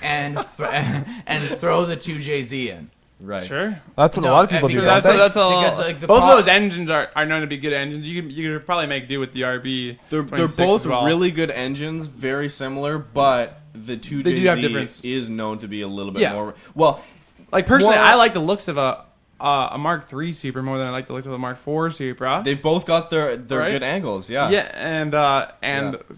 and 0.03 0.36
th- 0.36 0.69
and 1.25 1.43
throw 1.60 1.86
the 1.86 1.95
two 1.95 2.17
JZ 2.17 2.67
in. 2.67 2.89
Right. 3.19 3.41
Sure. 3.43 3.80
That's 3.95 4.15
what 4.15 4.23
No, 4.23 4.30
a 4.30 4.32
lot 4.32 4.43
of 4.43 4.49
people 4.51 4.69
I 4.69 4.71
do. 4.71 4.77
mean, 4.77 4.86
don't 4.86 4.93
that's 4.93 5.06
they? 5.08 5.15
a, 5.15 5.17
that's 5.17 5.36
a 5.36 5.39
Because, 5.39 5.77
like, 5.80 5.99
the 6.01 6.08
both 6.08 6.19
pro- 6.21 6.32
of 6.34 6.38
those 6.38 6.47
engines 6.47 6.89
are, 6.91 7.10
are 7.15 7.25
known 7.25 7.41
to 7.41 7.47
be 7.47 7.58
good 7.58 7.73
engines. 7.73 8.06
You 8.06 8.21
can 8.21 8.30
you 8.30 8.53
could 8.53 8.65
probably 8.67 8.86
make 8.86 9.08
do 9.08 9.19
with 9.19 9.32
the 9.32 9.41
RB. 9.41 9.97
They're, 10.10 10.21
they're 10.21 10.47
26 10.47 10.56
both 10.58 10.82
as 10.82 10.88
well. 10.88 11.03
really 11.06 11.32
good 11.32 11.49
engines, 11.49 12.06
very 12.06 12.47
similar, 12.47 12.99
but 12.99 13.60
the 13.73 13.97
two 13.97 14.21
They 14.21 14.36
do 14.39 14.45
have 14.47 14.60
JZ 14.60 14.62
difference. 14.62 15.01
is 15.03 15.30
known 15.30 15.58
to 15.60 15.67
be 15.67 15.82
a 15.82 15.88
little 15.88 16.12
bit 16.12 16.21
Yeah. 16.21 16.34
more. 16.34 16.53
Well, 16.75 17.03
like 17.51 17.65
personally. 17.65 17.95
more- 17.95 18.06
I 18.06 18.13
like 18.15 18.34
the 18.34 18.39
looks 18.39 18.67
of 18.67 18.77
a 18.77 19.06
uh, 19.39 19.69
a 19.71 19.77
Mark 19.77 20.12
III 20.13 20.32
Supra 20.32 20.62
more 20.63 20.77
than 20.77 20.86
I 20.88 20.89
like 20.91 21.08
the 21.08 21.13
looks 21.13 21.25
of 21.27 21.32
the 21.32 21.38
Mark 21.39 21.58
IV 21.67 21.95
Supra. 21.95 22.41
they've 22.45 22.62
both 22.62 22.86
got 22.86 23.10
their 23.10 23.36
their 23.36 23.60
Right? 23.60 23.71
good 23.71 23.84
angles. 23.84 24.30
Yeah. 24.30 24.49
yeah, 24.51 24.69
and 24.75 25.15
uh, 25.15 25.51
and 25.63 25.93
Yeah. 25.93 26.15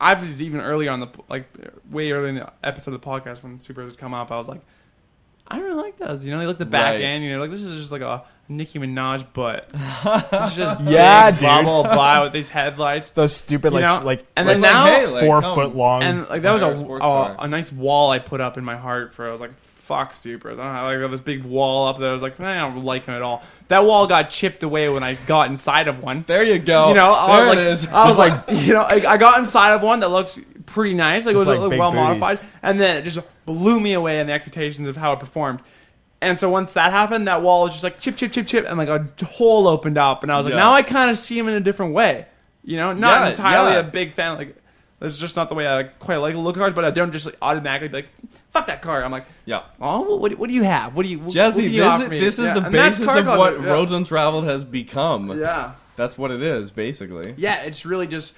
I 0.00 0.14
was 0.14 0.42
even 0.42 0.60
earlier 0.60 0.90
on 0.90 1.00
the 1.00 1.08
like 1.28 1.48
way 1.90 2.10
early 2.12 2.28
in 2.30 2.34
the 2.36 2.52
episode 2.62 2.94
of 2.94 3.00
the 3.00 3.06
podcast 3.06 3.42
when 3.42 3.58
Supras 3.58 3.86
would 3.86 3.98
come 3.98 4.14
up. 4.14 4.30
I 4.32 4.36
was 4.36 4.48
like, 4.48 4.60
I 5.48 5.56
don't 5.58 5.66
really 5.66 5.82
like 5.82 5.98
those. 5.98 6.24
You 6.24 6.30
know, 6.32 6.38
they 6.38 6.46
look 6.46 6.58
the 6.58 6.64
back 6.66 6.94
Right. 6.94 7.02
end. 7.02 7.22
You 7.24 7.32
know, 7.34 7.40
like 7.40 7.50
this 7.50 7.62
is 7.62 7.78
just 7.78 7.92
like 7.92 8.00
a 8.02 8.24
Nicki 8.48 8.78
Minaj 8.78 9.26
butt. 9.32 9.68
It's 9.74 10.56
just 10.56 10.80
Yeah, 10.82 11.30
big 11.30 11.40
dude. 11.40 11.46
bubble 11.48 11.82
by 11.84 12.22
with 12.22 12.32
these 12.32 12.48
headlights. 12.48 13.10
Those 13.10 13.34
stupid 13.36 13.72
You 13.72 13.80
like 13.80 13.84
know, 13.84 14.00
sh- 14.00 14.04
like 14.04 14.26
and 14.36 14.46
like 14.46 14.54
then 14.56 14.60
now- 14.62 14.84
hey, 14.86 15.06
like, 15.06 15.24
four 15.24 15.40
come. 15.42 15.54
foot 15.54 15.74
long. 15.76 16.02
and 16.02 16.28
like 16.28 16.42
that 16.42 16.52
was 16.52 16.62
Fire 16.62 16.72
a, 16.72 16.76
sports 16.76 17.02
a, 17.04 17.06
car. 17.06 17.36
a 17.38 17.48
nice 17.48 17.70
wall 17.72 18.10
I 18.10 18.18
put 18.18 18.40
up 18.40 18.56
in 18.58 18.64
my 18.64 18.76
heart 18.76 19.12
for. 19.14 19.28
I 19.28 19.32
was 19.32 19.40
like, 19.40 19.52
fuck 19.60 20.12
Supras. 20.14 20.52
I 20.52 20.64
don't 20.64 20.72
know. 20.74 20.84
I 20.86 20.98
got 20.98 21.10
this 21.10 21.20
big 21.20 21.44
wall 21.44 21.88
up 21.88 21.98
there. 21.98 22.08
I 22.10 22.12
was 22.14 22.22
like, 22.22 22.40
I 22.40 22.56
don't 22.56 22.82
like 22.84 23.04
them 23.04 23.14
at 23.14 23.20
all. 23.22 23.42
That 23.68 23.84
wall 23.84 24.06
got 24.06 24.30
chipped 24.30 24.62
away 24.62 24.88
when 24.88 25.02
I 25.02 25.14
got 25.14 25.50
inside 25.50 25.88
of 25.88 26.02
one. 26.02 26.24
There 26.26 26.42
you 26.42 26.58
go. 26.58 26.88
You 26.88 26.94
know, 26.94 27.12
I 27.12 27.44
was 27.46 27.46
it 27.46 27.48
like, 27.48 27.58
is. 27.58 27.86
I 27.88 28.08
was 28.08 28.16
like, 28.58 28.66
you 28.66 28.72
know, 28.72 28.80
I, 28.82 29.04
I 29.12 29.16
got 29.18 29.38
inside 29.38 29.72
of 29.74 29.82
one 29.82 30.00
that 30.00 30.08
looked 30.08 30.38
pretty 30.66 30.94
nice, 30.94 31.26
like 31.26 31.34
it 31.34 31.38
was 31.38 31.46
like 31.46 31.78
well 31.78 31.92
modified, 31.92 32.40
and 32.62 32.80
then 32.80 32.98
it 32.98 33.02
just 33.02 33.18
blew 33.46 33.80
me 33.80 33.92
away 33.92 34.20
in 34.20 34.26
the 34.26 34.32
expectations 34.32 34.88
of 34.88 34.96
how 34.96 35.12
it 35.12 35.20
performed. 35.20 35.60
And 36.20 36.38
so 36.38 36.48
once 36.48 36.72
that 36.72 36.90
happened, 36.90 37.28
that 37.28 37.42
wall 37.42 37.64
was 37.64 37.72
just 37.72 37.84
like 37.84 38.00
chip, 38.00 38.16
chip, 38.16 38.32
chip, 38.32 38.46
chip, 38.46 38.64
and 38.66 38.78
like 38.78 38.88
a 38.88 39.08
hole 39.24 39.66
opened 39.66 39.98
up, 39.98 40.22
and 40.22 40.32
I 40.32 40.36
was 40.36 40.46
like, 40.46 40.54
Yeah. 40.54 40.60
now 40.60 40.72
I 40.72 40.82
kind 40.82 41.10
of 41.10 41.18
see 41.18 41.38
him 41.38 41.48
in 41.48 41.54
a 41.54 41.60
different 41.60 41.92
way. 41.92 42.26
You 42.62 42.78
know, 42.78 42.92
not 42.94 43.22
Yeah, 43.22 43.30
entirely 43.30 43.72
yeah. 43.72 43.80
a 43.80 43.82
big 43.82 44.12
fan. 44.12 44.38
Like, 44.38 44.56
that's 45.00 45.18
just 45.18 45.36
not 45.36 45.50
the 45.50 45.54
way 45.54 45.68
I 45.68 45.82
quite 45.82 46.16
like 46.16 46.34
look 46.34 46.56
at 46.56 46.60
cars, 46.60 46.72
but 46.72 46.84
I 46.84 46.90
don't 46.90 47.12
just 47.12 47.26
like, 47.26 47.36
automatically 47.42 47.88
be 47.88 47.94
like, 47.96 48.08
fuck 48.52 48.68
that 48.68 48.80
car. 48.80 49.04
I'm 49.04 49.12
like, 49.12 49.26
yeah. 49.44 49.64
oh, 49.82 50.16
what, 50.16 50.38
what 50.38 50.48
do 50.48 50.54
you 50.54 50.62
have? 50.62 50.96
What 50.96 51.04
do 51.04 51.10
you, 51.10 51.18
what, 51.18 51.30
Jesse, 51.30 51.62
what 51.62 51.64
can 51.64 51.72
you 51.74 51.82
this 51.82 52.02
is, 52.02 52.08
this 52.08 52.38
is 52.38 52.54
the 52.54 52.64
and 52.64 52.72
basis 52.72 53.14
of 53.14 53.26
what. 53.26 53.60
Roads 53.60 53.92
Untraveled 53.92 54.44
has 54.44 54.64
become. 54.64 55.38
Yeah. 55.38 55.74
That's 55.96 56.18
what 56.18 56.30
it 56.30 56.42
is, 56.42 56.70
basically. 56.70 57.34
Yeah, 57.36 57.62
it's 57.62 57.86
really 57.86 58.06
just 58.06 58.34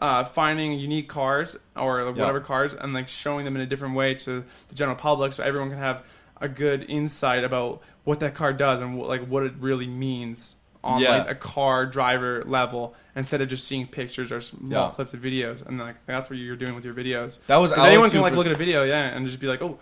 uh, 0.00 0.24
finding 0.24 0.72
unique 0.72 1.08
cars 1.08 1.56
or 1.76 2.04
whatever 2.12 2.40
cars 2.40 2.74
and 2.74 2.92
like 2.92 3.08
showing 3.08 3.44
them 3.44 3.54
in 3.56 3.62
a 3.62 3.66
different 3.66 3.94
way 3.94 4.14
to 4.14 4.44
the 4.68 4.74
general 4.74 4.96
public, 4.96 5.32
so 5.32 5.42
everyone 5.44 5.70
can 5.70 5.78
have 5.78 6.02
a 6.40 6.48
good 6.48 6.84
insight 6.90 7.44
about 7.44 7.80
what 8.04 8.20
that 8.20 8.34
car 8.34 8.52
does 8.52 8.80
and 8.80 8.98
what, 8.98 9.08
like 9.08 9.26
what 9.26 9.42
it 9.42 9.54
really 9.58 9.86
means 9.86 10.54
on 10.84 11.00
Yeah. 11.00 11.18
like 11.18 11.30
a 11.30 11.34
car 11.34 11.86
driver 11.86 12.44
level 12.46 12.94
instead 13.16 13.40
of 13.40 13.48
just 13.48 13.66
seeing 13.66 13.86
pictures 13.86 14.30
or 14.30 14.40
small 14.40 14.70
Yeah. 14.70 14.90
clips 14.94 15.14
of 15.14 15.20
videos. 15.20 15.66
And 15.66 15.78
like 15.78 15.96
that's 16.06 16.28
what 16.30 16.38
you're 16.38 16.54
doing 16.56 16.74
with 16.74 16.84
your 16.84 16.94
videos. 16.94 17.38
That 17.46 17.56
was 17.56 17.70
'Cause 17.72 17.78
Alex 17.78 17.88
anyone 17.92 18.10
can 18.10 18.20
like 18.20 18.34
look 18.34 18.46
at 18.46 18.52
a 18.52 18.56
video, 18.56 18.84
yeah, 18.84 19.02
and 19.16 19.26
just 19.26 19.40
be 19.40 19.46
like, 19.46 19.62
oh. 19.62 19.78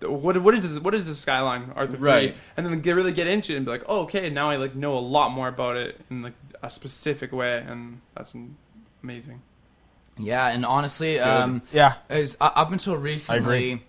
What 0.00 0.40
what 0.44 0.54
is 0.54 0.62
this? 0.62 0.80
What 0.80 0.94
is 0.94 1.08
this 1.08 1.18
skyline 1.18 1.72
Arthur 1.74 1.96
three? 1.96 2.08
Right. 2.08 2.36
And 2.56 2.64
then 2.64 2.80
get 2.82 2.92
really 2.94 3.10
get 3.12 3.26
into 3.26 3.52
it 3.52 3.56
and 3.56 3.64
be 3.66 3.72
like, 3.72 3.82
oh, 3.88 4.02
okay, 4.02 4.30
now 4.30 4.48
I 4.48 4.54
like 4.54 4.76
know 4.76 4.96
a 4.96 5.00
lot 5.00 5.32
more 5.32 5.48
about 5.48 5.76
it 5.76 6.00
and 6.08 6.22
like 6.22 6.34
a 6.62 6.70
specific 6.70 7.32
way, 7.32 7.64
and 7.66 8.00
that's 8.16 8.34
amazing. 9.02 9.42
Yeah, 10.18 10.48
and 10.48 10.66
honestly, 10.66 11.20
um, 11.20 11.62
Yeah. 11.72 11.94
is 12.10 12.36
uh, 12.40 12.50
up 12.54 12.72
until 12.72 12.96
recently, 12.96 13.84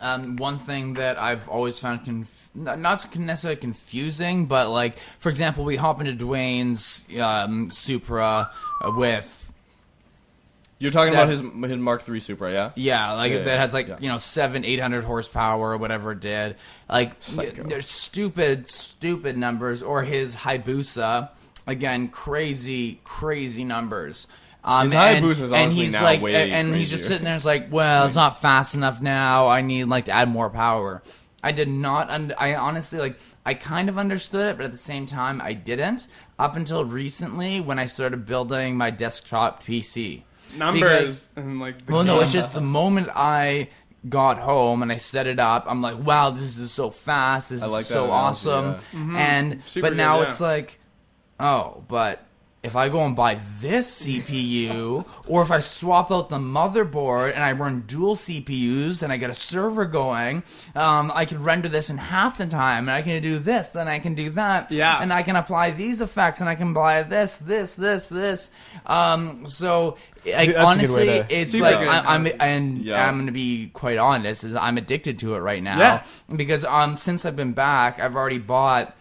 um, 0.00 0.36
one 0.36 0.58
thing 0.58 0.94
that 0.94 1.18
I've 1.18 1.48
always 1.48 1.78
found 1.78 2.04
conf- 2.04 2.50
not 2.54 2.78
not 2.78 3.16
necessarily 3.16 3.58
confusing, 3.60 4.46
but 4.46 4.68
like 4.68 4.98
for 5.18 5.30
example, 5.30 5.64
we 5.64 5.76
hop 5.76 6.00
into 6.00 6.12
Dwayne's 6.12 7.06
um, 7.18 7.70
Supra 7.70 8.50
with 8.84 9.52
You're 10.78 10.90
talking 10.90 11.14
about 11.14 11.28
his 11.30 11.40
his 11.40 11.78
Mark 11.78 12.06
III 12.06 12.20
Supra, 12.20 12.52
yeah? 12.52 12.70
Yeah, 12.74 13.12
like 13.12 13.32
Yeah, 13.32 13.38
that 13.38 13.46
yeah, 13.46 13.56
has 13.60 13.72
like 13.72 13.88
yeah. 13.88 13.96
you 14.00 14.08
know 14.08 14.18
seven, 14.18 14.64
eight 14.66 14.80
hundred 14.80 15.04
horsepower 15.04 15.70
or 15.72 15.76
whatever 15.78 16.12
it 16.12 16.20
did. 16.20 16.56
Like 16.90 17.12
y- 17.34 17.52
they're 17.56 17.80
stupid, 17.80 18.68
stupid 18.68 19.38
numbers. 19.38 19.82
Or 19.82 20.02
his 20.02 20.34
Hayabusa, 20.36 21.30
again, 21.66 22.08
crazy, 22.08 23.00
crazy 23.04 23.64
numbers. 23.64 24.26
Um, 24.62 24.84
His 24.86 24.94
and, 24.94 25.24
Hayabusa 25.24 25.42
is 25.42 25.52
and 25.52 25.72
he's 25.72 25.92
like, 25.94 26.22
and 26.22 26.74
he's 26.74 26.88
just 26.90 27.04
sitting 27.06 27.24
there, 27.24 27.36
it's 27.36 27.44
like, 27.44 27.70
well, 27.70 28.06
it's 28.06 28.14
not 28.14 28.40
fast 28.40 28.74
enough 28.74 29.00
now. 29.00 29.46
I 29.46 29.60
need 29.60 29.84
like 29.84 30.06
to 30.06 30.12
add 30.12 30.28
more 30.28 30.48
power. 30.48 31.02
I 31.42 31.52
did 31.52 31.68
not. 31.68 32.10
Und- 32.10 32.34
I 32.38 32.54
honestly 32.54 32.98
like. 32.98 33.18
I 33.46 33.52
kind 33.52 33.90
of 33.90 33.98
understood 33.98 34.52
it, 34.52 34.56
but 34.56 34.64
at 34.64 34.72
the 34.72 34.78
same 34.78 35.04
time, 35.04 35.42
I 35.42 35.52
didn't. 35.52 36.06
Up 36.38 36.56
until 36.56 36.82
recently, 36.86 37.60
when 37.60 37.78
I 37.78 37.84
started 37.84 38.24
building 38.24 38.78
my 38.78 38.88
desktop 38.88 39.62
PC. 39.62 40.22
Numbers 40.56 40.80
Because- 40.80 41.28
and 41.36 41.60
like. 41.60 41.76
Well, 41.86 42.04
no, 42.04 42.20
it's 42.20 42.32
just 42.32 42.54
the 42.54 42.62
moment 42.62 43.10
I 43.14 43.68
got 44.08 44.38
home 44.38 44.82
and 44.82 44.90
I 44.90 44.96
set 44.96 45.26
it 45.26 45.38
up, 45.38 45.66
I'm 45.68 45.82
like, 45.82 45.98
wow, 45.98 46.30
this 46.30 46.56
is 46.56 46.72
so 46.72 46.90
fast. 46.90 47.50
This 47.50 47.60
like 47.66 47.82
is 47.82 47.88
so 47.88 48.04
analogy, 48.04 48.48
awesome. 48.48 48.76
yeah. 48.94 49.18
And 49.18 49.62
Super 49.62 49.88
but 49.88 49.96
now 49.96 50.20
good, 50.20 50.28
it's 50.28 50.40
like, 50.40 50.80
oh, 51.44 51.84
but 51.88 52.20
if 52.62 52.76
I 52.76 52.88
go 52.88 53.04
and 53.04 53.14
buy 53.14 53.38
this 53.60 54.06
CPU, 54.06 55.04
or 55.28 55.42
if 55.42 55.50
I 55.50 55.60
swap 55.60 56.10
out 56.10 56.30
the 56.30 56.38
motherboard 56.38 57.34
and 57.34 57.44
I 57.44 57.52
run 57.52 57.82
dual 57.86 58.16
CPUs 58.16 59.02
and 59.02 59.12
I 59.12 59.18
get 59.18 59.28
a 59.28 59.34
server 59.34 59.84
going, 59.84 60.42
um, 60.74 61.12
I 61.14 61.26
can 61.26 61.42
render 61.42 61.68
this 61.68 61.90
in 61.90 61.98
half 61.98 62.38
the 62.38 62.46
time, 62.46 62.88
and 62.88 62.92
I 62.92 63.02
can 63.02 63.20
do 63.22 63.38
this, 63.38 63.74
and 63.76 63.86
I 63.90 63.98
can 63.98 64.14
do 64.14 64.30
that, 64.30 64.72
Yeah. 64.72 64.98
and 64.98 65.12
I 65.12 65.22
can 65.22 65.36
apply 65.36 65.72
these 65.72 66.00
effects, 66.00 66.40
and 66.40 66.48
I 66.48 66.54
can 66.54 66.70
apply 66.70 67.02
this, 67.02 67.36
this, 67.36 67.74
this, 67.74 68.08
this. 68.08 68.48
Um, 68.86 69.46
so, 69.46 69.98
like, 70.24 70.24
That's 70.24 70.42
a 70.42 70.46
good 70.46 70.54
way 70.56 70.62
honestly, 70.64 71.06
to- 71.06 71.26
it's 71.28 71.52
Super 71.52 71.64
like 71.64 71.76
I, 71.86 71.98
I'm, 72.14 72.26
and 72.40 72.78
Yeah. 72.82 73.06
I'm 73.06 73.16
going 73.16 73.26
to 73.26 73.32
be 73.32 73.66
quite 73.74 73.98
honest, 73.98 74.42
is 74.42 74.54
I'm 74.56 74.78
addicted 74.78 75.18
to 75.18 75.34
it 75.34 75.40
right 75.40 75.62
now 75.62 75.78
Yeah. 75.78 76.02
because 76.34 76.64
um 76.64 76.96
since 76.96 77.26
I've 77.26 77.36
been 77.36 77.52
back, 77.52 78.00
I've 78.00 78.16
already 78.16 78.38
bought 78.38 78.96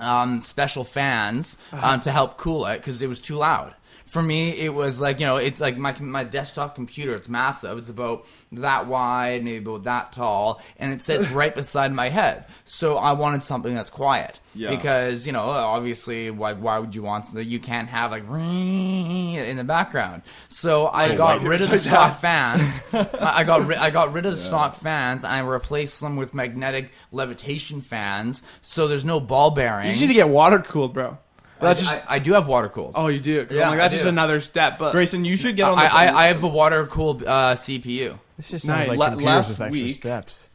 um 0.00 0.40
special 0.40 0.84
fans 0.84 1.56
Uh-huh. 1.72 1.86
um 1.94 2.00
to 2.00 2.10
help 2.12 2.36
cool 2.38 2.66
it 2.66 2.78
because 2.78 3.00
it 3.02 3.08
was 3.08 3.20
too 3.20 3.36
loud. 3.36 3.74
For 4.10 4.22
me, 4.22 4.50
it 4.58 4.74
was 4.74 5.00
like 5.00 5.20
you 5.20 5.26
know, 5.26 5.36
it's 5.36 5.60
like 5.60 5.78
my 5.78 5.96
my 6.00 6.24
desktop 6.24 6.74
computer. 6.74 7.14
It's 7.14 7.28
massive. 7.28 7.78
It's 7.78 7.88
about 7.88 8.26
that 8.52 8.88
wide, 8.88 9.44
maybe 9.44 9.58
about 9.58 9.84
that 9.84 10.12
tall, 10.12 10.60
and 10.78 10.92
it 10.92 11.02
sits 11.02 11.30
right 11.30 11.54
beside 11.54 11.92
my 11.92 12.08
head. 12.08 12.46
So 12.64 12.96
I 12.96 13.12
wanted 13.12 13.44
something 13.44 13.72
that's 13.72 13.90
quiet 13.90 14.40
Yeah. 14.54 14.70
because 14.70 15.26
you 15.26 15.32
know, 15.32 15.44
obviously, 15.44 16.30
why 16.30 16.54
why 16.54 16.78
would 16.80 16.94
you 16.94 17.02
want 17.02 17.26
something 17.26 17.48
you 17.48 17.60
can't 17.60 17.88
have 17.88 18.10
like 18.10 18.24
in 18.30 19.56
the 19.56 19.64
background? 19.64 20.22
So 20.48 20.86
I 20.86 21.10
oh, 21.10 21.16
got 21.16 21.42
rid 21.42 21.60
of 21.60 21.70
the 21.70 21.78
stock 21.78 22.18
fans. 22.20 22.80
I 22.92 23.44
got 23.44 23.64
ri- 23.66 23.76
I 23.76 23.90
got 23.90 24.12
rid 24.12 24.26
of 24.26 24.32
the 24.32 24.38
stock 24.38 24.74
fans 24.74 25.22
and 25.22 25.32
I 25.32 25.38
replaced 25.38 26.00
them 26.00 26.16
with 26.16 26.34
magnetic 26.34 26.90
levitation 27.12 27.80
fans. 27.80 28.42
So 28.60 28.88
there's 28.88 29.04
no 29.04 29.20
ball 29.20 29.52
bearings. 29.52 30.00
You 30.00 30.08
need 30.08 30.14
to 30.14 30.18
get 30.18 30.28
water 30.28 30.58
cooled, 30.58 30.94
bro. 30.94 31.18
That's 31.60 31.80
I, 31.80 31.82
just. 31.82 32.10
I, 32.10 32.14
I 32.14 32.18
do 32.18 32.32
have 32.32 32.46
water 32.46 32.68
cooled. 32.68 32.92
oh, 32.94 33.08
you 33.08 33.20
do. 33.20 33.46
Yeah, 33.50 33.64
I'm 33.64 33.70
like, 33.70 33.78
that's 33.78 33.92
I 33.94 33.96
just 33.96 34.04
do. 34.04 34.08
another 34.10 34.40
step. 34.40 34.78
But 34.78 34.92
Grayson, 34.92 35.24
you 35.24 35.36
should 35.36 35.56
get 35.56 35.64
on 35.68 35.76
the 35.78 35.84
I, 35.84 36.06
I, 36.06 36.24
I 36.24 36.26
have 36.28 36.42
a 36.42 36.48
water 36.48 36.86
cooled 36.86 37.22
uh, 37.24 37.54
CPU. 37.54 38.18
This 38.36 38.48
just 38.50 38.66
Nice. 38.66 38.86
sounds 38.86 38.98
like 38.98 39.16
La- 39.16 39.22
last 39.22 39.48
with 39.50 39.60
extra 39.60 39.70
week- 39.70 39.94
steps. 39.94 40.48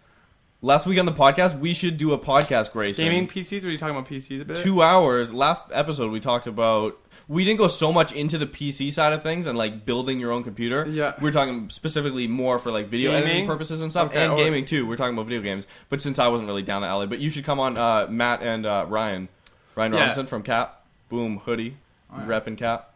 Last 0.61 0.87
week 0.87 0.97
on 0.97 1.05
the 1.05 1.11
podcast, 1.11 1.59
we 1.59 1.75
should 1.75 1.97
do 1.97 2.13
a 2.13 2.17
podcast, 2.17 2.71
Grayson. 2.71 3.05
gaming 3.05 3.27
PCs. 3.27 3.63
Were 3.63 3.69
you 3.69 3.77
talking 3.77 3.95
about 3.95 4.09
PCs 4.09 4.41
a 4.41 4.45
bit? 4.45 4.55
two 4.57 4.81
hours. 4.81 5.31
Last 5.31 5.61
episode, 5.71 6.11
we 6.11 6.19
talked 6.19 6.47
about. 6.47 6.97
We 7.27 7.43
didn't 7.43 7.59
go 7.59 7.67
so 7.67 7.91
much 7.91 8.13
into 8.13 8.37
the 8.39 8.47
PC 8.47 8.91
side 8.93 9.13
of 9.13 9.21
things 9.21 9.45
and 9.47 9.55
like 9.57 9.85
building 9.85 10.19
your 10.19 10.31
own 10.31 10.43
computer. 10.43 10.87
Yeah. 10.89 11.13
we 11.21 11.29
are 11.29 11.31
talking 11.31 11.69
specifically 11.69 12.27
more 12.27 12.57
for 12.57 12.71
like 12.71 12.87
video 12.87 13.11
Gaming? 13.11 13.25
editing 13.27 13.47
purposes 13.47 13.81
and 13.83 13.91
stuff, 13.91 14.07
Okay, 14.11 14.23
and 14.23 14.33
or- 14.33 14.37
gaming 14.37 14.65
too. 14.65 14.87
We're 14.87 14.95
talking 14.95 15.13
about 15.15 15.25
video 15.27 15.41
games, 15.41 15.67
but 15.89 16.01
since 16.01 16.17
I 16.17 16.27
wasn't 16.29 16.47
really 16.47 16.61
down 16.63 16.81
the 16.81 16.87
alley, 16.87 17.05
but 17.07 17.19
you 17.19 17.29
should 17.29 17.43
come 17.43 17.59
on, 17.59 17.77
uh, 17.77 18.07
Matt 18.09 18.41
and 18.41 18.65
uh, 18.65 18.85
Ryan, 18.87 19.27
Ryan 19.75 19.93
Yeah. 19.93 19.99
Robinson 19.99 20.25
from 20.27 20.41
Cap. 20.43 20.84
Boom 21.09 21.37
hoodie, 21.39 21.77
Alright. 22.11 22.27
repping 22.27 22.57
Cap. 22.57 22.91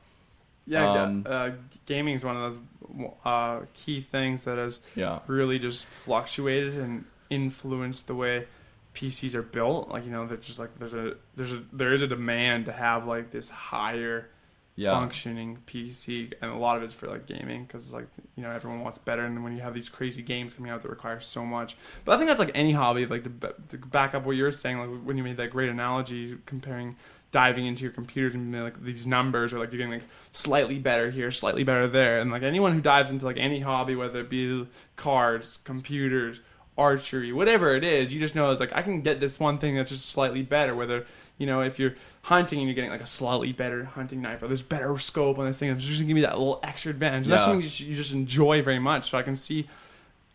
Yeah, 0.65 1.03
Um, 1.03 1.25
uh, 1.27 1.51
gaming 1.87 2.13
is 2.15 2.23
one 2.23 2.37
of 2.37 2.53
those 2.53 3.09
uh, 3.25 3.61
key 3.73 4.01
things 4.01 4.43
that 4.43 4.57
has 4.57 4.79
Yeah, 4.95 5.19
really 5.27 5.57
just 5.57 5.85
fluctuated 5.85 6.75
and 6.75 7.05
influenced 7.29 8.07
the 8.07 8.15
way 8.15 8.45
PCs 8.93 9.33
are 9.33 9.41
built. 9.41 9.89
Like 9.89 10.05
you 10.05 10.11
know, 10.11 10.27
they're 10.27 10.37
just 10.37 10.59
like 10.59 10.73
there's 10.75 10.93
a 10.93 11.15
there's 11.35 11.53
a 11.53 11.63
there 11.73 11.93
is 11.93 12.01
a 12.01 12.07
demand 12.07 12.65
to 12.65 12.71
have 12.71 13.07
like 13.07 13.31
this 13.31 13.49
higher 13.49 14.29
yeah, 14.75 14.91
functioning 14.91 15.57
PC, 15.67 16.33
and 16.41 16.51
a 16.51 16.55
lot 16.55 16.77
of 16.77 16.83
it's 16.83 16.93
for 16.93 17.07
like 17.07 17.25
gaming 17.25 17.65
because 17.65 17.91
like 17.91 18.07
you 18.35 18.43
know 18.43 18.51
everyone 18.51 18.81
wants 18.81 18.97
better, 18.99 19.23
and 19.25 19.43
when 19.43 19.53
you 19.55 19.61
have 19.61 19.73
these 19.73 19.89
crazy 19.89 20.21
games 20.21 20.53
coming 20.53 20.71
out 20.71 20.81
that 20.83 20.89
require 20.89 21.19
so 21.19 21.43
much, 21.45 21.77
but 22.05 22.13
I 22.13 22.17
think 22.17 22.27
that's 22.27 22.39
like 22.39 22.51
any 22.53 22.71
hobby. 22.73 23.05
Like 23.05 23.23
to, 23.23 23.53
to 23.71 23.77
back 23.87 24.13
up 24.13 24.23
what 24.25 24.35
you 24.35 24.43
were 24.43 24.51
saying, 24.51 24.79
like 24.79 24.89
when 25.03 25.17
you 25.17 25.23
made 25.23 25.37
that 25.37 25.49
great 25.49 25.69
analogy 25.69 26.37
comparing 26.45 26.95
diving 27.31 27.65
into 27.67 27.83
your 27.83 27.91
computers 27.91 28.33
and 28.33 28.51
being 28.51 28.63
like 28.63 28.81
these 28.83 29.05
numbers 29.05 29.53
or 29.53 29.59
like 29.59 29.71
you're 29.71 29.77
getting 29.77 29.93
like 29.93 30.07
slightly 30.31 30.79
better 30.79 31.11
here, 31.11 31.31
slightly 31.31 31.63
better 31.63 31.87
there, 31.87 32.19
and 32.19 32.31
like 32.31 32.43
anyone 32.43 32.73
who 32.73 32.81
dives 32.81 33.11
into 33.11 33.25
like 33.25 33.37
any 33.37 33.59
hobby, 33.59 33.95
whether 33.95 34.19
it 34.21 34.29
be 34.29 34.67
cars, 34.95 35.59
computers, 35.63 36.39
archery, 36.77 37.31
whatever 37.33 37.75
it 37.75 37.83
is, 37.83 38.11
you 38.13 38.19
just 38.19 38.35
know 38.35 38.49
it's 38.51 38.59
like 38.59 38.73
I 38.73 38.81
can 38.81 39.01
get 39.01 39.19
this 39.19 39.39
one 39.39 39.57
thing 39.57 39.75
that's 39.75 39.91
just 39.91 40.07
slightly 40.09 40.41
better. 40.41 40.75
Whether 40.75 41.05
you 41.37 41.45
know 41.45 41.61
if 41.61 41.77
you're 41.77 41.95
hunting 42.23 42.59
and 42.59 42.67
you're 42.67 42.75
getting 42.75 42.89
like 42.89 43.01
a 43.01 43.07
slightly 43.07 43.51
better 43.51 43.83
hunting 43.85 44.21
knife 44.21 44.41
or 44.41 44.47
there's 44.47 44.61
better 44.63 44.97
scope 44.97 45.37
on 45.39 45.45
this 45.45 45.59
thing, 45.59 45.69
it's 45.69 45.83
just 45.83 45.97
gonna 45.99 46.07
give 46.07 46.15
me 46.15 46.21
that 46.21 46.37
little 46.37 46.59
extra 46.63 46.89
advantage. 46.89 47.23
And 47.27 47.33
That's 47.33 47.43
something 47.43 47.61
you, 47.61 47.67
just- 47.67 47.79
you 47.81 47.95
just 47.95 48.13
enjoy 48.13 48.61
very 48.61 48.79
much. 48.79 49.09
So 49.11 49.17
I 49.17 49.21
can 49.23 49.35
see 49.35 49.67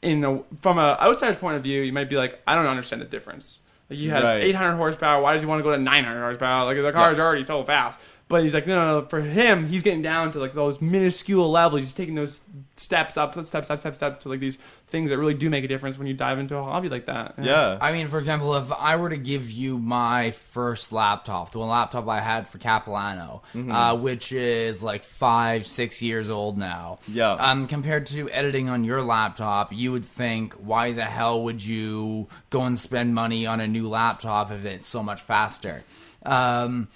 in 0.03 0.23
a, 0.23 0.43
from 0.61 0.79
an 0.79 0.97
outsider's 1.01 1.37
point 1.39 1.57
of 1.57 1.63
view, 1.63 1.81
you 1.81 1.93
might 1.93 2.11
be 2.11 2.17
like, 2.17 2.41
I 2.47 2.55
don't 2.55 2.67
understand 2.67 3.01
the 3.01 3.07
difference. 3.07 3.59
Like 3.91 3.99
he 3.99 4.09
has 4.09 4.23
Right. 4.25 4.43
800 4.45 4.77
horsepower. 4.77 5.23
Why 5.23 5.33
does 5.35 5.43
he 5.43 5.47
want 5.47 5.59
to 5.61 5.63
go 5.63 5.71
to 5.73 5.79
900 5.79 6.21
horsepower? 6.21 6.65
Like 6.65 6.77
the 6.81 6.93
car 6.93 7.13
is 7.13 7.19
already 7.19 7.45
so 7.45 7.63
fast. 7.65 7.99
But 8.35 8.43
he's 8.43 8.53
like, 8.53 8.67
no, 8.67 8.75
no, 8.75 9.01
no. 9.03 9.07
For 9.07 9.21
him, 9.21 9.69
he's 9.69 9.85
getting 9.85 10.03
down 10.03 10.33
to 10.33 10.41
like 10.41 10.55
those 10.55 10.81
minuscule 10.81 11.49
levels. 11.49 11.83
He's 11.83 11.95
taking 11.95 12.17
those 12.17 12.41
steps 12.75 13.17
up, 13.17 13.33
steps 13.45 13.69
step, 13.69 13.79
steps 13.79 13.97
step 13.97 14.19
to 14.21 14.29
like 14.29 14.41
these 14.41 14.59
things 14.89 15.11
that 15.11 15.19
really 15.19 15.35
do 15.35 15.49
make 15.49 15.63
a 15.63 15.69
difference 15.69 15.97
when 15.97 16.09
you 16.09 16.15
dive 16.15 16.41
into 16.41 16.57
a 16.57 16.63
hobby 16.65 16.89
like 16.89 17.07
that. 17.07 17.35
yeah. 17.41 17.79
I 17.81 17.93
mean, 17.93 18.09
for 18.09 18.19
example, 18.19 18.57
if 18.57 18.73
I 18.73 18.97
were 18.97 19.11
to 19.11 19.17
give 19.17 19.53
you 19.53 19.79
my 19.79 20.33
first 20.33 20.91
laptop, 20.93 21.53
the 21.53 21.61
one 21.61 21.69
laptop 21.69 22.09
I 22.09 22.19
had 22.21 22.49
for 22.49 22.59
Capilano, 22.59 23.43
Mm-hmm. 23.55 23.71
uh, 23.71 23.95
which 23.95 24.33
is 24.33 24.83
like 24.83 25.05
five, 25.05 25.65
six 25.65 26.03
years 26.03 26.29
old 26.29 26.59
now. 26.59 26.99
Yeah. 27.07 27.35
Um, 27.35 27.69
compared 27.69 28.07
to 28.07 28.29
editing 28.31 28.69
on 28.69 28.83
your 28.83 29.01
laptop, 29.03 29.73
you 29.73 29.93
would 29.93 30.05
think, 30.05 30.55
why 30.55 30.91
the 30.91 31.05
hell 31.05 31.45
would 31.45 31.65
you 31.65 32.27
go 32.51 32.63
and 32.63 32.77
spend 32.77 33.15
money 33.15 33.47
on 33.47 33.61
a 33.61 33.69
new 33.69 33.89
laptop 33.89 34.51
if 34.51 34.65
it's 34.65 34.89
so 34.89 35.05
much 35.05 35.23
faster? 35.23 35.85
Um, 36.27 36.89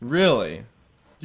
really, 0.00 0.64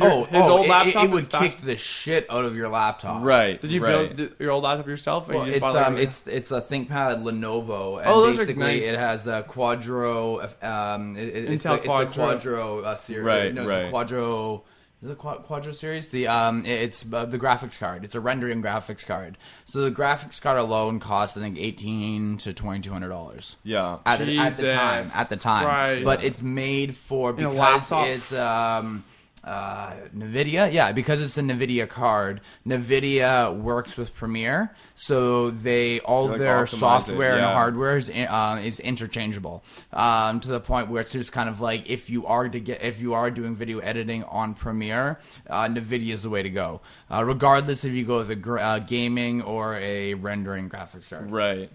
Your- 0.02 0.12
oh, 0.12 0.24
his 0.26 0.46
oh, 0.46 0.50
old 0.58 0.66
it- 0.66 0.70
laptop 0.70 1.04
it, 1.04 1.08
is 1.08 1.14
would 1.14 1.30
kick 1.30 1.62
the 1.62 1.78
shit 1.78 2.26
out 2.30 2.46
of 2.46 2.56
your 2.56 2.70
laptop. 2.70 3.24
right? 3.24 3.60
Did 3.62 3.72
you 3.72 3.84
right. 3.84 3.90
build 4.16 4.18
th- 4.18 4.32
your 4.40 4.52
old 4.52 4.64
laptop 4.64 4.88
yourself? 4.88 5.30
Or 5.30 5.34
Well, 5.36 5.46
you 5.48 5.54
just 5.60 5.64
it's 5.66 5.76
um, 5.76 5.96
a- 5.96 6.00
it's 6.00 6.28
it's 6.28 6.52
a 6.52 6.62
ThinkPad 6.62 7.24
Lenovo, 7.24 8.00
and 8.00 8.08
Oh, 8.10 8.22
those 8.22 8.36
are 8.36 8.40
basically 8.40 8.64
nice. 8.64 8.84
it 8.86 8.96
has 8.98 9.28
a 9.28 9.44
Quadro, 9.48 10.64
um, 10.64 11.16
it, 11.18 11.28
it- 11.30 11.52
it's, 11.52 11.64
Intel 11.64 11.82
the, 11.84 12.04
it's 12.04 12.16
the 12.16 12.22
Quadro. 12.22 12.40
Quadro 12.42 12.84
uh, 12.86 12.96
series. 12.96 13.24
Right, 13.26 13.54
no, 13.54 13.68
right. 13.68 13.86
It's 13.86 13.90
a 13.94 13.96
Quadro. 13.96 14.62
Is 15.04 15.10
it 15.10 15.14
a 15.14 15.16
Quadro 15.16 15.74
series? 15.74 16.10
The 16.10 16.28
um, 16.28 16.64
it's 16.64 17.04
uh, 17.12 17.26
the 17.26 17.40
graphics 17.40 17.80
card. 17.80 18.04
It's 18.06 18.14
a 18.14 18.20
rendering 18.20 18.62
graphics 18.62 19.04
card. 19.04 19.36
So 19.66 19.82
the 19.82 19.90
graphics 19.90 20.40
card 20.40 20.60
alone 20.60 21.00
costs 21.00 21.36
I 21.36 21.40
think 21.40 21.58
eighteen 21.58 22.38
to 22.38 22.54
twenty 22.54 22.82
two 22.82 22.92
hundred 22.92 23.10
dollars. 23.10 23.56
Yeah, 23.64 23.98
At 24.06 24.20
the, 24.20 24.38
at 24.38 24.58
the 24.58 24.72
time, 24.76 25.08
at 25.16 25.30
the 25.30 25.38
time, 25.38 25.64
Christ. 25.66 26.04
but 26.06 26.24
it's 26.24 26.44
made 26.44 26.96
for 26.96 27.34
because 27.34 27.92
it's 27.92 28.32
um, 28.32 29.04
uh, 29.44 29.94
Nvidia, 30.16 30.72
yeah, 30.72 30.92
because 30.92 31.22
it's 31.22 31.38
a 31.38 31.42
Nvidia 31.42 31.90
card. 31.90 32.42
Nvidia 32.68 33.56
works 33.58 33.98
with 33.98 34.14
Premiere, 34.16 34.74
so 34.94 35.50
they 35.50 36.00
all 36.02 36.28
Like, 36.28 36.40
their 36.40 36.64
optimize 36.64 36.74
it, 36.74 36.78
software 36.78 37.36
and 37.38 37.46
hardware 37.46 37.98
is 37.98 38.10
uh, 38.10 38.62
is 38.64 38.80
interchangeable 38.80 39.64
um, 39.94 40.40
to 40.42 40.50
the 40.50 40.60
point 40.60 40.90
where 40.90 41.02
it's 41.02 41.12
just 41.12 41.32
kind 41.32 41.50
of 41.50 41.60
like 41.60 41.90
if 41.90 42.10
you 42.10 42.26
are 42.26 42.50
to 42.50 42.60
get 42.60 42.84
if 42.84 43.02
you 43.02 43.14
are 43.14 43.32
doing 43.32 43.56
video 43.56 43.80
editing 43.80 44.24
on 44.26 44.54
Premiere, 44.54 45.20
uh, 45.50 45.68
Nvidia 45.68 46.14
is 46.14 46.24
the 46.24 46.30
way 46.30 46.44
to 46.44 46.50
go, 46.50 46.82
uh, 47.10 47.24
regardless 47.24 47.84
if 47.84 47.94
you 47.94 48.06
go 48.06 48.20
with 48.20 48.30
a 48.30 48.36
gr- 48.36 48.60
uh, 48.60 48.80
gaming 48.80 49.42
or 49.42 49.76
a 49.78 50.14
rendering 50.14 50.70
graphics 50.70 51.10
card. 51.10 51.32
Right. 51.32 51.72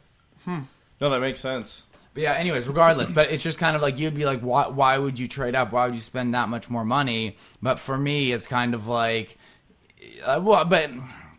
No, 0.47 1.11
that 1.11 1.21
makes 1.21 1.41
sense. 1.41 1.83
But 2.17 2.23
yeah, 2.23 2.33
anyways, 2.33 2.67
regardless, 2.67 3.11
but 3.11 3.31
it's 3.31 3.43
just 3.43 3.59
kind 3.59 3.77
of 3.77 3.83
like 3.83 3.99
you'd 3.99 4.15
be 4.15 4.25
like, 4.25 4.41
why, 4.41 4.69
why 4.69 4.97
would 4.97 5.19
you 5.19 5.29
trade 5.29 5.55
up? 5.55 5.71
Why 5.71 5.85
would 5.85 5.95
you 5.95 6.01
spend 6.01 6.33
that 6.33 6.49
much 6.49 6.71
more 6.71 6.83
money? 6.83 7.37
But 7.61 7.79
for 7.79 7.99
me, 7.99 8.33
it's 8.33 8.47
kind 8.47 8.73
of 8.73 8.89
like, 8.89 9.37
uh, 10.25 10.41
well, 10.43 10.65
but 10.65 10.91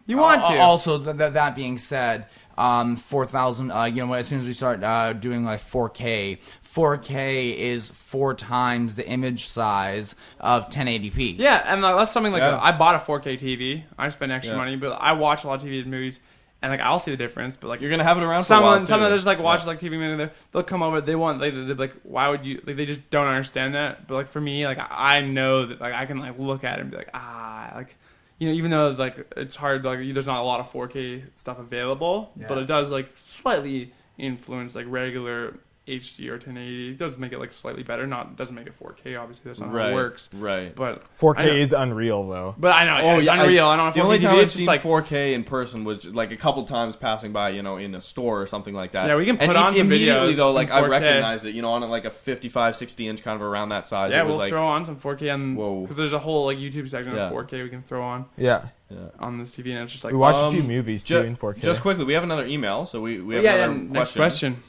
You 0.05 0.17
want 0.17 0.43
uh, 0.43 0.53
to. 0.53 0.59
Also, 0.59 1.03
th- 1.03 1.17
th- 1.17 1.34
that 1.34 1.55
being 1.55 1.80
said, 1.80 2.28
um, 2.59 2.95
four 2.95 3.25
thousand. 3.25 3.71
Uh, 3.71 3.86
you 3.86 4.05
know, 4.05 4.13
as 4.13 4.28
soon 4.28 4.39
as 4.39 4.45
we 4.45 4.53
start 4.53 4.84
uh, 4.84 5.13
doing 5.13 5.43
like 5.43 5.61
four 5.61 5.89
K, 5.89 6.38
four 6.61 6.95
K 6.97 7.49
is 7.71 7.89
four 7.89 8.36
times 8.36 8.93
the 8.93 9.07
image 9.09 9.47
size 9.47 10.13
of 10.39 10.69
1080p. 10.69 11.39
Yeah, 11.39 11.63
and 11.65 11.84
that's 11.84 12.11
something 12.11 12.32
like 12.32 12.41
Yeah. 12.41 12.59
I 12.61 12.71
bought 12.71 12.93
a 12.93 12.99
4K 12.99 13.39
TV. 13.39 13.84
I 13.97 14.09
spend 14.09 14.32
extra 14.32 14.53
Yeah. 14.53 14.59
money, 14.59 14.75
but 14.75 14.91
I 14.91 15.13
watch 15.13 15.43
a 15.43 15.47
lot 15.47 15.63
of 15.63 15.67
TV 15.67 15.82
and 15.82 15.89
movies, 15.89 16.19
and 16.62 16.72
like 16.72 16.80
I'll 16.80 16.99
see 16.99 17.12
the 17.12 17.18
difference. 17.18 17.55
But 17.58 17.68
like 17.68 17.82
You're 17.82 17.89
gonna 17.91 18.03
have 18.03 18.18
it 18.18 18.24
around 18.24 18.43
someone, 18.43 18.84
someone 18.86 19.10
that 19.10 19.16
just 19.16 19.28
like 19.28 19.39
watch 19.39 19.62
Yeah. 19.62 19.68
like 19.68 19.80
TV 19.80 19.91
movie, 19.91 20.16
they're- 20.18 20.32
they'll 20.51 20.64
come 20.64 20.82
over. 20.84 21.01
They 21.01 21.16
want 21.16 21.39
like 21.39 21.53
they're 21.53 21.76
like, 21.76 21.93
why 22.03 22.30
would 22.30 22.45
you? 22.45 22.62
Like 22.66 22.76
they 22.78 22.86
just 22.86 23.10
don't 23.12 23.28
understand 23.28 23.76
that. 23.76 24.08
But 24.08 24.16
like 24.16 24.28
for 24.30 24.41
me, 24.41 24.66
like 24.66 24.80
I 24.80 25.22
know 25.22 25.66
that 25.68 25.80
like 25.82 25.93
I 25.93 26.05
can 26.05 26.20
like 26.20 26.38
look 26.39 26.64
at 26.64 26.80
it 26.80 26.82
and 26.82 26.91
be 26.91 26.97
like, 26.97 27.10
ah, 27.14 27.72
like 27.76 27.95
you 28.39 28.47
know, 28.49 28.53
even 28.53 28.70
though 28.72 28.89
like 28.91 29.34
it's 29.38 29.55
hard, 29.55 29.84
like 29.84 29.99
there's 30.14 30.28
not 30.28 30.41
a 30.41 30.45
lot 30.45 30.60
of 30.60 30.72
4K 30.72 31.24
stuff 31.36 31.58
available, 31.60 32.32
but 32.47 32.58
it 32.60 32.66
does 32.68 32.89
like 32.89 33.10
slightly 33.26 33.91
influence 34.18 34.74
like 34.76 34.86
regular 34.89 35.55
HD 35.88 36.28
or 36.28 36.34
1080. 36.34 36.90
It 36.92 36.98
does 36.98 37.18
make 37.18 37.32
it 37.32 37.40
like 37.40 37.54
slightly 37.54 37.82
better. 37.84 38.06
Not 38.06 38.36
doesn't 38.36 38.54
make 38.56 38.68
it 38.68 38.74
4K. 38.80 39.20
Obviously, 39.20 39.44
that's 39.50 39.60
not 39.60 39.70
how 39.70 39.76
right. 39.76 39.92
it 39.92 39.96
works. 39.96 40.30
Right. 40.34 40.76
But 40.76 41.04
4K 41.18 41.60
is 41.62 41.72
unreal 41.74 42.28
though. 42.28 42.56
but 42.58 42.74
I 42.76 42.84
know, 42.86 43.10
Oh 43.10 43.18
it's 43.20 43.28
yeah, 43.28 43.42
unreal. 43.42 43.68
I, 43.68 43.78
don't 43.78 43.94
The 43.94 44.00
know. 44.00 44.06
only 44.06 44.20
4K 44.20 44.22
time 44.22 44.36
I've 44.36 44.42
it's 44.44 44.52
just 44.54 44.58
seen 44.58 44.66
like 44.68 44.82
4K 44.82 45.34
in 45.34 45.44
person 45.46 45.84
was 45.86 46.06
like 46.06 46.32
a 46.32 46.38
couple 46.38 46.64
times 46.66 46.96
passing 46.96 47.32
by, 47.32 47.50
you 47.50 47.62
know, 47.64 47.78
in 47.78 47.96
a 47.96 48.02
store 48.02 48.42
or 48.42 48.48
something 48.48 48.74
like 48.74 48.92
that. 48.92 49.08
Yeah, 49.08 49.16
we 49.16 49.26
can 49.26 49.38
and 49.38 49.48
put 49.48 49.56
on 49.56 49.74
some 49.74 49.88
immediately 49.88 50.34
videos 50.34 50.36
though, 50.38 50.50
in 50.50 50.56
like 50.56 50.72
I 50.72 50.82
4K. 50.82 50.90
recognized 50.90 51.46
it, 51.46 51.56
you 51.56 51.62
know, 51.62 51.72
on 51.72 51.82
like 51.90 52.06
a 52.06 52.12
55, 52.12 52.76
60 52.76 53.08
inch 53.08 53.24
kind 53.24 53.36
of 53.36 53.42
around 53.42 53.70
that 53.70 53.86
size. 53.88 54.12
yeah, 54.12 54.22
it 54.22 54.26
was 54.26 54.32
we'll 54.34 54.40
like, 54.40 54.50
throw 54.50 54.68
on 54.68 54.84
some 54.86 54.98
4K 54.98 55.34
and 55.34 55.56
Whoa. 55.58 55.82
because 55.82 55.96
there's 55.98 56.14
a 56.14 56.20
whole 56.20 56.46
like 56.46 56.58
YouTube 56.58 56.90
section 56.90 57.16
Yeah. 57.16 57.28
of 57.28 57.34
4K 57.34 57.64
we 57.64 57.70
can 57.70 57.82
throw 57.82 58.04
on 58.04 58.26
Yeah, 58.38 58.66
yeah. 58.90 58.98
on 59.20 59.38
this 59.40 59.56
TV, 59.56 59.72
and 59.72 59.84
it's 59.84 59.94
just 59.94 60.04
like 60.04 60.12
we 60.14 60.20
watched 60.20 60.38
um, 60.38 60.54
a 60.54 60.58
few 60.58 60.64
movies 60.68 61.04
ju- 61.04 61.20
in 61.22 61.36
4K. 61.38 61.62
Just 61.62 61.82
quickly, 61.82 62.04
we 62.04 62.14
have 62.14 62.24
another 62.24 62.46
email, 62.46 62.86
so 62.86 63.00
we, 63.00 63.22
we 63.22 63.36
have 63.36 63.44
yeah, 63.44 63.56
yeah. 63.56 63.64
another 63.66 63.80
Next 63.94 64.16
question. 64.16 64.54
question. 64.56 64.64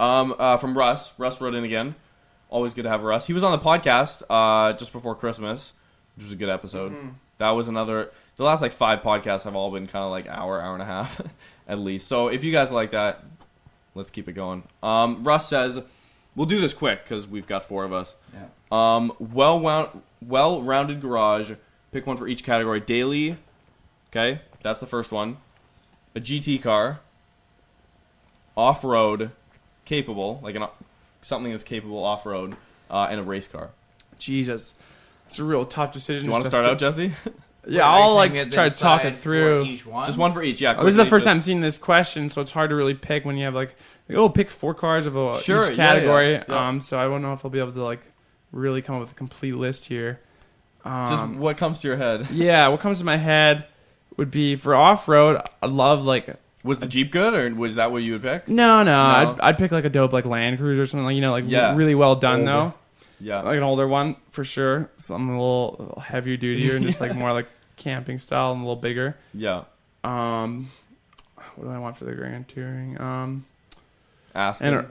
Um, 0.00 0.34
uh, 0.38 0.56
from 0.56 0.76
Russ. 0.76 1.12
Russ 1.18 1.40
wrote 1.40 1.54
in 1.54 1.62
again. 1.64 1.94
Always 2.48 2.74
good 2.74 2.82
to 2.82 2.88
have 2.88 3.02
Russ. 3.02 3.26
He 3.26 3.32
was 3.32 3.44
on 3.44 3.52
the 3.52 3.64
podcast 3.64 4.22
uh, 4.30 4.72
just 4.72 4.92
before 4.92 5.14
Christmas, 5.14 5.72
which 6.16 6.24
was 6.24 6.32
a 6.32 6.36
good 6.36 6.48
episode. 6.48 6.92
Mm-hmm. 6.92 7.08
That 7.38 7.50
was 7.50 7.68
another. 7.68 8.10
The 8.36 8.44
last 8.44 8.62
like 8.62 8.72
five 8.72 9.00
podcasts 9.00 9.44
have 9.44 9.54
all 9.54 9.70
been 9.70 9.86
kind 9.86 10.04
of 10.04 10.10
like 10.10 10.26
hour, 10.26 10.60
hour 10.60 10.72
and 10.72 10.82
a 10.82 10.86
half, 10.86 11.20
at 11.68 11.78
least. 11.78 12.08
So 12.08 12.28
if 12.28 12.42
you 12.42 12.50
guys 12.50 12.72
like 12.72 12.92
that, 12.92 13.22
let's 13.94 14.10
keep 14.10 14.28
it 14.28 14.32
going. 14.32 14.62
Um, 14.82 15.22
Russ 15.22 15.48
says, 15.48 15.78
"We'll 16.34 16.46
do 16.46 16.60
this 16.60 16.72
quick 16.74 17.04
because 17.04 17.28
we've 17.28 17.46
got 17.46 17.64
four 17.64 17.84
of 17.84 17.92
us." 17.92 18.14
Yeah. 18.32 18.46
Um, 18.72 19.12
well 19.18 19.60
wound, 19.60 20.02
well 20.22 20.62
rounded 20.62 21.00
garage. 21.00 21.52
Pick 21.92 22.06
one 22.06 22.16
for 22.16 22.26
each 22.26 22.42
category. 22.42 22.80
Daily. 22.80 23.36
Okay, 24.10 24.40
that's 24.62 24.80
the 24.80 24.86
first 24.86 25.12
one. 25.12 25.36
A 26.14 26.20
GT 26.20 26.62
car. 26.62 27.00
Off 28.56 28.82
road, 28.82 29.30
capable, 29.90 30.40
like 30.42 30.54
an 30.54 30.64
something 31.22 31.50
that's 31.52 31.64
capable 31.64 32.02
off 32.02 32.24
road, 32.24 32.56
uh, 32.90 33.08
and 33.10 33.20
a 33.20 33.22
race 33.22 33.46
car. 33.48 33.70
Jesus, 34.18 34.74
it's 35.28 35.38
a 35.38 35.44
real 35.44 35.66
tough 35.66 35.92
decision. 35.92 36.22
Do 36.22 36.26
you 36.28 36.32
want 36.32 36.44
to 36.44 36.50
start 36.50 36.64
fit- 36.64 36.70
out, 36.72 36.78
Jesse? 36.78 37.12
Yeah, 37.68 37.82
Are 37.86 38.00
I'll 38.04 38.14
like 38.14 38.32
saying 38.34 38.44
that 38.46 38.50
they 38.52 38.56
try 38.56 38.68
to 38.70 38.74
talk 38.78 39.04
it 39.04 39.18
through. 39.18 39.64
for 39.66 39.70
each 39.70 39.84
one? 39.84 40.06
Just 40.06 40.16
one 40.16 40.32
for 40.32 40.42
each. 40.42 40.62
Yeah. 40.62 40.76
Oh, 40.78 40.82
this 40.84 40.92
is 40.92 40.96
the 40.96 41.02
quickly, 41.02 41.10
first 41.10 41.26
time 41.26 41.36
just- 41.36 41.46
seeing 41.46 41.60
this 41.60 41.76
question, 41.76 42.30
so 42.30 42.40
it's 42.40 42.52
hard 42.52 42.70
to 42.70 42.74
really 42.74 42.94
pick 42.94 43.26
when 43.26 43.36
you 43.36 43.44
have 43.44 43.54
like, 43.54 43.74
like, 44.08 44.16
oh, 44.16 44.30
pick 44.30 44.48
four 44.48 44.72
cars 44.72 45.04
of 45.04 45.14
a 45.14 45.38
Sure, 45.42 45.70
each 45.70 45.76
category. 45.76 46.32
yeah, 46.32 46.44
yeah. 46.48 46.68
Um, 46.68 46.80
so 46.80 46.98
I 46.98 47.04
don't 47.04 47.20
know 47.20 47.34
if 47.34 47.44
I'll 47.44 47.50
be 47.50 47.58
able 47.58 47.72
to 47.72 47.84
like 47.84 48.00
really 48.50 48.80
come 48.80 48.94
up 48.94 49.02
with 49.02 49.10
a 49.12 49.14
complete 49.14 49.52
list 49.56 49.84
here. 49.84 50.20
Um, 50.86 51.06
Just 51.06 51.26
what 51.26 51.58
comes 51.58 51.80
to 51.80 51.88
your 51.88 51.98
head. 51.98 52.30
yeah, 52.30 52.66
what 52.68 52.80
comes 52.80 53.00
to 53.00 53.04
my 53.04 53.18
head 53.18 53.66
would 54.16 54.30
be 54.30 54.56
for 54.56 54.74
off 54.74 55.06
road. 55.06 55.42
I 55.62 55.66
love 55.66 56.02
like 56.02 56.34
Was 56.62 56.78
the 56.78 56.86
Jeep 56.86 57.10
good, 57.10 57.32
or 57.34 57.54
was 57.54 57.76
that 57.76 57.90
what 57.90 58.02
you 58.02 58.12
would 58.12 58.22
pick? 58.22 58.46
no, 58.48 58.82
no, 58.82 58.84
No? 58.84 59.30
I'd, 59.32 59.40
I'd 59.40 59.58
pick 59.58 59.72
like 59.72 59.84
a 59.84 59.88
dope 59.88 60.12
like 60.12 60.24
Land 60.26 60.58
Cruiser 60.58 60.82
or 60.82 60.86
something 60.86 61.04
like 61.06 61.14
you 61.14 61.22
know 61.22 61.32
like 61.32 61.44
Yeah. 61.46 61.74
really 61.74 61.94
well 61.94 62.16
done 62.16 62.40
Older. 62.40 62.50
though, 62.52 62.74
Yeah. 63.20 63.40
like 63.42 63.56
an 63.56 63.62
older 63.62 63.88
one 63.88 64.16
for 64.30 64.44
sure. 64.44 64.90
Something 64.98 65.28
a 65.30 65.32
little, 65.32 65.76
a 65.78 65.82
little 65.82 66.00
heavier 66.02 66.36
duty 66.36 66.70
and 66.74 66.84
just 66.84 67.00
like 67.00 67.14
more 67.16 67.32
like 67.32 67.48
camping 67.76 68.18
style 68.18 68.52
and 68.52 68.60
a 68.60 68.64
little 68.64 68.76
bigger. 68.80 69.16
yeah. 69.32 69.64
Um, 70.04 70.68
what 71.56 71.64
do 71.64 71.70
I 71.70 71.78
want 71.78 71.96
for 71.96 72.04
the 72.04 72.12
Grand 72.12 72.48
Touring? 72.48 73.00
Um, 73.00 73.44
Aston. 74.34 74.74
and 74.74 74.88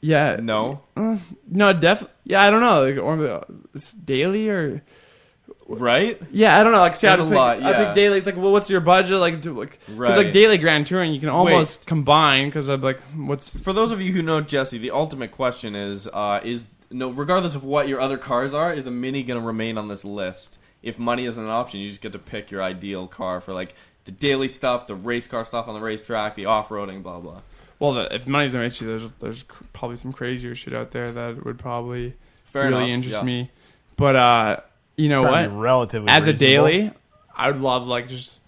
yeah, 0.00 0.38
no. 0.42 0.82
no, 1.48 1.72
def, 1.72 2.04
yeah, 2.24 2.42
I 2.42 2.50
don't 2.50 2.60
know, 2.60 2.82
like 2.84 2.98
or 2.98 3.26
uh, 3.26 3.44
it's 3.74 3.92
daily 3.92 4.48
or 4.48 4.82
Right. 5.68 6.20
yeah, 6.32 6.58
I 6.58 6.64
don't 6.64 6.72
know. 6.72 6.80
Like, 6.80 6.96
see, 6.96 7.08
I 7.08 7.16
pick, 7.16 7.24
lot, 7.26 7.62
I 7.62 7.70
yeah. 7.70 7.84
pick 7.84 7.94
daily. 7.94 8.18
It's 8.18 8.26
like, 8.26 8.36
well, 8.36 8.52
what's 8.52 8.68
your 8.68 8.80
budget? 8.80 9.18
Like, 9.18 9.40
do, 9.40 9.58
like, 9.58 9.78
because 9.78 9.94
Right. 9.96 10.16
like 10.16 10.32
daily 10.32 10.58
Grand 10.58 10.86
Touring, 10.86 11.14
you 11.14 11.20
can 11.20 11.28
almost 11.28 11.86
combine 11.86 12.48
because 12.48 12.68
I'm 12.68 12.80
like, 12.82 13.00
what's 13.16 13.56
For 13.56 13.72
those 13.72 13.90
of 13.90 14.00
you 14.00 14.12
who 14.12 14.22
know 14.22 14.40
Jesse, 14.40 14.78
the 14.78 14.90
ultimate 14.90 15.30
question 15.30 15.74
is: 15.74 16.08
uh, 16.12 16.40
is 16.42 16.64
no, 16.90 17.10
regardless 17.10 17.54
of 17.54 17.64
what 17.64 17.88
your 17.88 18.00
other 18.00 18.18
cars 18.18 18.52
are, 18.54 18.72
is 18.72 18.84
the 18.84 18.90
Mini 18.90 19.22
going 19.22 19.40
to 19.40 19.46
remain 19.46 19.78
on 19.78 19.88
this 19.88 20.04
list? 20.04 20.58
If 20.82 20.98
money 20.98 21.24
isn't 21.26 21.42
an 21.42 21.50
option, 21.50 21.80
you 21.80 21.88
just 21.88 22.00
get 22.00 22.12
to 22.12 22.18
pick 22.18 22.50
your 22.50 22.62
ideal 22.62 23.06
car 23.06 23.40
for 23.40 23.54
like 23.54 23.74
the 24.04 24.10
daily 24.12 24.48
stuff, 24.48 24.86
the 24.88 24.96
race 24.96 25.26
car 25.28 25.44
stuff 25.44 25.68
on 25.68 25.74
the 25.74 25.80
racetrack, 25.80 26.34
the 26.34 26.46
off-roading, 26.46 27.02
blah 27.04 27.20
blah. 27.20 27.40
well, 27.78 27.92
the, 27.94 28.12
if 28.14 28.26
money's 28.26 28.52
an 28.54 28.62
issue, 28.62 28.86
there's 28.86 29.08
there's 29.20 29.44
probably 29.72 29.96
some 29.96 30.12
crazier 30.12 30.54
shit 30.56 30.74
out 30.74 30.90
there 30.90 31.10
that 31.12 31.44
would 31.44 31.58
probably 31.58 32.14
Fair 32.44 32.64
really 32.64 32.76
enough. 32.86 32.90
interest 32.90 33.16
yeah. 33.18 33.22
me. 33.22 33.50
But 33.96 34.16
uh, 34.16 34.60
you 34.96 35.08
know 35.08 35.22
what? 35.22 35.42
to 35.42 35.48
be 35.48 35.54
relatively 35.56 36.08
As 36.10 36.26
a 36.26 36.32
daily, 36.32 36.90
I 37.36 37.50
would 37.50 37.60
love 37.60 37.86
like 37.86 38.08
just 38.08 38.38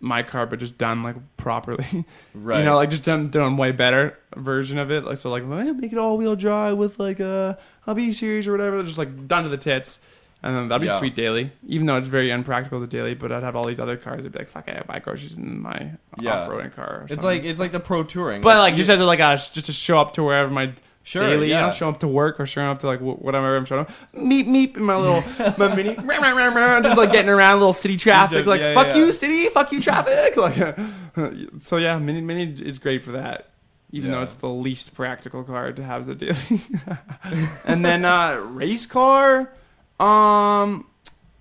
my 0.00 0.22
car, 0.22 0.46
but 0.46 0.58
just 0.58 0.76
done 0.76 1.02
like 1.02 1.16
properly. 1.36 2.04
Right. 2.34 2.58
You 2.58 2.64
know, 2.64 2.76
like 2.76 2.90
just 2.90 3.04
done 3.04 3.30
done 3.30 3.56
way 3.56 3.70
better 3.72 4.18
version 4.36 4.76
of 4.78 4.90
it. 4.90 5.04
Like 5.04 5.18
so, 5.18 5.30
like 5.30 5.44
make 5.44 5.92
it 5.92 5.98
all 5.98 6.16
wheel 6.18 6.36
drive 6.36 6.76
with 6.76 6.98
like 6.98 7.20
a 7.20 7.56
a 7.86 7.94
B 7.94 8.12
series 8.12 8.46
or 8.46 8.52
whatever. 8.52 8.82
Just 8.82 8.98
like 8.98 9.26
done 9.28 9.44
to 9.44 9.48
the 9.48 9.56
tits, 9.56 9.98
and 10.42 10.54
then 10.54 10.66
that'd 10.66 10.80
be 10.82 10.88
Yeah. 10.88 10.98
sweet 10.98 11.14
daily. 11.14 11.52
Even 11.66 11.86
though 11.86 11.96
it's 11.96 12.08
very 12.08 12.30
unpractical 12.30 12.80
to 12.80 12.86
daily, 12.86 13.14
but 13.14 13.32
I'd 13.32 13.42
have 13.44 13.56
all 13.56 13.64
these 13.66 13.78
other 13.80 13.96
cars. 13.96 14.24
I'd 14.26 14.32
be 14.32 14.40
like, 14.40 14.48
fuck, 14.48 14.68
I 14.68 14.82
buy 14.86 14.98
groceries 14.98 15.36
in 15.38 15.62
my 15.62 15.92
Yeah. 16.20 16.40
off-roading 16.40 16.74
car. 16.74 16.86
Or 17.02 17.06
it's 17.08 17.24
like 17.24 17.44
it's 17.44 17.60
like 17.60 17.72
the 17.72 17.80
pro 17.80 18.02
touring, 18.02 18.42
but 18.42 18.58
like 18.58 18.74
just 18.76 18.90
as 18.90 19.00
a, 19.00 19.04
like 19.06 19.20
a, 19.20 19.36
just 19.36 19.66
to 19.66 19.72
show 19.72 19.98
up 19.98 20.14
to 20.14 20.22
wherever 20.24 20.50
my 20.50 20.72
Sure, 21.06 21.28
daily, 21.28 21.50
yeah. 21.50 21.66
know, 21.66 21.70
show 21.70 21.90
up 21.90 22.00
to 22.00 22.08
work 22.08 22.40
or 22.40 22.46
showing 22.46 22.68
up 22.68 22.78
to 22.78 22.86
like 22.86 22.98
whatever 22.98 23.54
I'm 23.58 23.66
showing 23.66 23.82
up. 23.82 23.90
Meep 24.16 24.46
meep 24.46 24.78
in 24.78 24.84
my 24.84 24.96
little 24.96 25.22
my 25.58 25.74
mini, 25.76 25.94
rah, 25.94 26.16
rah, 26.16 26.46
rah, 26.48 26.80
just 26.80 26.96
like 26.96 27.12
getting 27.12 27.28
around 27.28 27.58
little 27.58 27.74
city 27.74 27.98
traffic, 27.98 28.46
like 28.46 28.62
yeah, 28.62 28.72
fuck 28.72 28.86
yeah. 28.86 28.96
you 28.96 29.12
city, 29.12 29.50
fuck 29.50 29.70
you 29.70 29.82
traffic, 29.82 30.34
like. 30.38 30.78
so 31.62 31.76
yeah, 31.76 31.98
mini 31.98 32.22
mini 32.22 32.58
is 32.58 32.78
great 32.78 33.04
for 33.04 33.12
that. 33.12 33.50
Even 33.92 34.12
though 34.12 34.22
it's 34.22 34.34
the 34.36 34.48
least 34.48 34.94
practical 34.94 35.44
car 35.44 35.72
to 35.72 35.84
have 35.84 36.00
as 36.00 36.08
a 36.08 36.14
daily, 36.14 36.62
and 37.66 37.84
then 37.84 38.06
uh, 38.06 38.36
race 38.36 38.86
car, 38.86 39.52
um, 40.00 40.86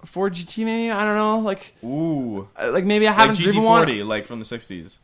Ford 0.03 0.33
GT 0.33 0.65
maybe 0.65 0.91
I 0.91 1.05
don't 1.05 1.15
know 1.15 1.39
like 1.39 1.73
ooh, 1.83 2.49
uh, 2.61 2.69
like 2.69 2.83
maybe 2.83 3.07
I 3.07 3.13
haven't 3.13 3.37
driven 3.37 3.63
one. 3.63 3.87
GT40, 3.87 4.05
like 4.05 4.25
from 4.25 4.39
the 4.39 4.45
'60s. 4.45 4.99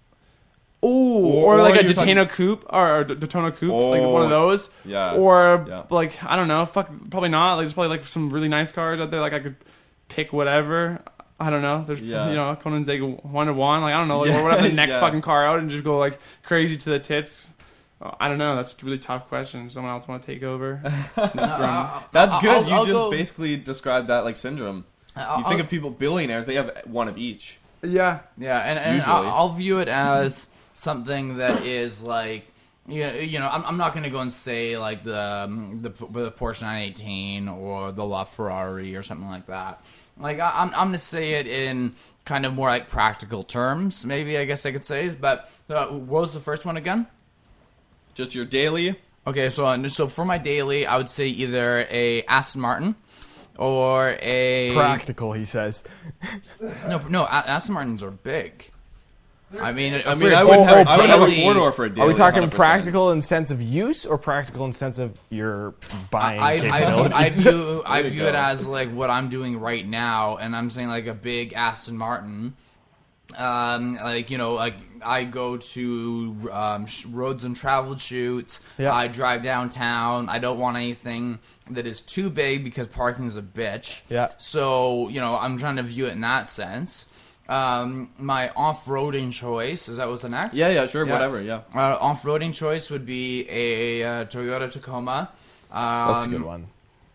Ooh, 0.83 0.87
Or- 0.87 1.55
or, 1.55 1.61
like 1.61 1.79
a 1.79 1.83
you're 1.83 1.93
talking- 1.93 2.15
Daytona 2.15 2.29
Coupe 2.29 2.65
or 2.69 2.99
a 3.01 3.07
D- 3.07 3.15
Daytona 3.15 3.51
Coupe, 3.51 3.71
like 3.73 4.01
one 4.01 4.23
of 4.23 4.29
those. 4.29 4.69
Yeah. 4.85 5.13
or 5.15 5.65
yeah. 5.67 5.83
like 5.89 6.23
I 6.23 6.35
don't 6.37 6.47
know, 6.47 6.65
fuck, 6.65 6.89
probably 7.09 7.29
not. 7.29 7.55
Like 7.55 7.63
there's 7.63 7.73
probably 7.73 7.89
like 7.97 8.05
some 8.05 8.29
really 8.29 8.47
nice 8.47 8.71
cars 8.71 9.01
out 9.01 9.11
there. 9.11 9.19
Like 9.19 9.33
I 9.33 9.39
could 9.39 9.57
pick 10.07 10.31
whatever. 10.31 11.01
I 11.39 11.49
don't 11.49 11.61
know. 11.61 11.83
There's 11.85 12.01
Yeah. 12.01 12.29
you 12.29 12.35
know 12.35 12.57
Koenigsegg 12.63 13.25
one 13.25 13.47
to 13.47 13.53
one. 13.53 13.81
Like 13.81 13.93
I 13.93 13.97
don't 13.99 14.07
know, 14.07 14.19
like, 14.19 14.29
Yeah, 14.31 14.39
or 14.39 14.43
whatever 14.43 14.67
the 14.69 14.73
next 14.73 14.93
yeah. 14.93 14.99
fucking 15.01 15.21
car 15.21 15.45
out 15.45 15.59
and 15.59 15.69
just 15.69 15.83
go 15.83 15.97
like 15.97 16.17
crazy 16.43 16.77
to 16.77 16.89
the 16.91 16.99
tits. 16.99 17.49
Uh, 18.01 18.11
I 18.19 18.29
don't 18.29 18.37
know. 18.37 18.55
That's 18.55 18.73
a 18.81 18.85
really 18.85 18.97
tough 18.99 19.27
question. 19.27 19.69
Someone 19.69 19.91
else 19.91 20.07
want 20.07 20.21
to 20.21 20.25
take 20.25 20.43
over? 20.43 20.79
Just 20.83 21.17
Uh, 21.17 21.27
throw 21.27 21.43
'em- 21.67 21.73
uh, 21.75 21.99
That's 22.13 22.39
good. 22.41 22.49
I'll- 22.51 22.65
you 22.67 22.73
I'll 22.73 22.85
just 22.85 22.93
go- 22.97 23.11
basically 23.11 23.57
described 23.57 24.07
that 24.07 24.23
like 24.23 24.37
syndrome. 24.37 24.85
I'll- 25.17 25.39
You 25.39 25.43
think 25.43 25.55
I'll- 25.55 25.59
of 25.61 25.69
people 25.69 25.89
billionaires; 25.91 26.45
they 26.45 26.55
have 26.55 26.71
one 26.85 27.09
of 27.09 27.17
each. 27.17 27.57
yeah. 27.83 28.19
Yeah, 28.37 28.59
and, 28.59 28.77
and 28.79 29.01
I'll, 29.01 29.27
I'll 29.27 29.49
view 29.53 29.79
it 29.79 29.87
as 29.89 30.47
something 30.79 31.37
that 31.37 31.65
is 31.65 32.01
like 32.01 32.47
Yeah, 32.87 33.13
you 33.15 33.37
know, 33.39 33.49
I'm, 33.49 33.65
I'm 33.65 33.77
not 33.77 33.93
gonna 33.93 34.09
go 34.09 34.19
and 34.19 34.33
say 34.33 34.77
like 34.77 35.03
the 35.03 35.21
um, 35.21 35.79
the, 35.81 35.89
the 35.89 36.31
Porsche 36.31 36.61
918 36.61 37.47
or 37.47 37.91
the 37.91 38.01
LaFerrari 38.03 38.97
or 38.97 39.03
something 39.03 39.27
like 39.27 39.47
that. 39.47 39.83
Like 40.17 40.39
I, 40.39 40.51
I'm 40.55 40.69
I'm 40.69 40.87
gonna 40.87 40.97
say 40.97 41.33
it 41.33 41.47
in 41.47 41.95
kind 42.25 42.45
of 42.45 42.53
more 42.53 42.69
like 42.69 42.87
practical 42.87 43.43
terms, 43.43 44.05
maybe 44.05 44.37
I 44.37 44.45
guess 44.45 44.65
I 44.65 44.71
could 44.71 44.85
say. 44.85 45.09
But 45.09 45.51
uh, 45.69 45.87
what 45.87 46.21
was 46.21 46.33
the 46.33 46.39
first 46.39 46.65
one 46.65 46.77
again? 46.77 47.07
Just 48.15 48.33
your 48.33 48.45
daily. 48.45 48.99
Okay, 49.27 49.49
so 49.49 49.65
uh, 49.65 49.87
so 49.89 50.07
for 50.07 50.25
my 50.25 50.37
daily, 50.37 50.87
I 50.87 50.97
would 50.97 51.09
say 51.09 51.27
either 51.27 51.85
a 51.89 52.23
Aston 52.23 52.61
Martin 52.61 52.95
or 53.57 54.17
a 54.21 54.73
Practical, 54.73 55.33
he 55.33 55.45
says. 55.45 55.83
No, 56.87 56.99
no, 57.09 57.25
Aston 57.27 57.73
Martins 57.73 58.01
are 58.01 58.11
big. 58.11 58.71
I 59.59 59.71
mean, 59.71 60.01
I 60.05 60.13
mean, 60.15 60.31
a 60.31 60.35
I 60.35 60.43
would, 60.43 60.59
have, 60.59 60.87
I 60.87 60.97
would 60.97 61.09
have 61.09 61.21
a 61.21 61.27
daily- 61.27 61.41
four 61.41 61.53
door 61.55 61.71
for 61.71 61.85
a 61.85 61.89
daily. 61.89 62.05
Are 62.05 62.11
we 62.11 62.15
talking 62.15 62.43
100%. 62.43 62.51
practical 62.51 63.11
in 63.11 63.21
sense 63.21 63.49
of 63.49 63.61
use 63.61 64.05
or 64.05 64.17
practical 64.17 64.65
in 64.65 64.73
sense 64.73 64.99
of 64.99 65.17
your 65.29 65.73
buying 66.11 66.39
I, 66.39 66.67
I. 66.67 67.23
I 67.25 67.29
view 67.29 67.81
I 67.85 68.03
view 68.09 68.25
it 68.25 68.35
as 68.35 68.67
like 68.67 68.91
what 68.91 69.09
I'm 69.09 69.29
doing 69.29 69.59
right 69.59 69.87
now, 69.87 70.37
and 70.37 70.55
I'm 70.55 70.69
saying 70.69 70.89
like 70.89 71.07
a 71.07 71.13
big 71.15 71.53
Aston 71.53 71.97
Martin. 71.97 72.55
Um, 73.37 73.95
like 73.95 74.31
you 74.31 74.37
know, 74.37 74.53
like 74.53 74.75
I 75.03 75.23
go 75.23 75.57
to 75.57 76.49
um, 76.51 76.85
sh- 76.87 77.05
roads 77.05 77.43
and 77.43 77.55
travel 77.55 77.95
shoots. 77.97 78.59
Yeah. 78.77 78.93
I 78.93 79.07
drive 79.07 79.43
downtown. 79.43 80.29
I 80.29 80.39
don't 80.39 80.57
want 80.57 80.77
anything 80.77 81.39
that 81.69 81.85
is 81.85 82.01
too 82.01 82.29
big 82.29 82.63
because 82.63 82.87
parking 82.87 83.25
is 83.27 83.35
a 83.35 83.41
bitch. 83.43 84.01
Yeah. 84.09 84.29
So 84.39 85.09
you 85.09 85.19
know, 85.19 85.35
I'm 85.35 85.57
trying 85.57 85.75
to 85.75 85.83
view 85.83 86.07
it 86.07 86.13
in 86.13 86.21
that 86.21 86.49
sense. 86.49 87.05
Um, 87.49 88.11
my 88.19 88.49
off-roading 88.55 89.31
choice 89.33 89.89
is 89.89 89.97
that 89.97 90.07
what's 90.07 90.21
the 90.21 90.29
next? 90.29 90.53
Yeah, 90.53 90.69
yeah, 90.69 90.85
sure, 90.87 91.05
Yeah. 91.05 91.13
whatever, 91.13 91.41
yeah. 91.41 91.61
Uh, 91.73 91.97
off-roading 91.99 92.53
choice 92.53 92.89
would 92.91 93.05
be 93.07 93.45
a, 93.49 94.03
uh 94.03 94.25
Toyota 94.25 94.69
Tacoma. 94.69 95.29
Um, 95.71 96.13
That's 96.13 96.25
a 96.27 96.29
good 96.29 96.43
one. 96.43 96.67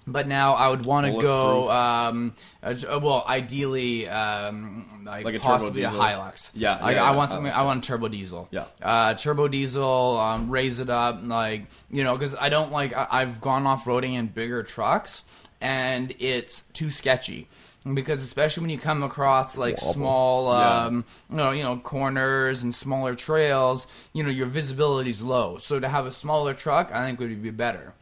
But 0.07 0.29
now 0.29 0.53
I 0.55 0.69
would 0.69 0.85
want 0.85 1.07
to 1.07 1.13
go, 1.23 1.71
um, 1.71 2.35
uh, 2.63 2.75
uh, 2.91 2.99
well, 3.01 3.25
ideally, 3.27 4.07
um, 4.09 5.03
like, 5.07 5.25
Like 5.25 5.37
a 5.37 5.39
turbo 5.39 5.49
possibly 5.59 5.85
a 5.85 5.89
diesel. 5.89 6.03
Hilux. 6.05 6.51
Yeah, 6.55 6.73
like, 6.73 6.97
yeah, 6.97 7.05
I 7.05 7.11
yeah, 7.11 7.17
want 7.17 7.31
something. 7.31 7.51
Hilux, 7.53 7.57
I 7.57 7.63
want 7.63 7.85
a 7.85 7.89
turbo 7.89 8.09
diesel. 8.09 8.49
Yeah. 8.51 8.65
uh, 8.83 9.15
turbo 9.15 9.49
diesel. 9.49 10.19
Um, 10.21 10.51
raise 10.51 10.79
it 10.81 10.91
up, 10.91 11.21
like 11.23 11.67
you 11.91 12.05
know, 12.05 12.19
because 12.19 12.35
I 12.35 12.49
don't 12.51 12.71
like. 12.71 12.95
I, 12.95 13.07
I've 13.11 13.41
gone 13.41 13.67
off 13.67 13.87
roading 13.87 14.15
in 14.15 14.27
bigger 14.27 14.63
trucks, 14.63 15.25
and 15.63 16.13
it's 16.19 16.63
too 16.75 16.91
sketchy. 16.91 17.49
Because 17.93 18.25
especially 18.25 18.63
when 18.63 18.71
you 18.71 18.79
come 18.79 19.03
across 19.03 19.59
like 19.59 19.77
small, 19.79 20.51
Yeah. 20.55 20.85
um, 20.87 21.05
you 21.29 21.37
know, 21.37 21.51
you 21.51 21.63
know, 21.63 21.77
corners 21.77 22.63
and 22.63 22.75
smaller 22.75 23.15
trails, 23.15 23.87
you 24.15 24.23
know, 24.23 24.31
your 24.31 24.47
visibility's 24.47 25.21
low. 25.21 25.59
So 25.59 25.79
to 25.79 25.89
have 25.89 26.07
a 26.07 26.13
smaller 26.13 26.55
truck, 26.55 26.91
I 26.95 27.05
think 27.05 27.21
would 27.21 27.43
be 27.43 27.51
better. 27.51 27.93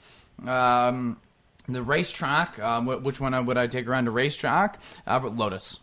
Um, 0.46 1.16
the 1.66 1.82
racetrack, 1.82 2.60
um, 2.60 2.86
which 2.86 3.18
one 3.20 3.44
would 3.46 3.58
I 3.58 3.66
take 3.66 3.88
around 3.88 4.06
a 4.06 4.12
racetrack? 4.12 4.78
Uh, 5.04 5.18
Lotus. 5.32 5.80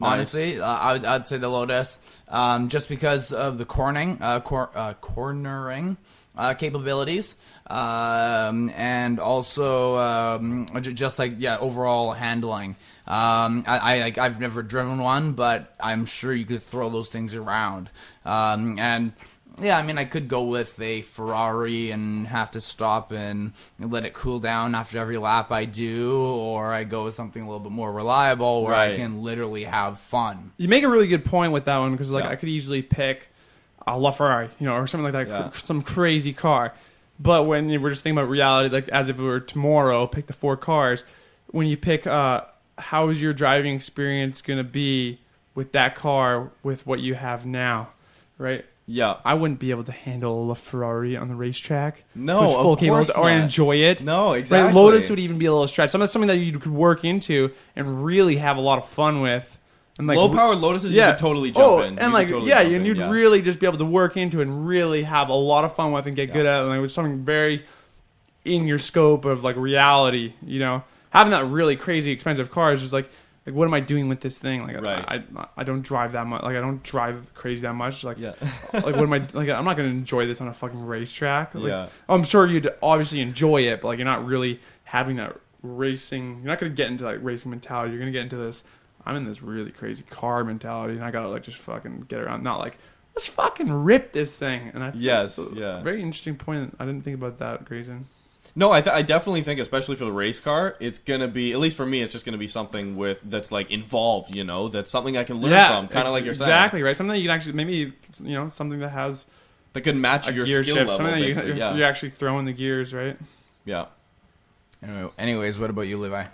Nice. 0.00 0.12
Honestly, 0.12 0.60
uh, 0.60 0.66
I 0.66 0.92
would, 0.94 1.04
I'd 1.04 1.26
say 1.26 1.36
the 1.36 1.48
Lotus, 1.48 2.00
um, 2.28 2.68
just 2.68 2.88
because 2.88 3.30
of 3.32 3.58
the 3.58 3.64
corning, 3.66 4.18
uh, 4.22 4.40
cor- 4.40 4.70
uh, 4.74 4.94
cornering 4.94 5.96
uh, 6.36 6.54
capabilities, 6.54 7.36
um, 7.68 8.70
and 8.74 9.20
also 9.20 9.96
um, 9.98 10.66
just 10.80 11.18
like 11.18 11.34
yeah, 11.38 11.58
overall 11.58 12.12
handling. 12.12 12.74
Um, 13.06 13.64
I, 13.66 13.96
I 13.96 14.00
like 14.00 14.18
I've 14.18 14.40
never 14.40 14.62
driven 14.62 14.98
one, 14.98 15.32
but 15.32 15.74
I'm 15.80 16.06
sure 16.06 16.32
you 16.32 16.44
could 16.46 16.62
throw 16.62 16.88
those 16.88 17.10
things 17.10 17.34
around. 17.34 17.90
Um, 18.24 18.78
and 18.78 19.12
yeah, 19.60 19.76
I 19.78 19.82
mean, 19.82 19.98
I 19.98 20.04
could 20.04 20.26
go 20.26 20.44
with 20.44 20.80
a 20.80 21.02
Ferrari 21.02 21.90
and 21.90 22.26
have 22.26 22.50
to 22.52 22.60
stop 22.60 23.12
and 23.12 23.52
let 23.78 24.04
it 24.04 24.12
cool 24.14 24.40
down 24.40 24.74
after 24.74 24.98
every 24.98 25.18
lap 25.18 25.52
I 25.52 25.64
do, 25.64 26.16
or 26.18 26.72
I 26.72 26.84
go 26.84 27.04
with 27.04 27.14
something 27.14 27.40
a 27.42 27.46
little 27.46 27.60
bit 27.60 27.70
more 27.72 27.92
reliable 27.92 28.64
where 28.64 28.74
I 28.74 28.88
Right. 28.88 28.96
can 28.96 29.22
literally 29.22 29.64
have 29.64 29.98
fun. 30.00 30.52
You 30.56 30.68
make 30.68 30.82
a 30.82 30.88
really 30.88 31.06
good 31.06 31.24
point 31.24 31.52
with 31.52 31.66
that 31.66 31.78
one 31.78 31.92
because 31.92 32.10
like 32.10 32.24
Yeah. 32.24 32.30
I 32.30 32.36
could 32.36 32.48
easily 32.48 32.82
pick 32.82 33.28
a 33.86 33.92
LaFerrari, 33.92 34.48
you 34.58 34.66
know, 34.66 34.74
or 34.76 34.86
something 34.86 35.04
like 35.12 35.12
that, 35.12 35.28
Yeah. 35.28 35.48
cr- 35.50 35.58
some 35.58 35.82
crazy 35.82 36.32
car. 36.32 36.72
But 37.20 37.44
when 37.44 37.68
you 37.68 37.80
we're 37.80 37.90
just 37.90 38.02
thinking 38.02 38.18
about 38.18 38.30
reality, 38.30 38.70
like 38.74 38.88
as 38.88 39.08
if 39.10 39.20
it 39.20 39.22
were 39.22 39.38
tomorrow, 39.40 40.06
pick 40.08 40.26
the 40.26 40.32
four 40.32 40.56
cars. 40.56 41.04
When 41.52 41.66
you 41.68 41.76
pick, 41.76 42.06
uh, 42.08 42.40
how 42.78 43.08
is 43.08 43.20
your 43.20 43.32
driving 43.32 43.74
experience 43.74 44.42
going 44.42 44.58
to 44.58 44.64
be 44.64 45.20
with 45.54 45.72
that 45.72 45.94
car 45.94 46.50
with 46.62 46.86
what 46.86 47.00
you 47.00 47.14
have 47.14 47.46
now, 47.46 47.90
right? 48.38 48.64
Yeah. 48.86 49.16
I 49.24 49.34
wouldn't 49.34 49.60
be 49.60 49.70
able 49.70 49.84
to 49.84 49.92
handle 49.92 50.50
a 50.50 50.54
Ferrari 50.54 51.16
on 51.16 51.28
the 51.28 51.34
racetrack. 51.34 52.04
No, 52.14 52.62
full 52.62 52.72
of 52.74 52.80
course 52.80 53.10
or 53.10 53.30
enjoy 53.30 53.76
it. 53.76 54.02
No, 54.02 54.32
Right, 54.32 54.40
exactly. 54.40 54.74
Lotus 54.74 55.08
would 55.08 55.18
even 55.18 55.38
be 55.38 55.46
a 55.46 55.52
little 55.52 55.68
stretch. 55.68 55.90
Some 55.90 56.06
something 56.06 56.28
that 56.28 56.36
you 56.36 56.58
could 56.58 56.72
work 56.72 57.04
into 57.04 57.52
and 57.76 58.04
really 58.04 58.36
have 58.36 58.56
a 58.56 58.60
lot 58.60 58.78
of 58.78 58.88
fun 58.88 59.20
with. 59.20 59.58
And 59.98 60.08
like 60.08 60.16
Low 60.16 60.28
power 60.28 60.54
Lotuses, 60.54 60.90
yeah, 60.90 61.06
you 61.06 61.12
could 61.12 61.20
totally 61.20 61.50
oh, 61.50 61.52
jump 61.52 61.66
oh, 61.66 61.80
in. 61.82 61.94
You 61.94 62.00
and 62.00 62.12
like 62.12 62.28
totally 62.28 62.48
yeah, 62.48 62.60
and 62.60 62.86
you'd 62.86 62.96
yeah. 62.96 63.10
really 63.10 63.40
just 63.42 63.60
be 63.60 63.66
able 63.66 63.78
to 63.78 63.84
work 63.84 64.16
into 64.16 64.40
and 64.40 64.66
really 64.66 65.04
have 65.04 65.28
a 65.28 65.34
lot 65.34 65.64
of 65.64 65.74
fun 65.76 65.92
with 65.92 66.06
and 66.06 66.16
get 66.16 66.32
good 66.32 66.44
at 66.44 66.58
it. 66.58 66.60
And 66.62 66.70
like, 66.70 66.78
it 66.78 66.82
was 66.82 66.92
something 66.92 67.24
very 67.24 67.64
in 68.44 68.66
your 68.66 68.78
scope 68.78 69.24
of 69.24 69.44
like 69.44 69.56
reality. 69.56 70.34
You 70.44 70.58
know, 70.58 70.84
having 71.14 71.30
that 71.30 71.46
really 71.46 71.76
crazy 71.76 72.10
expensive 72.12 72.50
car 72.50 72.72
is 72.72 72.80
just 72.80 72.92
like. 72.92 73.08
Like 73.46 73.54
what 73.54 73.66
am 73.68 73.74
I 73.74 73.80
doing 73.80 74.08
with 74.08 74.20
this 74.20 74.38
thing? 74.38 74.62
Like 74.66 74.80
Right. 74.80 75.04
I, 75.06 75.22
I 75.36 75.46
I 75.58 75.64
don't 75.64 75.82
drive 75.82 76.12
that 76.12 76.26
much. 76.26 76.42
Like 76.42 76.56
I 76.56 76.62
don't 76.62 76.82
drive 76.82 77.34
crazy 77.34 77.60
that 77.60 77.74
much. 77.74 78.02
Like 78.02 78.16
Yeah. 78.16 78.32
like 78.72 78.96
what 78.96 79.00
am 79.00 79.12
I 79.12 79.18
like? 79.34 79.50
I'm 79.50 79.66
not 79.66 79.76
gonna 79.76 79.90
enjoy 79.90 80.24
this 80.26 80.40
on 80.40 80.48
a 80.48 80.54
fucking 80.54 80.82
racetrack. 80.82 81.54
Like, 81.54 81.64
Yeah. 81.64 81.88
I'm 82.08 82.24
sure 82.24 82.46
you'd 82.46 82.72
obviously 82.82 83.20
enjoy 83.20 83.64
it, 83.64 83.82
but 83.82 83.88
like 83.88 83.98
you're 83.98 84.06
not 84.06 84.24
really 84.24 84.60
having 84.84 85.16
that 85.16 85.36
racing. 85.62 86.36
You're 86.38 86.46
not 86.46 86.58
gonna 86.58 86.72
get 86.72 86.86
into 86.88 87.04
like 87.04 87.18
racing 87.20 87.50
mentality. 87.50 87.90
You're 87.90 87.98
gonna 88.00 88.12
get 88.12 88.22
into 88.22 88.36
this. 88.38 88.64
I'm 89.04 89.14
in 89.16 89.24
this 89.24 89.42
really 89.42 89.72
crazy 89.72 90.04
car 90.08 90.42
mentality, 90.42 90.94
and 90.94 91.04
I 91.04 91.10
gotta 91.10 91.28
like 91.28 91.42
just 91.42 91.58
fucking 91.58 92.06
get 92.08 92.20
around. 92.20 92.42
Not 92.44 92.60
like 92.60 92.78
let's 93.14 93.28
fucking 93.28 93.70
rip 93.70 94.14
this 94.14 94.38
thing. 94.38 94.70
And 94.72 94.82
I 94.82 94.90
think 94.90 95.02
Yes, 95.04 95.38
yeah. 95.52 95.82
very 95.82 96.00
interesting 96.00 96.36
point. 96.36 96.74
I 96.80 96.86
didn't 96.86 97.04
think 97.04 97.16
about 97.16 97.38
that, 97.40 97.66
Grayson. 97.66 98.06
No, 98.56 98.70
I, 98.70 98.80
th- 98.80 98.94
I 98.94 99.02
definitely 99.02 99.42
think, 99.42 99.58
especially 99.58 99.96
for 99.96 100.04
the 100.04 100.12
race 100.12 100.38
car, 100.38 100.76
it's 100.78 101.00
gonna 101.00 101.26
be 101.26 101.52
at 101.52 101.58
least 101.58 101.76
for 101.76 101.84
me. 101.84 102.02
It's 102.02 102.12
just 102.12 102.24
gonna 102.24 102.38
be 102.38 102.46
something 102.46 102.96
with 102.96 103.18
that's 103.24 103.50
like 103.50 103.70
involved. 103.72 104.34
You 104.34 104.44
know, 104.44 104.68
that's 104.68 104.90
something 104.90 105.16
I 105.16 105.24
can 105.24 105.38
learn 105.40 105.50
from. 105.50 105.88
Kind 105.88 106.06
of 106.06 106.12
like 106.12 106.24
you're 106.24 106.34
saying. 106.34 106.50
exactly 106.50 106.82
right. 106.82 106.96
Something 106.96 107.14
that 107.14 107.18
you 107.18 107.28
can 107.28 107.34
actually 107.36 107.54
maybe 107.54 107.92
you 108.20 108.34
know 108.34 108.48
something 108.48 108.78
that 108.78 108.90
has 108.90 109.26
That 109.72 109.80
could 109.80 109.96
match 109.96 110.28
a 110.28 110.32
your 110.32 110.46
gear 110.46 110.62
skill 110.62 110.76
shift. 110.76 110.88
level. 110.88 110.96
Something 110.96 111.14
that 111.14 111.20
you, 111.20 111.26
basically, 111.26 111.48
you're, 111.48 111.58
yeah. 111.58 111.74
you're 111.74 111.86
actually 111.86 112.10
throwing 112.10 112.44
the 112.44 112.52
gears 112.52 112.94
right. 112.94 113.16
yeah. 113.64 113.86
Anyway, 114.82 115.10
anyways, 115.18 115.58
what 115.58 115.70
about 115.70 115.82
you, 115.82 115.98
Levi? 115.98 116.24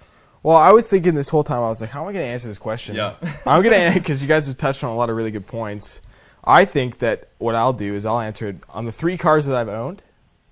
Well, 0.42 0.56
I 0.56 0.72
was 0.72 0.86
thinking 0.86 1.14
this 1.14 1.28
whole 1.28 1.44
time. 1.44 1.58
I 1.58 1.68
was 1.68 1.80
like, 1.80 1.90
how 1.90 2.02
am 2.02 2.08
I 2.08 2.12
going 2.12 2.24
to 2.24 2.30
answer 2.30 2.48
this 2.48 2.58
question? 2.58 2.96
Yeah. 2.96 3.14
I'm 3.46 3.62
going 3.62 3.92
to 3.92 3.98
because 3.98 4.20
you 4.22 4.28
guys 4.28 4.46
have 4.46 4.56
touched 4.56 4.82
on 4.82 4.90
a 4.90 4.96
lot 4.96 5.08
of 5.10 5.16
really 5.16 5.30
good 5.30 5.46
points. 5.46 6.00
I 6.42 6.64
think 6.64 6.98
that 6.98 7.28
what 7.38 7.54
I'll 7.54 7.74
do 7.74 7.94
is 7.94 8.06
I'll 8.06 8.20
answer 8.20 8.48
it 8.48 8.56
on 8.70 8.86
the 8.86 8.92
three 8.92 9.18
cars 9.18 9.46
that 9.46 9.54
I've 9.54 9.68
owned. 9.68 10.02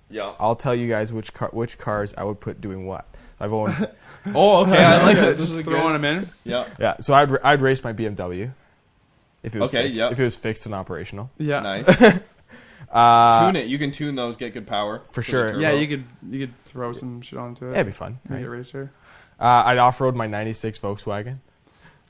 Yeah. 0.09 0.33
I'll 0.39 0.55
tell 0.55 0.75
you 0.75 0.87
guys 0.87 1.11
which 1.13 1.33
car, 1.33 1.49
which 1.51 1.77
cars 1.77 2.13
I 2.17 2.23
would 2.23 2.39
put 2.39 2.61
doing 2.61 2.85
what. 2.85 3.05
I've 3.39 3.53
owned 3.53 3.73
Oh, 4.35 4.63
okay. 4.63 4.83
I 4.83 5.03
like 5.03 5.15
this. 5.15 5.37
This 5.37 5.47
Just 5.47 5.59
is 5.59 5.65
throwing 5.65 5.93
good. 5.93 6.01
them 6.01 6.05
in. 6.05 6.29
Yeah. 6.43 6.67
yeah. 6.79 6.97
So 6.99 7.13
I'd 7.13 7.37
I'd 7.43 7.61
race 7.61 7.83
my 7.83 7.93
BMW 7.93 8.51
if 9.43 9.55
it 9.55 9.59
was 9.59 9.69
Okay, 9.69 9.83
fixed, 9.83 9.95
yeah. 9.95 10.09
if 10.11 10.19
it 10.19 10.23
was 10.23 10.35
fixed 10.35 10.65
and 10.65 10.75
operational. 10.75 11.29
Yeah. 11.37 11.59
Nice. 11.61 12.19
Uh, 12.91 13.45
tune 13.45 13.55
it. 13.55 13.67
You 13.67 13.77
can 13.77 13.91
tune 13.91 14.15
those. 14.15 14.35
Get 14.35 14.53
good 14.53 14.65
power 14.65 15.03
For 15.11 15.21
sure. 15.21 15.59
Yeah, 15.59 15.73
you 15.73 15.87
could 15.87 16.05
you 16.27 16.39
could 16.47 16.57
throw 16.61 16.91
some 16.91 17.21
shit 17.21 17.37
onto 17.37 17.67
it. 17.67 17.73
Yeah, 17.73 17.81
it'd 17.81 17.87
be 17.87 17.91
fun. 17.91 18.19
Make 18.27 18.37
right? 18.37 18.45
it 18.45 18.49
racer. 18.49 18.91
Uh, 19.39 19.63
I'd 19.67 19.77
off 19.77 20.01
road 20.01 20.15
my 20.15 20.25
'96 20.25 20.79
Volkswagen. 20.79 21.37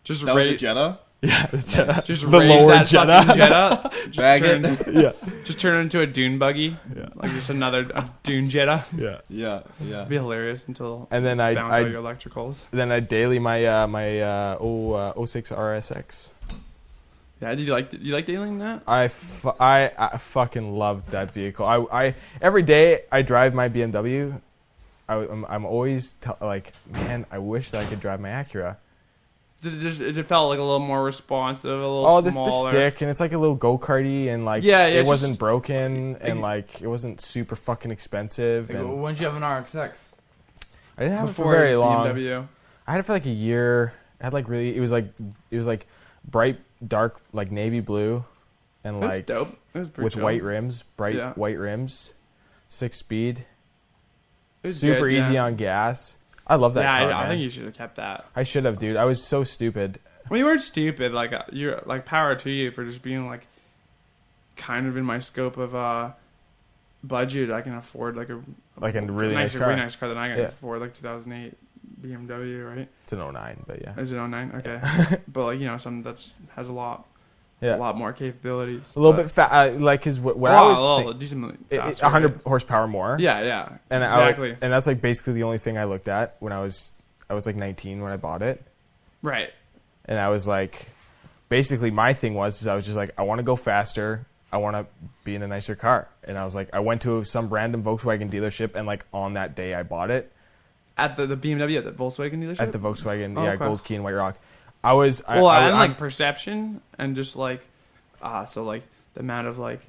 Just 0.06 0.26
That 0.26 0.36
was 0.36 0.45
the 0.45 0.56
Jetta. 0.56 1.00
Yeah, 1.22 1.45
the 1.51 1.57
Jetta. 1.57 2.01
just 2.05 2.30
the 2.30 2.39
raise 2.39 2.49
lower 2.49 2.72
that 2.72 2.88
fucking 2.88 3.36
Jetta. 3.36 3.91
Just 4.05 4.17
Bag 4.17 4.39
turn, 4.39 4.65
it. 4.65 4.88
yeah, 4.93 5.11
just 5.43 5.59
turn 5.59 5.76
it 5.78 5.82
into 5.82 5.99
a 6.01 6.07
dune 6.07 6.39
buggy. 6.39 6.78
Yeah. 6.95 7.09
Like 7.13 7.32
just 7.32 7.49
another 7.49 7.84
dune 8.24 8.49
Jetta. 8.49 8.86
yeah. 8.97 9.20
Yeah. 9.30 9.63
Yeah. 9.82 9.97
It'd 9.97 10.09
be 10.09 10.15
hilarious 10.15 10.63
until 10.67 11.07
And 11.11 11.26
then 11.26 11.39
I 11.41 11.53
bounce 11.53 11.74
I 11.74 11.82
out 11.82 11.91
your 11.91 12.01
electricals. 12.01 12.65
then 12.72 12.91
I 12.91 13.01
daily 13.01 13.38
my 13.38 13.65
uh, 13.65 13.88
my 13.88 14.22
uh, 14.22 14.57
o, 14.59 14.93
uh, 14.93 15.26
06 15.26 15.51
RSX. 15.51 16.32
Yeah, 17.41 17.55
did 17.55 17.67
you 17.67 17.74
like 17.74 17.91
did 17.91 18.01
you 18.01 18.13
like 18.13 18.26
dealing 18.26 18.59
that? 18.59 18.84
I, 18.88 19.09
fu- 19.09 19.53
I, 19.59 19.91
I 19.97 20.17
fucking 20.17 20.74
loved 20.78 21.11
that 21.11 21.32
vehicle. 21.32 21.65
I, 21.65 21.78
I 21.91 22.15
every 22.41 22.63
day 22.63 23.01
I 23.11 23.22
drive 23.22 23.53
my 23.53 23.70
BMW. 23.70 24.41
I, 25.07 25.15
am 25.15 25.45
I'm 25.49 25.65
always 25.65 26.15
t- 26.22 26.30
like, 26.41 26.74
man, 26.89 27.26
I 27.32 27.39
wish 27.39 27.72
that 27.72 27.84
I 27.84 27.89
could 27.89 27.99
drive 27.99 28.20
my 28.20 28.30
Acura. 28.30 28.78
Did 29.62 29.74
it 29.74 29.80
just 29.82 29.99
it 30.01 30.28
felt 30.28 30.49
like 30.49 30.60
a 30.60 30.64
little 30.64 30.80
more 30.80 31.03
responsive, 31.03 31.70
a 31.70 31.74
little 31.74 32.05
Oh, 32.05 32.22
this 32.22 32.34
the 32.34 32.70
stick, 32.70 33.01
and 33.01 33.12
it's 33.12 33.20
like 33.20 33.34
a 33.34 33.38
little 33.38 33.55
go 33.55 33.78
karty, 33.78 34.28
and 34.30 34.45
like, 34.45 34.64
Yeah, 34.64 34.88
yeah, 34.88 34.93
it 34.95 34.99
it's 35.01 35.07
wasn't 35.10 35.32
just- 35.32 35.39
broken, 35.39 36.16
Ex- 36.16 36.24
and 36.30 36.41
like, 36.41 36.82
it 36.82 36.88
wasn't 36.88 37.20
super 37.22 37.55
fucking 37.55 37.91
expensive. 37.91 38.70
Like, 38.70 38.78
and 38.80 39.01
when 39.01 39.14
did 39.16 39.20
you 39.22 39.28
have 39.28 39.36
an 39.36 39.43
RSX? 39.43 40.07
I 40.97 41.03
didn't 41.03 41.18
have 41.18 41.26
it 41.26 41.32
Before 41.32 41.53
for 41.53 41.60
very 41.60 41.76
long. 41.76 42.07
BMW. 42.07 42.47
I 42.88 42.91
had 42.91 42.99
it 43.01 43.03
for 43.03 43.14
like 43.14 43.26
a 43.26 43.30
year. 43.32 43.93
I 44.22 44.26
had 44.26 44.34
like 44.34 44.47
really, 44.49 44.76
it 44.76 44.80
was 44.80 44.91
like, 44.91 45.05
it 45.51 45.57
was 45.57 45.68
like 45.68 45.88
bright, 46.30 46.60
dark, 46.88 47.20
like 47.34 47.51
navy 47.51 47.80
blue, 47.82 48.24
and 48.84 48.95
It 48.95 48.99
was 48.99 49.07
like 49.10 49.26
dope. 49.26 49.57
It 49.74 49.80
was 49.80 49.89
pretty 49.89 50.03
with 50.05 50.14
chill. 50.14 50.24
white 50.24 50.41
rims, 50.43 50.84
bright 50.97 51.16
Yeah. 51.16 51.34
white 51.34 51.57
rims. 51.57 52.14
six 52.70 52.97
speed, 52.97 53.39
It 54.64 54.68
was 54.68 54.80
super 54.80 55.01
good, 55.10 55.14
easy 55.18 55.34
yeah. 55.34 55.45
on 55.45 55.55
gas. 55.55 56.18
I 56.50 56.56
love 56.56 56.74
that 56.74 56.82
yeah, 56.82 57.00
car. 57.12 57.12
I, 57.14 57.26
I 57.26 57.30
think 57.30 57.41
you 57.41 57.50
should 57.50 57.66
have 57.66 57.76
kept 57.76 57.95
that. 57.97 58.26
I 58.36 58.43
should 58.43 58.66
have, 58.66 58.80
dude. 58.80 58.97
I 58.97 59.06
was 59.06 59.24
so 59.24 59.43
stupid. 59.43 60.00
Well, 60.30 60.39
you 60.39 60.45
weren't 60.45 60.62
stupid. 60.62 61.12
Like 61.14 61.32
uh, 61.32 61.43
you're 61.52 61.82
like 61.86 62.06
power 62.06 62.36
to 62.36 62.50
you 62.50 62.72
for 62.72 62.84
just 62.84 63.02
being 63.02 63.28
like 63.28 63.45
kind 64.58 64.88
of 64.88 64.97
in 64.97 65.06
my 65.06 65.20
scope 65.20 65.58
of 65.58 65.76
uh 65.76 66.12
budget. 67.04 67.50
I 67.52 67.62
can 67.62 67.76
afford 67.76 68.18
like 68.18 68.30
a 68.30 68.41
Like 68.80 68.95
a 68.95 69.02
really 69.02 69.34
nice 69.34 69.50
nicer, 69.54 69.60
car. 69.60 69.70
really 69.70 69.80
nice 69.82 69.95
car 69.95 70.10
than 70.10 70.18
I 70.18 70.28
can 70.30 70.38
Yeah. 70.39 70.43
afford. 70.45 70.82
Like 70.82 70.93
2008 70.95 71.56
BMW, 72.02 72.76
right? 72.76 72.88
It's 73.04 73.12
an 73.14 73.20
09, 73.20 73.64
but 73.68 73.82
yeah. 73.82 74.00
Is 74.00 74.12
it 74.12 74.18
09? 74.18 74.52
Okay, 74.56 75.20
but 75.28 75.43
like 75.45 75.60
you 75.60 75.66
know, 75.68 75.78
something 75.78 76.04
that's 76.04 76.34
has 76.56 76.70
a 76.70 76.74
lot, 76.74 77.06
Yeah. 77.62 77.76
a 77.76 77.78
lot 77.78 77.97
more 77.97 78.14
capabilities. 78.14 78.93
A 78.95 78.99
little 78.99 79.14
but- 79.14 79.24
bit 79.24 79.32
fa- 79.32 79.53
uh, 79.53 79.76
like 79.78 80.03
his 80.03 80.20
what, 80.20 80.38
what 80.38 80.51
Well, 80.51 80.99
I 80.99 81.03
was 81.03 81.16
decently 81.18 81.55
faster, 81.70 82.03
100 82.05 82.34
right? 82.34 82.41
horsepower 82.45 82.88
more. 82.88 83.18
Yeah, 83.20 83.41
yeah, 83.43 83.70
and 83.89 84.03
exactly. 84.03 84.51
I, 84.51 84.57
and 84.62 84.72
that's 84.72 84.88
like 84.88 85.01
basically 85.01 85.34
the 85.34 85.43
only 85.43 85.57
thing 85.57 85.78
I 85.78 85.84
looked 85.84 86.07
at 86.07 86.36
when 86.39 86.53
I 86.53 86.62
was 86.62 86.93
I 87.30 87.34
was 87.34 87.45
like 87.45 87.55
19 87.57 88.01
when 88.01 88.12
I 88.12 88.18
bought 88.18 88.41
it, 88.41 88.64
right. 89.22 89.51
and 90.05 90.18
I 90.18 90.30
was 90.30 90.47
like, 90.47 90.88
basically 91.49 91.91
my 91.91 92.14
thing 92.14 92.34
was 92.34 92.62
is 92.62 92.68
I 92.68 92.76
was 92.76 92.86
just 92.86 92.97
like 92.97 93.12
I 93.18 93.24
want 93.24 93.39
to 93.39 93.43
go 93.43 93.55
faster, 93.55 94.26
I 94.51 94.57
want 94.57 94.76
to 94.78 94.86
be 95.26 95.36
in 95.36 95.43
a 95.43 95.47
nicer 95.47 95.76
car, 95.76 96.07
and 96.24 96.38
I 96.38 96.45
was 96.45 96.55
like 96.55 96.70
I 96.74 96.80
went 96.80 97.01
to 97.03 97.24
some 97.26 97.49
random 97.49 97.84
Volkswagen 97.84 98.32
dealership, 98.32 98.76
and 98.76 98.88
like 98.88 99.05
on 99.14 99.34
that 99.34 99.55
day 99.55 99.74
I 99.74 99.84
bought 99.84 100.12
it 100.12 100.32
At 100.97 101.16
the, 101.18 101.26
the 101.28 101.36
BMW 101.38 101.78
at 101.78 101.84
the 101.84 101.91
Volkswagen 101.91 102.41
dealership. 102.41 102.62
at 102.62 102.72
the 102.72 102.80
Volkswagen, 102.80 103.38
Oh, 103.38 103.43
yeah, 103.43 103.49
okay. 103.51 103.66
Gold 103.66 103.84
Key 103.84 103.95
and 103.95 104.03
White 104.03 104.14
Rock. 104.16 104.38
I 104.84 104.93
was 104.93 105.21
I, 105.27 105.36
well, 105.38 105.47
I, 105.47 105.65
I'm- 105.65 105.75
like 105.75 105.97
perception 105.97 106.82
and 106.97 107.15
just 107.15 107.36
like, 107.36 107.61
uh, 108.21 108.45
so 108.45 108.63
like 108.63 108.84
the 109.13 109.19
amount 109.21 109.47
of 109.47 109.57
like, 109.57 109.82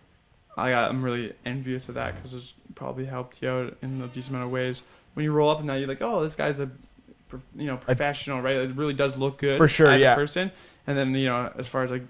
I 0.56 0.70
got, 0.70 0.90
I'm 0.90 1.02
really 1.02 1.32
envious 1.46 1.88
of 1.88 1.94
that 1.94 2.14
because 2.16 2.34
it's 2.34 2.54
probably 2.74 3.04
helped 3.04 3.40
you 3.40 3.48
out 3.48 3.76
in 3.82 4.02
a 4.02 4.08
decent 4.08 4.30
amount 4.34 4.46
of 4.46 4.52
ways. 4.52 4.82
When 5.14 5.24
you 5.24 5.32
roll 5.32 5.50
up 5.50 5.58
and 5.58 5.66
now 5.66 5.74
you're 5.74 5.88
like, 5.88 6.02
oh, 6.02 6.22
this 6.22 6.34
guy's 6.36 6.60
a, 6.60 6.68
you 7.56 7.66
know, 7.66 7.76
professional, 7.76 8.40
right? 8.42 8.56
It 8.56 8.74
really 8.76 8.94
does 8.94 9.16
look 9.16 9.38
good 9.38 9.58
For 9.58 9.68
sure, 9.68 9.90
as 9.90 10.00
yeah. 10.00 10.12
a 10.12 10.16
person. 10.16 10.50
And 10.86 10.98
then 10.98 11.14
you 11.14 11.26
know, 11.26 11.52
as 11.56 11.68
far 11.68 11.84
as 11.84 11.90
like 11.90 12.02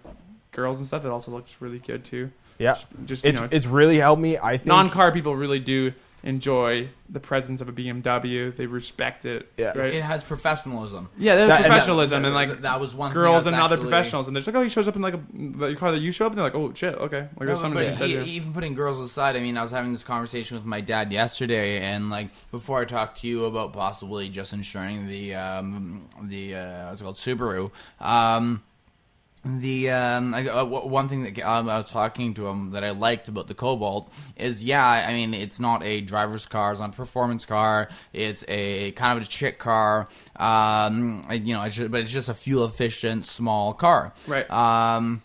girls 0.52 0.78
and 0.78 0.86
stuff, 0.86 1.04
it 1.04 1.08
also 1.10 1.30
looks 1.30 1.56
really 1.60 1.78
good 1.78 2.04
too. 2.04 2.30
yeah, 2.58 2.74
Just, 2.74 2.86
just 3.06 3.24
you 3.24 3.30
it's 3.30 3.40
know, 3.40 3.48
it's 3.50 3.66
really 3.66 3.98
helped 3.98 4.20
me. 4.22 4.38
I 4.38 4.56
think 4.56 4.66
non-car 4.66 5.12
people 5.12 5.36
really 5.36 5.58
do 5.60 5.92
enjoy 6.22 6.88
the 7.08 7.20
presence 7.20 7.60
of 7.60 7.68
a 7.68 7.72
BMW. 7.72 8.54
They 8.54 8.66
respect 8.66 9.24
it. 9.24 9.50
Yeah. 9.56 9.72
Right. 9.76 9.94
It 9.94 10.02
has 10.02 10.22
professionalism. 10.22 11.08
yeah, 11.18 11.34
they 11.34 11.40
have 11.42 11.48
That- 11.48 11.56
and 11.56 11.64
that- 11.64 11.68
professionalism 11.68 12.24
and, 12.24 12.34
like 12.34 12.62
that 12.62 12.78
was 12.80 12.94
one 12.94 13.12
girls 13.12 13.46
and 13.46 13.56
I 13.56 13.62
was 13.62 13.72
other 13.72 13.80
professionals, 13.82 14.26
and 14.26 14.36
they're 14.36 14.40
just 14.40 14.48
like, 14.54 14.56
oh, 14.60 14.62
he 14.62 14.68
shows 14.68 14.86
up 14.88 14.96
in 14.96 15.02
like 15.02 15.14
a 15.14 15.20
the 15.32 15.74
car 15.76 15.92
that 15.92 16.00
you 16.00 16.12
show 16.12 16.26
up, 16.26 16.32
and 16.32 16.38
they're 16.38 16.44
like, 16.44 16.54
oh 16.54 16.72
shit, 16.74 16.94
okay, 16.94 17.28
like 17.36 17.48
No, 17.48 17.54
somebody 17.54 17.86
but 17.86 17.92
that 17.92 17.98
said 17.98 18.10
e- 18.10 18.12
you. 18.14 18.20
even 18.22 18.52
putting 18.52 18.74
girls 18.74 19.00
aside, 19.00 19.36
I 19.36 19.40
mean, 19.40 19.56
I 19.58 19.62
was 19.62 19.70
having 19.72 19.92
this 19.92 20.04
conversation 20.04 20.56
with 20.56 20.64
my 20.66 20.80
dad 20.80 21.12
yesterday, 21.12 21.80
and 21.80 22.10
like 22.10 22.28
before 22.50 22.80
I 22.80 22.84
talked 22.84 23.20
to 23.22 23.28
you 23.28 23.44
about 23.46 23.72
possibly 23.72 24.28
just 24.28 24.52
insuring 24.52 25.08
the 25.08 25.34
um, 25.34 26.06
the 26.22 26.54
uh, 26.54 26.88
what's 26.90 27.00
it 27.00 27.04
called 27.04 27.16
Subaru. 27.16 27.70
Um, 28.00 28.62
the 29.45 29.91
um, 29.91 30.34
I, 30.34 30.41
uh, 30.41 30.64
w- 30.64 30.86
one 30.86 31.09
thing 31.09 31.22
that 31.22 31.38
um, 31.43 31.68
I 31.68 31.78
was 31.78 31.91
talking 31.91 32.34
to 32.34 32.47
him 32.47 32.72
that 32.72 32.84
I 32.84 32.91
liked 32.91 33.28
about 33.28 33.47
the 33.49 33.55
Cobalt 33.55 34.12
is 34.36 34.62
yeah, 34.62 34.86
I 34.86 35.12
mean 35.14 35.32
it's 35.34 35.59
not 35.59 35.82
a 35.82 36.01
driver's 36.03 36.47
car, 36.47 36.72
it's 36.72 36.80
not 36.80 36.91
a 36.91 36.97
performance 36.97 37.47
car, 37.47 37.88
it's 38.12 38.45
a 38.49 38.93
kind 38.93 39.16
of 39.18 39.24
a 39.24 39.28
chick 39.28 39.59
car, 39.59 40.09
um, 40.36 41.26
you 41.30 41.55
know, 41.55 41.62
it's 41.62 41.76
just, 41.76 41.91
but 41.91 42.01
it's 42.01 42.12
just 42.12 42.28
a 42.28 42.34
fuel 42.34 42.64
efficient 42.64 43.24
small 43.24 43.72
car, 43.72 44.12
Right. 44.26 44.49
Um, 44.51 45.22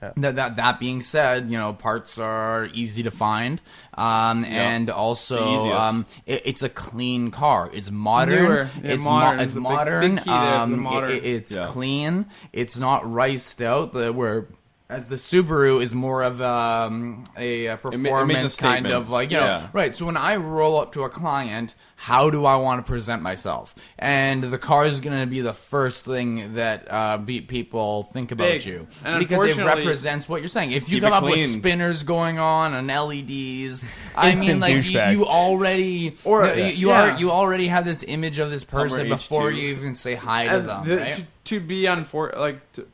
Yeah. 0.00 0.12
that, 0.18 0.36
that 0.36 0.56
that 0.56 0.78
being 0.78 1.02
said, 1.02 1.50
you 1.50 1.58
know 1.58 1.72
parts 1.72 2.18
are 2.18 2.66
easy 2.72 3.02
to 3.02 3.10
find, 3.10 3.60
um, 3.94 4.44
and 4.44 4.90
also 4.90 5.38
um, 5.72 6.06
it, 6.24 6.42
it's 6.44 6.62
a 6.62 6.68
clean 6.68 7.32
car. 7.32 7.68
It's 7.72 7.90
modern. 7.90 8.44
Newer. 8.44 8.70
Yeah, 8.82 8.92
it's 8.92 9.04
modern 9.04 9.36
mo- 9.38 9.42
it's 9.42 9.54
the 9.54 9.60
big- 9.60 9.68
big 10.00 10.18
key 10.18 10.30
there, 10.30 10.36
the 10.50 10.56
um, 10.60 10.86
it- 10.86 11.10
it- 11.10 11.24
it's 11.24 11.52
clean. 11.66 12.26
It's 12.52 12.76
not 12.78 13.10
riced 13.10 13.60
out. 13.60 13.92
The 13.92 14.12
where 14.12 14.46
as 14.90 15.08
the 15.08 15.16
Subaru 15.16 15.82
is 15.82 15.94
more 15.94 16.22
of 16.22 16.40
um, 16.40 17.24
a, 17.36 17.66
a 17.66 17.68
ma- 17.68 17.72
it 17.72 17.74
a 17.74 17.76
performance 17.98 18.56
kind 18.56 18.86
of 18.86 19.10
like 19.10 19.30
you 19.30 19.36
know 19.36 19.44
Yeah. 19.44 19.68
right. 19.74 19.94
So 19.94 20.06
when 20.06 20.16
I 20.16 20.36
roll 20.36 20.80
up 20.80 20.92
to 20.94 21.02
a 21.02 21.10
client, 21.10 21.74
how 21.96 22.30
do 22.30 22.46
I 22.46 22.56
want 22.56 22.84
to 22.84 22.90
present 22.90 23.20
myself? 23.20 23.74
And 23.98 24.44
the 24.44 24.56
car 24.56 24.86
is 24.86 25.00
going 25.00 25.20
to 25.20 25.26
be 25.26 25.42
the 25.42 25.52
first 25.52 26.06
thing 26.06 26.54
that 26.54 26.90
uh, 26.90 27.18
people 27.18 28.04
think 28.04 28.32
about 28.32 28.44
big. 28.46 28.64
you 28.64 28.86
And 29.04 29.18
because 29.18 29.58
it 29.58 29.62
represents 29.62 30.26
what 30.26 30.40
you're 30.40 30.48
saying. 30.48 30.72
If 30.72 30.88
you 30.88 31.02
come 31.02 31.12
up 31.12 31.22
with 31.24 31.38
spinners 31.50 32.02
going 32.02 32.38
on 32.38 32.72
and 32.72 32.86
LEDs, 32.88 33.84
I 34.16 34.36
mean, 34.36 34.58
like 34.58 34.86
you, 34.90 35.00
you 35.02 35.26
already 35.26 36.16
Or- 36.24 36.46
you, 36.46 36.64
you 36.64 36.88
yeah. 36.88 37.12
are 37.14 37.18
you 37.18 37.30
already 37.30 37.66
have 37.66 37.84
this 37.84 38.04
image 38.08 38.38
of 38.38 38.50
this 38.50 38.64
person 38.64 39.06
before 39.10 39.50
H2. 39.50 39.56
you 39.56 39.68
even 39.68 39.94
say 39.94 40.14
hi 40.14 40.46
to 40.46 40.50
And 40.50 40.68
them, 40.68 40.84
the- 40.88 40.96
right? 40.96 41.14
to, 41.14 41.26
to 41.44 41.60
be 41.60 41.82
unfor- 41.82 42.34
like 42.38 42.72
to, 42.72 42.86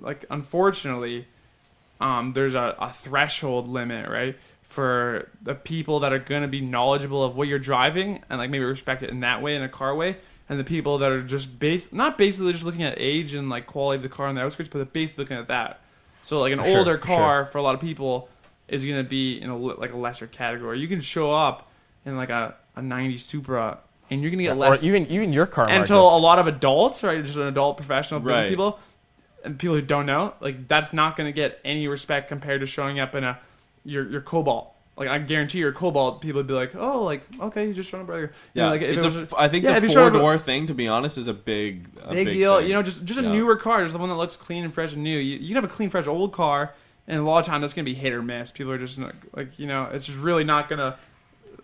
like 0.00 0.24
unfortunately 0.30 1.26
um, 2.00 2.32
there's 2.32 2.54
a, 2.54 2.74
a 2.78 2.92
threshold 2.92 3.68
limit 3.68 4.08
right 4.08 4.36
for 4.62 5.28
the 5.42 5.54
people 5.54 6.00
that 6.00 6.12
are 6.12 6.18
going 6.18 6.42
to 6.42 6.48
be 6.48 6.60
knowledgeable 6.60 7.22
of 7.22 7.36
what 7.36 7.46
you're 7.48 7.58
driving 7.58 8.22
and 8.28 8.38
like 8.38 8.50
maybe 8.50 8.64
respect 8.64 9.02
it 9.02 9.10
in 9.10 9.20
that 9.20 9.40
way 9.42 9.54
in 9.54 9.62
a 9.62 9.68
car 9.68 9.94
way 9.94 10.16
and 10.48 10.58
the 10.58 10.64
people 10.64 10.98
that 10.98 11.12
are 11.12 11.22
just 11.22 11.58
base 11.58 11.92
not 11.92 12.18
basically 12.18 12.52
just 12.52 12.64
looking 12.64 12.82
at 12.82 12.94
age 12.98 13.34
and 13.34 13.48
like 13.48 13.66
quality 13.66 13.96
of 13.96 14.02
the 14.02 14.08
car 14.08 14.26
on 14.26 14.34
the 14.34 14.40
outskirts 14.40 14.68
but 14.68 14.78
they're 14.78 14.84
basically 14.86 15.22
looking 15.24 15.36
at 15.36 15.48
that 15.48 15.80
so 16.22 16.40
like 16.40 16.52
an 16.52 16.58
For 16.58 16.64
sure, 16.64 16.78
older 16.80 16.98
for 16.98 17.04
car 17.06 17.46
for 17.46 17.58
a 17.58 17.62
lot 17.62 17.74
of 17.74 17.80
people 17.80 18.28
is 18.66 18.84
going 18.84 18.96
to 18.96 19.08
be 19.08 19.40
in 19.40 19.50
a 19.50 19.56
like 19.56 19.92
a 19.92 19.96
lesser 19.96 20.26
category 20.26 20.80
you 20.80 20.88
can 20.88 21.00
show 21.00 21.30
up 21.32 21.70
in 22.04 22.16
like 22.16 22.30
a, 22.30 22.54
a 22.76 22.82
90 22.82 23.16
Supra 23.18 23.78
and 24.10 24.20
you're 24.20 24.30
going 24.30 24.38
to 24.38 24.44
get 24.44 24.52
or 24.56 24.56
less 24.56 24.82
even 24.82 25.06
even 25.06 25.32
your 25.32 25.46
car 25.46 25.68
until 25.68 26.02
Marcus. 26.02 26.18
a 26.18 26.22
lot 26.22 26.38
of 26.38 26.46
adults, 26.46 27.02
right, 27.02 27.24
just 27.24 27.36
an 27.38 27.46
adult 27.46 27.76
professional 27.76 28.20
Right. 28.20 28.48
people, 28.50 28.78
and 29.44 29.58
people 29.58 29.76
who 29.76 29.82
don't 29.82 30.06
know, 30.06 30.34
like 30.40 30.66
that's 30.68 30.92
not 30.92 31.16
going 31.16 31.28
to 31.28 31.32
get 31.32 31.60
any 31.64 31.86
respect 31.88 32.28
compared 32.28 32.60
to 32.60 32.66
showing 32.66 32.98
up 33.00 33.14
in 33.14 33.24
a 33.24 33.38
your 33.84 34.08
your 34.08 34.20
Cobalt. 34.20 34.70
Like 34.96 35.08
I 35.08 35.18
guarantee 35.18 35.58
your 35.58 35.72
Cobalt, 35.72 36.20
people 36.20 36.38
would 36.38 36.46
be 36.46 36.54
like, 36.54 36.74
oh, 36.76 37.02
like 37.02 37.22
okay, 37.40 37.66
you 37.66 37.74
just 37.74 37.90
showing 37.90 38.04
up 38.04 38.08
right 38.08 38.18
here. 38.18 38.32
You 38.54 38.62
know, 38.62 38.66
Yeah, 38.66 38.70
like 38.70 38.82
it's 38.82 39.04
it 39.04 39.12
was 39.14 39.32
I 39.36 39.48
think 39.48 39.64
yeah, 39.64 39.78
the 39.80 39.88
four 39.88 40.10
door 40.10 40.38
thing, 40.38 40.66
to 40.68 40.74
be 40.74 40.86
honest, 40.88 41.18
is 41.18 41.28
a 41.28 41.34
big, 41.34 41.88
a 42.02 42.10
big, 42.10 42.26
big 42.26 42.34
deal. 42.34 42.58
thing. 42.58 42.68
You 42.68 42.74
know, 42.74 42.82
just 42.82 43.04
just 43.04 43.20
a 43.20 43.22
Yeah. 43.24 43.32
newer 43.32 43.56
car, 43.56 43.82
just 43.82 43.92
the 43.92 43.98
one 43.98 44.08
that 44.08 44.14
looks 44.16 44.36
clean 44.36 44.64
and 44.64 44.72
fresh 44.72 44.92
and 44.94 45.02
new. 45.02 45.18
You, 45.18 45.38
you 45.38 45.48
can 45.48 45.56
have 45.56 45.64
a 45.64 45.68
clean, 45.68 45.90
fresh 45.90 46.06
old 46.06 46.32
car, 46.32 46.72
and 47.08 47.18
a 47.18 47.22
lot 47.22 47.40
of 47.40 47.46
time 47.46 47.60
that's 47.60 47.74
gonna 47.74 47.84
be 47.84 47.94
hit 47.94 48.12
or 48.12 48.22
miss. 48.22 48.52
People 48.52 48.72
are 48.72 48.78
just 48.78 48.98
not, 48.98 49.14
like, 49.34 49.58
you 49.58 49.66
know, 49.66 49.88
it's 49.92 50.06
just 50.06 50.18
really 50.18 50.44
not 50.44 50.68
gonna 50.68 50.96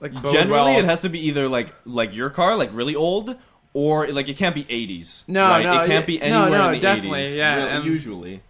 like 0.01 0.13
Generally, 0.15 0.49
well. 0.51 0.79
it 0.79 0.85
has 0.87 1.03
to 1.03 1.09
be 1.09 1.27
either 1.29 1.49
like 1.49 1.73
like 1.85 2.15
your 2.15 2.31
car, 2.31 2.57
like 2.57 2.71
really 2.73 2.97
old, 2.97 3.37
or 3.73 4.09
like 4.09 4.29
it 4.29 4.37
can't 4.37 4.55
be 4.55 4.65
80s. 4.65 5.25
No, 5.29 5.49
right? 5.49 5.63
no, 5.63 5.83
it 5.83 5.87
can't 5.87 6.07
be 6.07 6.21
anywhere 6.21 6.51
no, 6.51 6.69
in 6.69 6.75
the 6.75 6.81
definitely, 6.81 7.25
80s. 7.27 7.37
yeah, 7.37 7.55
really, 7.57 7.71
and- 7.71 7.85
usually. 7.85 8.43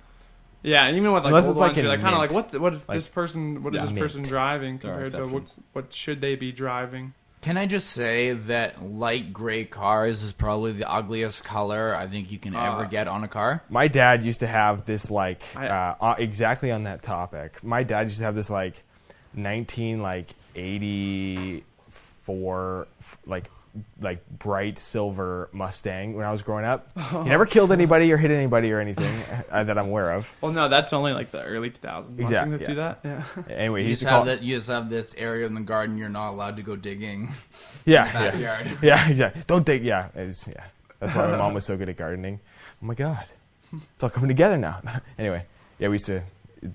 Yeah, 0.63 0.85
and 0.85 0.97
even 0.99 1.13
with 1.13 1.25
like 1.25 1.31
Unless 1.31 1.45
old 1.47 1.53
it's 1.57 1.59
like 1.61 1.69
ones, 1.71 1.79
you're 1.79 1.89
like 1.89 2.01
kind 2.03 2.13
of 2.15 2.19
like 2.19 2.33
what 2.33 2.51
the, 2.51 2.61
what 2.61 2.75
is 2.75 2.87
Like- 2.87 2.99
this 2.99 3.09
person 3.09 3.63
what 3.63 3.75
is 3.75 3.81
Yeah. 3.81 3.87
this 3.87 3.99
person 3.99 4.23
driving 4.23 4.79
compared 4.79 5.11
to 5.13 5.25
what 5.27 5.53
what 5.73 5.93
should 5.93 6.21
they 6.21 6.37
be 6.37 6.53
driving? 6.53 7.15
Can 7.41 7.57
I 7.57 7.65
just 7.65 7.87
say 7.89 8.33
that 8.33 8.83
light 8.85 9.33
gray 9.33 9.65
cars 9.65 10.23
is 10.23 10.35
probably 10.35 10.73
the 10.73 10.91
ugliest 10.91 11.43
color 11.45 11.97
I 11.97 12.07
think 12.07 12.31
you 12.31 12.39
can 12.39 12.55
ever 12.55 12.83
Ah. 12.83 12.85
get 12.85 13.09
on 13.09 13.25
a 13.25 13.29
car? 13.29 13.63
My 13.71 13.89
dad 13.89 14.23
used 14.23 14.41
to 14.41 14.47
have 14.47 14.85
this 14.85 15.11
like 15.11 15.43
I- 15.57 15.69
uh, 15.69 15.95
uh, 15.99 16.15
exactly 16.19 16.71
on 16.71 16.83
that 16.85 17.03
topic. 17.03 17.65
My 17.65 17.83
dad 17.83 18.09
used 18.09 18.19
to 18.19 18.25
have 18.25 18.35
this 18.35 18.51
like 18.51 18.75
nineteen 19.33 20.03
like 20.03 20.35
eighty 20.55 21.65
four 22.25 22.87
like 23.27 23.51
like 24.01 24.29
bright 24.29 24.79
silver 24.79 25.49
Mustang 25.53 26.15
when 26.17 26.27
I 26.27 26.33
was 26.33 26.43
growing 26.43 26.65
up. 26.65 26.91
He 27.11 27.29
never 27.29 27.47
killed 27.47 27.71
anybody 27.73 28.11
or 28.13 28.17
hit 28.17 28.31
anybody 28.31 28.73
or 28.73 28.81
anything 28.81 29.13
uh, 29.51 29.63
that 29.65 29.79
I'm 29.79 29.87
aware 29.87 30.13
of. 30.13 30.27
Well, 30.41 30.53
no, 30.53 30.69
that's 30.69 30.93
only 30.93 31.13
like 31.13 31.31
the 31.31 31.43
early 31.45 31.71
2000s 31.71 32.19
Exactly, 32.19 32.57
that 32.57 32.67
do 32.67 32.75
that. 32.75 33.01
Yeah. 33.05 33.25
Anyway, 33.49 33.81
You 33.83 33.87
he 33.89 33.93
just 33.93 34.03
to 34.03 34.09
have 34.09 34.17
call 34.19 34.25
that. 34.27 34.43
You 34.43 34.57
just 34.57 34.69
have 34.69 34.91
this 34.91 35.15
area 35.17 35.47
in 35.47 35.55
the 35.55 35.61
garden 35.61 35.99
you're 35.99 36.09
not 36.09 36.31
allowed 36.31 36.57
to 36.57 36.63
go 36.63 36.75
digging. 36.77 37.33
yeah, 37.85 38.07
yeah, 38.07 38.31
backyard. 38.31 38.79
yeah, 38.83 39.09
exactly. 39.09 39.43
Don't 39.47 39.65
dig. 39.67 39.85
Yeah, 39.85 40.09
it 40.17 40.27
was, 40.27 40.47
yeah. 40.49 40.65
That's 40.99 41.15
why 41.15 41.31
my 41.31 41.37
mom 41.37 41.55
was 41.55 41.65
so 41.65 41.77
good 41.77 41.89
at 41.89 41.97
gardening. 41.97 42.41
Oh 42.83 42.87
my 42.87 42.95
god, 42.95 43.25
it's 43.73 44.03
all 44.03 44.11
coming 44.11 44.29
together 44.29 44.57
now. 44.59 44.81
anyway, 45.19 45.45
yeah, 45.79 45.89
we 45.89 45.95
used 45.95 46.07
to 46.07 46.23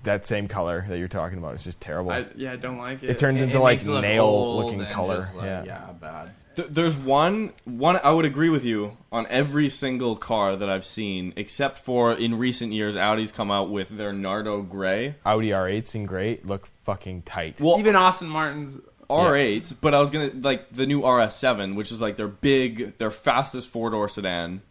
that 0.02 0.26
same 0.26 0.48
color 0.48 0.84
that 0.88 0.98
you're 0.98 1.06
talking 1.08 1.38
about. 1.38 1.54
It's 1.54 1.64
just 1.64 1.80
terrible. 1.80 2.10
I, 2.10 2.26
yeah, 2.36 2.52
I 2.52 2.56
don't 2.56 2.78
like 2.78 3.02
it. 3.04 3.10
it 3.10 3.18
turns 3.18 3.40
It- 3.40 3.44
into 3.44 3.56
it 3.58 3.60
like 3.60 3.76
makes 3.78 3.86
it 3.86 3.90
look 3.92 4.02
nail 4.02 4.24
old 4.24 4.64
looking 4.64 4.84
color. 4.86 5.28
like, 5.36 5.44
yeah. 5.46 5.64
yeah, 5.64 5.92
bad. 6.00 6.30
Th- 6.56 6.68
There's 6.68 6.96
one 6.96 7.52
one 7.64 8.00
I 8.02 8.10
would 8.10 8.24
agree 8.24 8.48
with 8.48 8.64
you 8.64 8.96
on 9.12 9.26
every 9.28 9.68
single 9.70 10.16
car 10.16 10.56
that 10.56 10.68
I've 10.68 10.84
seen, 10.84 11.32
except 11.36 11.78
for 11.78 12.12
in 12.12 12.38
recent 12.38 12.72
years, 12.72 12.96
Audi's 12.96 13.30
come 13.32 13.50
out 13.50 13.70
with 13.70 13.88
their 13.96 14.12
Nardo 14.12 14.62
Gray. 14.62 15.16
Audi 15.24 15.50
R8s 15.50 15.94
in 15.94 16.06
gray 16.06 16.40
look 16.44 16.66
fucking 16.84 17.22
tight. 17.22 17.60
Well, 17.60 17.78
Even 17.78 17.94
Aston 17.94 18.28
Martin's 18.28 18.78
R8, 19.08 19.76
but 19.80 19.94
I 19.94 20.00
was 20.00 20.10
gonna 20.10 20.30
like 20.34 20.70
the 20.72 20.86
new 20.86 21.02
RS7, 21.02 21.76
which 21.76 21.92
is 21.92 22.00
like 22.00 22.16
their 22.16 22.28
big, 22.28 22.98
their 22.98 23.10
fastest 23.10 23.68
four 23.68 23.90
door 23.90 24.08
sedan 24.08 24.62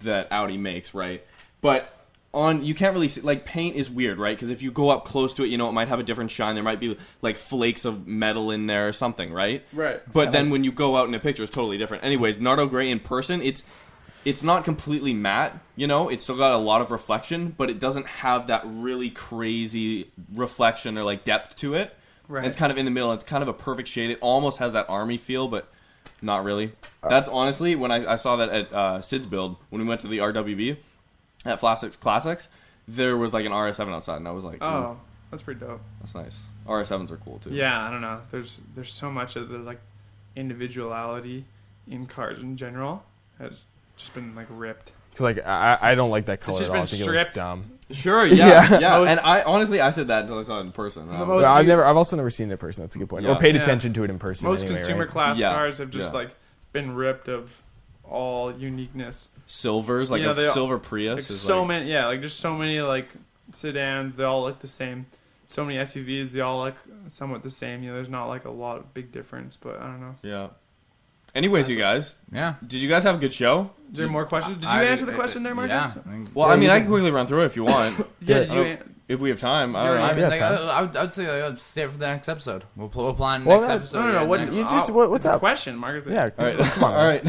that 0.00 0.28
Audi 0.32 0.56
makes, 0.56 0.94
right? 0.94 1.24
But 1.60 1.92
on 2.34 2.62
you 2.62 2.74
can't 2.74 2.92
really 2.92 3.08
see 3.08 3.22
like 3.22 3.44
paint 3.44 3.76
is 3.76 3.88
weird, 3.88 4.18
right? 4.18 4.36
Because 4.36 4.50
if 4.50 4.62
you 4.62 4.70
go 4.70 4.90
up 4.90 5.04
close 5.04 5.32
to 5.34 5.44
it, 5.44 5.48
you 5.48 5.56
know 5.56 5.68
it 5.68 5.72
might 5.72 5.88
have 5.88 5.98
a 5.98 6.02
different 6.02 6.30
shine. 6.30 6.54
There 6.54 6.64
might 6.64 6.80
be 6.80 6.96
like 7.22 7.36
flakes 7.36 7.84
of 7.84 8.06
metal 8.06 8.50
in 8.50 8.66
there 8.66 8.88
or 8.88 8.92
something, 8.92 9.32
right? 9.32 9.64
Right. 9.72 10.02
But 10.12 10.32
then 10.32 10.50
when 10.50 10.64
you 10.64 10.72
go 10.72 10.96
out 10.96 11.08
in 11.08 11.14
a 11.14 11.20
picture, 11.20 11.42
it's 11.42 11.52
totally 11.52 11.78
different. 11.78 12.04
Anyways, 12.04 12.38
Nardo 12.38 12.66
Gray 12.66 12.90
in 12.90 13.00
person, 13.00 13.40
it's 13.40 13.62
it's 14.24 14.42
not 14.42 14.64
completely 14.64 15.14
matte, 15.14 15.58
you 15.74 15.86
know. 15.86 16.10
It's 16.10 16.24
still 16.24 16.36
got 16.36 16.52
a 16.52 16.58
lot 16.58 16.82
of 16.82 16.90
reflection, 16.90 17.54
but 17.56 17.70
it 17.70 17.78
doesn't 17.78 18.06
have 18.06 18.48
that 18.48 18.62
really 18.66 19.08
crazy 19.08 20.10
reflection 20.34 20.98
or 20.98 21.04
like 21.04 21.24
depth 21.24 21.56
to 21.56 21.74
it. 21.74 21.96
Right. 22.28 22.40
And 22.40 22.46
it's 22.46 22.56
kind 22.56 22.70
of 22.70 22.76
in 22.76 22.84
the 22.84 22.90
middle. 22.90 23.10
It's 23.12 23.24
kind 23.24 23.42
of 23.42 23.48
a 23.48 23.54
perfect 23.54 23.88
shade. 23.88 24.10
It 24.10 24.18
almost 24.20 24.58
has 24.58 24.74
that 24.74 24.90
army 24.90 25.16
feel, 25.16 25.48
but 25.48 25.72
not 26.20 26.44
really. 26.44 26.72
That's 27.02 27.28
honestly 27.28 27.74
when 27.74 27.90
I, 27.90 28.12
I 28.12 28.16
saw 28.16 28.36
that 28.36 28.50
at 28.50 28.72
uh, 28.72 29.00
Sid's 29.00 29.24
build 29.24 29.56
when 29.70 29.80
we 29.80 29.88
went 29.88 30.02
to 30.02 30.08
the 30.08 30.18
RWB 30.18 30.76
at 31.44 31.58
Classics 31.58 31.96
Classics. 31.96 32.48
There 32.86 33.16
was 33.16 33.32
like 33.32 33.44
an 33.46 33.52
RS7 33.52 33.88
outside, 33.92 34.16
and 34.16 34.26
I 34.28 34.30
was 34.30 34.44
like, 34.44 34.58
oh, 34.62 34.66
"Ooh, 34.66 34.70
Oh, 34.86 35.00
that's 35.30 35.42
pretty 35.42 35.60
dope. 35.60 35.80
that's 36.00 36.14
nice." 36.14 36.42
RS7s 36.66 37.10
are 37.10 37.16
cool 37.18 37.38
too. 37.38 37.50
Yeah, 37.50 37.86
I 37.86 37.90
don't 37.90 38.00
know. 38.00 38.20
There's 38.30 38.56
there's 38.74 38.92
so 38.92 39.10
much 39.10 39.36
of 39.36 39.48
the 39.50 39.58
like 39.58 39.80
individuality 40.36 41.44
in 41.86 42.06
cars 42.06 42.38
in 42.38 42.56
general 42.56 43.02
has 43.38 43.64
just 43.96 44.14
been 44.14 44.34
like 44.34 44.46
ripped. 44.50 44.92
'Cause, 45.14 45.20
like 45.22 45.44
I, 45.46 45.78
I 45.80 45.94
don't 45.94 46.10
like 46.10 46.26
that 46.26 46.40
color 46.40 46.58
just 46.58 46.70
at 46.70 46.76
all. 46.76 46.76
I 46.76 46.80
been 46.84 46.86
think 46.86 47.00
it 47.00 47.04
stripped. 47.04 47.24
looks 47.26 47.34
dumb. 47.34 47.64
Sure, 47.90 48.24
yeah, 48.26 48.46
yeah. 48.70 48.78
Yeah. 48.78 48.98
Most- 48.98 49.08
and 49.10 49.20
I 49.20 49.42
honestly, 49.42 49.80
I 49.80 49.90
said 49.90 50.08
that 50.08 50.22
until 50.22 50.38
I 50.38 50.42
saw 50.42 50.58
it 50.58 50.62
in 50.62 50.72
person. 50.72 51.08
I 51.10 51.12
The 51.14 51.18
was 51.20 51.28
most- 51.28 51.42
Well, 51.42 51.52
I've 51.54 51.66
never. 51.66 51.84
I've 51.84 51.96
also 51.96 52.16
never 52.16 52.30
seen 52.30 52.48
it 52.50 52.52
in 52.52 52.58
person. 52.58 52.82
That's 52.84 52.94
a 52.94 52.98
good 52.98 53.08
point. 53.08 53.24
Yeah. 53.24 53.32
Or 53.32 53.36
paid 53.40 53.54
Yeah. 53.54 53.62
attention 53.62 53.92
to 53.94 54.04
it 54.04 54.10
in 54.10 54.18
person. 54.18 54.48
Most 54.48 54.64
anyway, 54.64 54.78
consumer 54.78 55.00
right? 55.04 55.08
class 55.10 55.38
Yeah, 55.38 55.52
cars 55.52 55.78
have 55.78 55.90
just 55.90 56.12
yeah. 56.12 56.18
like 56.18 56.30
been 56.72 56.94
ripped 56.94 57.28
of 57.28 57.60
all 58.10 58.52
uniqueness. 58.52 59.28
silvers, 59.46 60.10
like 60.10 60.20
You 60.20 60.26
know, 60.26 60.32
a 60.32 60.34
they 60.34 60.46
all- 60.46 60.54
silver 60.54 60.78
Prius. 60.78 61.14
Like 61.16 61.30
is 61.30 61.40
so 61.40 61.60
like, 61.60 61.68
many, 61.68 61.90
yeah, 61.92 62.06
like 62.06 62.20
just 62.20 62.38
so 62.40 62.54
many 62.54 62.80
like 62.82 63.08
sedans. 63.52 64.14
They 64.16 64.24
all 64.24 64.42
look 64.42 64.60
the 64.60 64.68
same. 64.68 65.06
So 65.46 65.64
many 65.64 65.78
SUVs, 65.78 66.32
they 66.32 66.40
all 66.40 66.62
look 66.64 66.74
somewhat 67.08 67.42
the 67.42 67.50
same. 67.50 67.82
You 67.82 67.88
know, 67.90 67.94
there's 67.96 68.10
not 68.10 68.26
like 68.26 68.44
a 68.44 68.50
lot 68.50 68.76
of 68.78 68.92
big 68.92 69.10
difference, 69.12 69.56
but 69.56 69.80
I 69.80 69.84
don't 69.84 70.00
know. 70.00 70.14
Yeah. 70.22 70.48
Anyways, 71.34 71.68
you 71.68 71.76
guys, 71.76 72.16
Yeah. 72.32 72.54
did 72.66 72.80
you 72.80 72.88
guys 72.88 73.04
have 73.04 73.14
a 73.14 73.18
good 73.18 73.32
show? 73.32 73.70
Is 73.92 73.98
there 73.98 74.08
more 74.08 74.26
questions? 74.26 74.56
Did 74.58 74.64
you 74.64 74.70
I- 74.70 74.84
answer 74.84 75.06
the 75.06 75.12
question 75.12 75.42
there, 75.42 75.54
Marcus? 75.54 75.94
Yeah. 75.94 76.24
Well, 76.34 76.48
Yeah, 76.48 76.54
I 76.54 76.56
mean, 76.56 76.70
I 76.70 76.74
can- 76.78 76.84
can 76.84 76.92
quickly 76.92 77.10
run 77.10 77.26
through 77.26 77.42
it 77.42 77.46
if 77.46 77.56
you 77.56 77.64
want, 77.64 77.98
Yeah, 78.20 78.38
Yeah, 78.38 78.38
did 78.40 78.52
you? 78.52 78.60
An- 78.62 78.94
if 79.08 79.20
we 79.20 79.30
have 79.30 79.40
time. 79.40 79.74
I 79.74 79.84
don't 79.84 79.92
You're 79.92 79.98
know. 80.00 80.04
I 80.04 80.08
mean, 80.12 80.20
Yeah, 80.20 80.28
like, 80.28 80.38
time. 80.40 80.52
I, 80.52 80.72
I 80.72 80.80
would, 80.82 80.96
I 80.96 81.02
would 81.04 81.12
say 81.14 81.42
like, 81.42 81.52
I'd 81.52 81.58
save 81.58 81.92
for 81.92 81.98
the 81.98 82.06
next 82.06 82.28
episode. 82.28 82.64
We'll, 82.76 82.88
pl- 82.90 83.04
we'll 83.04 83.14
plan 83.14 83.42
Well, 83.46 83.60
next 83.60 83.68
that- 83.68 83.76
episode. 83.78 83.98
No, 84.00 84.04
no, 84.06 84.12
no. 84.12 84.20
yeah, 84.20 84.26
What, 84.26 84.40
next- 84.40 84.54
you 84.54 84.62
just- 84.64 84.90
what- 84.90 85.10
what's 85.10 85.24
it's 85.24 85.30
a 85.30 85.32
up? 85.34 85.40
question, 85.40 85.76
Marcus? 85.76 86.04
Yeah. 86.06 86.28
All 86.38 86.44
right, 86.44 86.58
Come 86.58 86.84
on. 86.84 86.92
all 86.94 87.06
right. 87.06 87.24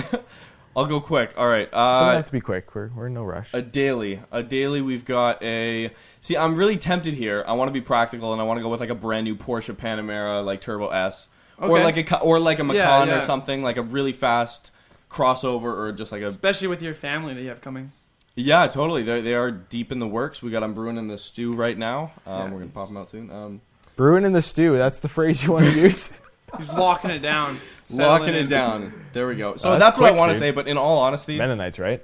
I'll 0.80 0.86
go 0.86 1.00
quick. 1.02 1.34
All 1.38 1.48
right. 1.48 1.70
Doesn't 1.70 2.10
Uh, 2.10 2.16
have 2.16 2.26
to 2.26 2.32
be 2.32 2.42
quick. 2.42 2.74
We're, 2.74 2.90
we're 2.96 3.08
in 3.08 3.14
no 3.14 3.24
rush. 3.24 3.54
a 3.54 3.62
daily, 3.62 4.22
a 4.32 4.42
daily. 4.44 4.82
We've 4.82 5.06
got 5.06 5.44
a. 5.44 5.92
See, 6.22 6.38
I'm 6.38 6.56
really 6.56 6.78
tempted 6.78 7.14
here. 7.14 7.44
I 7.48 7.54
want 7.54 7.68
to 7.70 7.74
be 7.74 7.82
practical, 7.82 8.32
and 8.34 8.42
I 8.42 8.46
want 8.46 8.58
to 8.60 8.64
go 8.64 8.70
with 8.70 8.80
like 8.80 8.90
a 8.90 8.96
brand 8.96 9.26
new 9.26 9.36
Porsche 9.36 9.76
Panamera, 9.76 10.44
like 10.46 10.62
Turbo 10.62 10.90
S, 10.90 11.28
or 11.58 11.80
like 11.80 11.98
a 12.12 12.20
or 12.20 12.40
like 12.40 12.60
a 12.60 12.64
Yeah, 12.64 12.68
Macan 13.04 13.10
or 13.10 13.22
something, 13.22 13.62
like 13.62 13.78
a 13.78 13.82
really 13.82 14.14
fast 14.14 14.72
crossover, 15.12 15.64
or 15.78 15.92
just 15.92 16.12
like 16.12 16.22
a 16.22 16.28
Especially 16.28 16.68
with 16.68 16.82
your 16.82 16.94
family 16.94 17.34
that 17.34 17.42
you 17.42 17.50
have 17.50 17.62
coming. 17.62 17.92
Yeah, 18.36 18.68
totally. 18.68 19.04
They 19.04 19.22
they 19.22 19.34
are 19.34 19.52
deep 19.52 19.92
in 19.92 20.00
the 20.00 20.08
works. 20.08 20.42
We 20.42 20.50
got 20.52 20.62
them 20.62 20.74
brewing 20.74 20.98
in 20.98 21.08
the 21.08 21.18
stew 21.18 21.54
right 21.54 21.78
now. 21.78 22.14
Um, 22.26 22.34
Yeah. 22.34 22.44
We're 22.54 22.60
gonna 22.60 22.72
pop 22.72 22.88
them 22.88 22.98
out 22.98 23.10
soon. 23.10 23.30
Um, 23.32 23.62
Brewing 23.96 24.24
in 24.24 24.32
the 24.32 24.42
stew. 24.42 24.78
That's 24.78 25.00
the 25.00 25.10
phrase 25.10 25.44
you 25.44 25.52
want 25.52 25.66
to 25.66 25.72
use. 25.78 26.12
He's 26.58 26.72
locking 26.72 27.12
it 27.12 27.20
down. 27.20 27.60
Locking 27.98 28.30
it 28.30 28.36
in. 28.36 28.48
down. 28.48 29.06
There 29.14 29.28
we 29.28 29.36
go. 29.36 29.56
So 29.58 29.70
Uh, 29.70 29.72
that's, 29.74 29.82
that's 29.84 29.98
what 30.00 30.06
I 30.08 30.10
quick, 30.12 30.20
want 30.20 30.30
to 30.30 30.34
dude. 30.36 30.40
say. 30.42 30.52
But 30.52 30.68
in 30.68 30.78
all 30.78 30.98
honesty, 31.00 31.38
Mennonites, 31.38 31.80
right? 31.80 32.04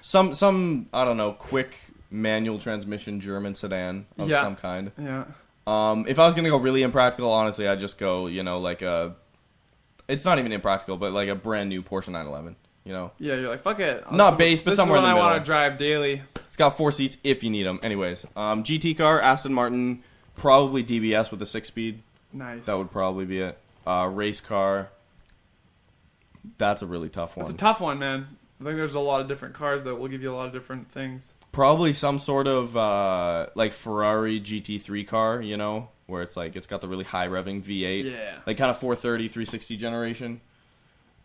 some 0.00 0.32
some 0.34 0.88
I 0.92 1.04
don't 1.04 1.16
know, 1.16 1.32
quick 1.32 1.76
manual 2.10 2.58
transmission 2.58 3.20
German 3.20 3.54
sedan 3.54 4.06
of 4.18 4.28
Yeah. 4.28 4.42
some 4.42 4.56
kind. 4.56 4.92
Yeah. 4.98 5.24
Um, 5.66 6.06
if 6.08 6.18
I 6.18 6.24
was 6.26 6.34
gonna 6.34 6.50
go 6.50 6.56
really 6.56 6.82
impractical, 6.82 7.30
honestly, 7.30 7.68
I'd 7.68 7.78
just 7.80 7.98
go, 7.98 8.26
you 8.26 8.42
know, 8.42 8.58
like 8.58 8.82
a. 8.82 9.14
It's 10.08 10.24
not 10.24 10.38
even 10.40 10.50
impractical, 10.52 10.96
but 10.96 11.12
like 11.12 11.28
a 11.28 11.36
brand 11.36 11.68
new 11.68 11.82
Porsche 11.82 12.08
911. 12.08 12.56
You 12.84 12.92
know, 12.94 13.12
Yeah, 13.18 13.34
you're 13.34 13.50
like, 13.50 13.60
fuck 13.62 13.78
it. 13.78 14.10
Not 14.10 14.32
This- 14.32 14.38
base, 14.38 14.60
but 14.62 14.70
this 14.70 14.76
somewhere 14.78 14.98
is 14.98 15.04
in 15.04 15.10
what 15.10 15.14
the 15.14 15.20
I 15.20 15.20
want 15.22 15.32
middle. 15.34 15.44
to 15.44 15.46
drive 15.46 15.78
daily. 15.78 16.22
it's 16.48 16.56
got 16.56 16.70
four 16.70 16.90
seats 16.90 17.18
if 17.22 17.44
you 17.44 17.50
need 17.50 17.64
them. 17.66 17.78
Anyways, 17.82 18.26
um, 18.34 18.64
GT 18.64 18.94
car, 18.96 19.20
Aston 19.20 19.52
Martin, 19.54 20.02
probably 20.34 20.82
DBS 20.82 21.30
with 21.30 21.40
a 21.42 21.46
six 21.46 21.68
speed. 21.68 22.02
Nice. 22.32 22.64
That 22.64 22.76
would 22.78 22.90
probably 22.90 23.26
be 23.26 23.40
it. 23.40 23.58
Uh, 23.86 24.08
race 24.10 24.40
car. 24.40 24.88
That's 26.58 26.82
a 26.82 26.86
really 26.86 27.08
tough 27.08 27.36
one. 27.36 27.46
It's 27.46 27.54
a 27.54 27.58
tough 27.58 27.80
one, 27.80 27.98
man. 27.98 28.26
I 28.60 28.64
think 28.64 28.76
there's 28.76 28.94
a 28.94 29.00
lot 29.00 29.20
of 29.22 29.28
different 29.28 29.54
cars 29.54 29.84
that 29.84 29.94
will 29.94 30.08
give 30.08 30.22
you 30.22 30.32
a 30.32 30.36
lot 30.36 30.46
of 30.46 30.52
different 30.52 30.90
things. 30.90 31.32
probably 31.52 31.92
some 31.94 32.18
sort 32.18 32.46
of 32.46 32.76
uh, 32.76 33.46
like 33.54 33.72
Ferrari 33.72 34.38
GT3 34.40 35.06
car, 35.08 35.40
you 35.40 35.56
know, 35.56 35.88
where 36.06 36.22
it's 36.22 36.36
like 36.36 36.56
it's 36.56 36.66
got 36.66 36.80
the 36.82 36.88
really 36.88 37.04
high 37.04 37.26
revving 37.28 37.64
V8, 37.64 38.04
Yeah. 38.04 38.36
like 38.46 38.58
kind 38.58 38.68
of 38.70 38.76
430, 38.78 39.28
360 39.28 39.76
generation. 39.78 40.40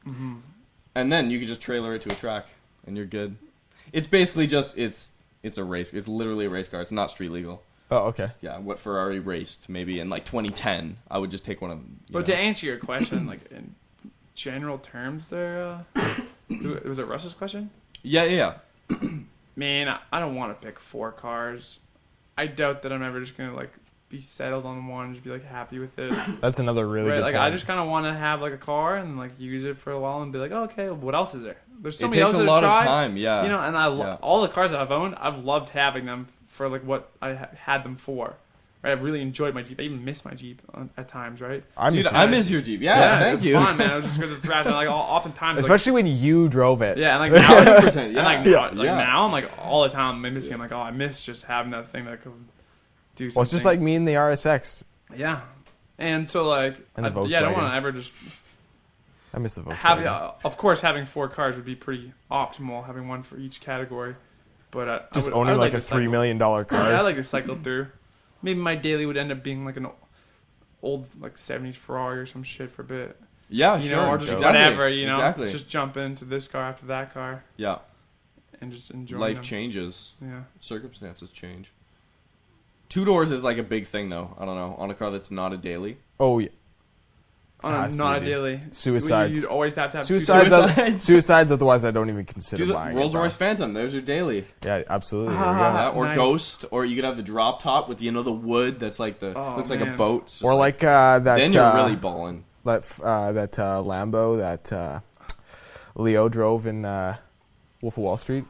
Mm-hmm. 0.07 0.35
And 0.95 1.11
then 1.11 1.29
you 1.29 1.39
can 1.39 1.47
just 1.47 1.61
trailer 1.61 1.93
it 1.95 2.01
to 2.03 2.11
a 2.11 2.15
track, 2.15 2.45
and 2.87 2.95
you're 2.95 3.05
good. 3.05 3.35
It's 3.91 4.07
basically 4.07 4.47
just 4.47 4.77
it's 4.77 5.09
it's 5.43 5.57
a 5.57 5.63
race. 5.63 5.91
It's 5.93 6.07
literally 6.07 6.45
a 6.45 6.49
race 6.49 6.69
car. 6.69 6.81
It's 6.81 6.91
not 6.91 7.11
street 7.11 7.31
legal. 7.31 7.61
Oh, 7.91 8.07
okay. 8.07 8.29
Yeah, 8.41 8.57
what 8.59 8.79
Ferrari 8.79 9.19
raced 9.19 9.67
maybe 9.69 9.99
in 9.99 10.09
like 10.09 10.25
2010. 10.25 10.97
I 11.11 11.17
would 11.17 11.31
just 11.31 11.43
take 11.45 11.61
one 11.61 11.69
of 11.71 11.77
them. 11.79 11.99
But 12.09 12.19
know. 12.19 12.33
to 12.33 12.35
answer 12.37 12.65
your 12.65 12.77
question, 12.77 13.27
like 13.27 13.51
in 13.51 13.75
general 14.35 14.77
terms, 14.77 15.27
there 15.29 15.83
uh, 15.95 16.09
was 16.85 16.99
it 16.99 17.07
Russ's 17.07 17.33
question? 17.33 17.69
yeah, 18.03 18.23
yeah, 18.25 18.53
yeah. 18.91 18.97
Man, 19.55 19.87
I- 19.87 19.99
I 20.11 20.19
don't 20.19 20.35
want 20.35 20.59
to 20.59 20.65
pick 20.67 20.79
four 20.79 21.11
cars. 21.11 21.79
I 22.37 22.47
doubt 22.47 22.81
that 22.83 22.91
I'm 22.91 23.01
ever 23.01 23.19
just 23.21 23.37
gonna 23.37 23.55
like 23.55 23.71
be 24.09 24.19
settled 24.21 24.65
on 24.65 24.85
one, 24.87 25.05
and 25.05 25.13
just 25.15 25.23
be 25.23 25.31
like 25.31 25.45
happy 25.45 25.79
with 25.79 25.97
it. 25.97 26.13
That's 26.41 26.59
another 26.59 26.85
really 26.87 27.09
right? 27.09 27.15
good 27.17 27.21
Like 27.23 27.33
point. 27.35 27.43
I 27.45 27.49
just 27.49 27.65
kind 27.65 27.79
of 27.79 27.87
want 27.87 28.05
to 28.05 28.13
have 28.13 28.41
like 28.41 28.53
a 28.53 28.57
car 28.57 28.97
and 28.97 29.17
like 29.17 29.39
use 29.39 29.63
it 29.65 29.77
for 29.77 29.91
a 29.91 29.99
while 29.99 30.21
and 30.21 30.31
be 30.31 30.37
like, 30.37 30.51
oh, 30.51 30.63
okay, 30.65 30.89
what 30.91 31.15
else 31.15 31.33
is 31.33 31.43
there? 31.43 31.57
There's 31.81 31.97
so 31.97 32.05
it 32.05 32.09
many 32.09 32.21
takes 32.21 32.33
else 32.33 32.41
a 32.41 32.45
to 32.45 32.51
lot 32.51 32.59
try. 32.61 32.79
of 32.81 32.85
time. 32.85 33.17
Yeah, 33.17 33.43
You 33.43 33.49
know, 33.49 33.59
and 33.59 33.75
I 33.77 33.87
lo- 33.87 34.05
Yeah. 34.05 34.17
all 34.21 34.41
the 34.41 34.47
cars 34.49 34.71
that 34.71 34.79
I've 34.79 34.91
owned, 34.91 35.15
I've 35.15 35.39
loved 35.39 35.69
having 35.69 36.05
them 36.05 36.27
for 36.47 36.67
like 36.69 36.83
what 36.83 37.09
I 37.21 37.33
ha- 37.33 37.49
had 37.55 37.83
them 37.83 37.95
for. 37.95 38.35
Right? 38.85 38.91
I've 38.91 39.03
really 39.03 39.21
enjoyed 39.21 39.53
my 39.55 39.61
Jeep. 39.63 39.79
I 39.79 39.83
even 39.83 40.05
miss 40.05 40.23
my 40.23 40.33
Jeep 40.33 40.61
on, 40.73 40.89
at 40.95 41.07
times. 41.07 41.41
Right? 41.41 41.63
I 41.75 41.89
Dude, 41.89 42.03
miss 42.05 42.13
I 42.13 42.25
miss 42.27 42.49
your 42.49 42.61
Jeep. 42.61 42.81
Yeah, 42.81 43.19
thank 43.19 43.35
it's 43.37 43.45
you. 43.45 43.55
fun, 43.55 43.77
man. 43.77 43.89
I 43.91 43.95
was 43.97 44.05
just 44.05 44.19
going 44.19 44.33
to 44.35 44.39
thrash. 44.41 44.65
And 44.65 44.75
like 44.75 44.87
all, 44.87 45.01
oftentimes, 45.15 45.57
like, 45.57 45.65
Especially 45.65 45.91
when 45.93 46.07
you 46.07 46.47
drove 46.47 46.81
it. 46.81 46.97
yeah, 46.97 47.21
and 47.21 47.33
like 47.33 47.41
now, 47.41 47.79
100%, 47.79 47.95
and 48.05 48.15
like, 48.15 48.45
Yeah. 48.45 48.67
like 48.69 48.85
Yeah. 48.85 48.95
now, 48.97 49.25
I'm 49.25 49.31
like 49.31 49.49
all 49.65 49.83
the 49.83 49.89
time 49.89 50.23
I'm 50.25 50.33
missing. 50.33 50.53
I'm 50.53 50.59
like, 50.59 50.71
oh, 50.71 50.79
I 50.79 50.91
miss 50.91 51.25
just 51.25 51.43
having 51.43 51.71
that 51.71 51.89
thing 51.89 52.05
that 52.05 52.21
could 52.21 52.31
do 53.15 53.29
something. 53.29 53.35
Well, 53.39 53.43
it's 53.43 53.51
just 53.51 53.65
like 53.65 53.79
me 53.79 53.95
and 53.95 54.07
the 54.07 54.13
RSX. 54.13 54.83
yeah. 55.15 55.41
And 55.97 56.29
so 56.29 56.43
like, 56.43 56.75
And 56.97 57.05
I, 57.07 57.09
yeah, 57.25 57.39
I 57.39 57.41
don't 57.43 57.53
want 57.53 57.71
to 57.71 57.75
ever 57.75 57.91
just 57.91 58.11
I 59.33 59.39
miss 59.39 59.53
the 59.53 59.61
Volkswagen. 59.61 59.73
have. 59.75 60.05
Uh, 60.05 60.31
of 60.43 60.57
course, 60.57 60.81
having 60.81 61.05
four 61.05 61.27
cars 61.29 61.55
would 61.55 61.65
be 61.65 61.75
pretty 61.75 62.13
optimal. 62.31 62.85
Having 62.85 63.07
one 63.07 63.23
for 63.23 63.37
each 63.37 63.61
category, 63.61 64.15
but 64.71 64.89
I, 64.89 65.01
just 65.13 65.27
I 65.27 65.31
would, 65.31 65.37
owning 65.37 65.53
would 65.53 65.59
like 65.61 65.71
to 65.71 65.77
a 65.77 65.81
three 65.81 65.99
cycle- 66.03 66.11
million 66.11 66.37
dollar 66.37 66.63
car. 66.65 66.89
Yeah, 66.89 66.99
I 66.99 67.01
like 67.01 67.15
to 67.17 67.23
cycle 67.23 67.55
through. 67.61 67.87
Maybe 68.45 68.59
my 68.59 68.75
daily 68.75 69.05
would 69.07 69.17
end 69.17 69.31
up 69.31 69.41
being 69.43 69.65
like 69.65 69.75
an 69.75 69.87
old 70.83 71.07
like 71.19 71.33
'70s 71.35 71.73
Ferrari 71.75 72.19
or 72.19 72.25
some 72.27 72.43
shit 72.43 72.69
for 72.71 72.83
a 72.83 72.85
bit. 72.85 73.19
Yeah, 73.49 73.77
You 73.77 73.89
sure. 73.89 73.97
know, 73.97 74.09
or 74.11 74.17
just 74.19 74.33
exactly. 74.33 74.59
whatever. 74.59 74.87
You 74.87 75.07
know, 75.07 75.15
exactly. 75.15 75.51
just 75.51 75.67
jump 75.67 75.97
into 75.97 76.25
this 76.25 76.47
car 76.47 76.61
after 76.61 76.85
that 76.85 77.13
car 77.13 77.43
yeah, 77.57 77.79
and 78.61 78.71
just 78.71 78.91
enjoy 78.91 79.17
life 79.17 79.35
them. 79.37 79.43
changes, 79.43 80.13
Yeah. 80.21 80.43
circumstances 80.59 81.29
change. 81.31 81.71
Two 82.87 83.03
doors 83.03 83.31
is 83.31 83.43
like 83.43 83.57
a 83.57 83.63
big 83.63 83.87
thing, 83.87 84.09
though. 84.09 84.35
I 84.39 84.45
don't 84.45 84.55
know 84.55 84.75
on 84.77 84.89
a 84.91 84.93
car 84.93 85.09
that's 85.11 85.31
not 85.31 85.51
a 85.53 85.57
daily. 85.57 85.97
oh 86.19 86.37
yeah, 86.39 86.49
On 87.65 87.91
a, 87.91 87.95
not 87.95 88.21
a 88.21 88.25
daily. 88.25 88.59
Suicides. 88.71 89.35
You'd 89.37 89.45
always 89.47 89.75
have 89.75 89.91
to 89.91 89.97
have 89.97 90.05
two 90.07 90.19
suicides. 90.19 90.49
Suicides. 90.51 91.03
suicides. 91.05 91.51
Otherwise, 91.51 91.83
I 91.83 91.91
don't 91.91 92.09
even 92.09 92.23
consider 92.25 92.63
Do 92.63 92.67
the 92.67 92.73
buying 92.75 92.95
Rolls 92.95 93.15
Royce 93.15 93.35
Phantom. 93.35 93.73
There's 93.73 93.91
your 93.93 94.03
daily. 94.03 94.45
Yeah, 94.63 94.83
absolutely. 94.87 95.35
Ah. 95.37 95.89
Yeah, 95.91 95.97
or 95.97 96.05
nice. 96.05 96.15
Ghost, 96.15 96.65
or 96.71 96.85
you 96.85 96.95
could 96.95 97.03
have 97.05 97.17
the 97.17 97.23
drop 97.23 97.61
top 97.61 97.89
with 97.89 98.01
you 98.01 98.11
know 98.11 98.21
the 98.23 98.31
wood 98.31 98.79
that's 98.79 98.99
like 98.99 99.19
the 99.19 99.33
Oh, 99.35 99.55
looks 99.57 99.69
like 99.71 99.81
a 99.81 99.87
boat. 99.97 100.23
It's 100.23 100.33
just 100.33 100.43
Or 100.43 100.53
like 100.55 100.83
uh, 100.83 101.19
that. 101.19 101.37
then 101.37 101.51
you're 101.51 101.63
uh, 101.63 101.75
really 101.83 101.95
balling. 101.95 102.45
that 102.65 102.85
uh, 103.01 103.31
that 103.31 103.57
uh, 103.57 103.81
Lambo 103.83 104.37
that 104.37 104.71
uh, 104.71 104.99
Leo 105.95 106.29
drove 106.29 106.67
in 106.67 106.85
uh, 106.85 107.17
Wolf 107.81 107.97
of 107.97 108.03
Wall 108.03 108.17
Street. 108.17 108.45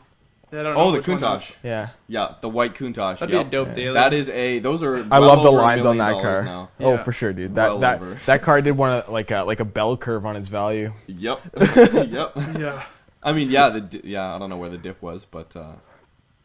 I 0.60 0.64
don't 0.64 0.76
know 0.76 0.82
Oh, 0.82 0.92
the 0.92 0.98
which 0.98 1.08
one 1.08 1.18
that- 1.18 1.42
Countach. 1.42 1.56
Yeah. 1.64 1.90
Yeah, 2.08 2.36
the 2.42 2.50
white 2.50 2.74
Countach. 2.76 3.20
That'd 3.20 3.34
yep. 3.34 3.44
be 3.44 3.48
a 3.48 3.50
dope 3.50 3.68
Yeah. 3.70 3.74
daily. 3.76 3.94
That 3.94 4.14
is 4.14 4.30
a. 4.30 4.60
Those 4.60 4.84
are. 4.84 4.98
I 5.12 5.20
well 5.20 5.28
love 5.28 5.44
the 5.44 5.50
over 5.50 5.60
a 5.60 5.62
lines 5.62 5.86
on 5.86 5.98
million 5.98 6.16
that 6.18 6.24
dollars 6.24 6.40
car. 6.42 6.44
Now. 6.46 6.70
Oh, 6.80 6.92
Yeah. 6.94 7.04
for 7.04 7.12
sure, 7.12 7.34
dude. 7.34 7.56
That 7.56 7.68
Well 7.70 7.80
that 7.80 8.02
over. 8.02 8.18
that 8.26 8.42
car 8.42 8.62
did 8.62 8.78
one 8.78 8.92
of- 8.92 9.10
like 9.10 9.32
a 9.32 9.44
like 9.44 9.60
a 9.60 9.66
bell 9.66 9.98
curve 9.98 10.26
on 10.26 10.36
its 10.36 10.48
value. 10.50 10.94
Yep. 11.08 11.42
yep. 11.76 12.32
Yeah. 12.58 12.84
I 13.24 13.34
mean, 13.34 13.50
yeah, 13.50 13.70
the 13.70 13.82
di- 13.82 14.02
yeah. 14.04 14.36
I 14.36 14.40
don't 14.40 14.50
know 14.50 14.58
where 14.58 14.70
the 14.70 14.78
dip 14.78 15.02
was, 15.02 15.26
but 15.26 15.56
uh, 15.56 15.74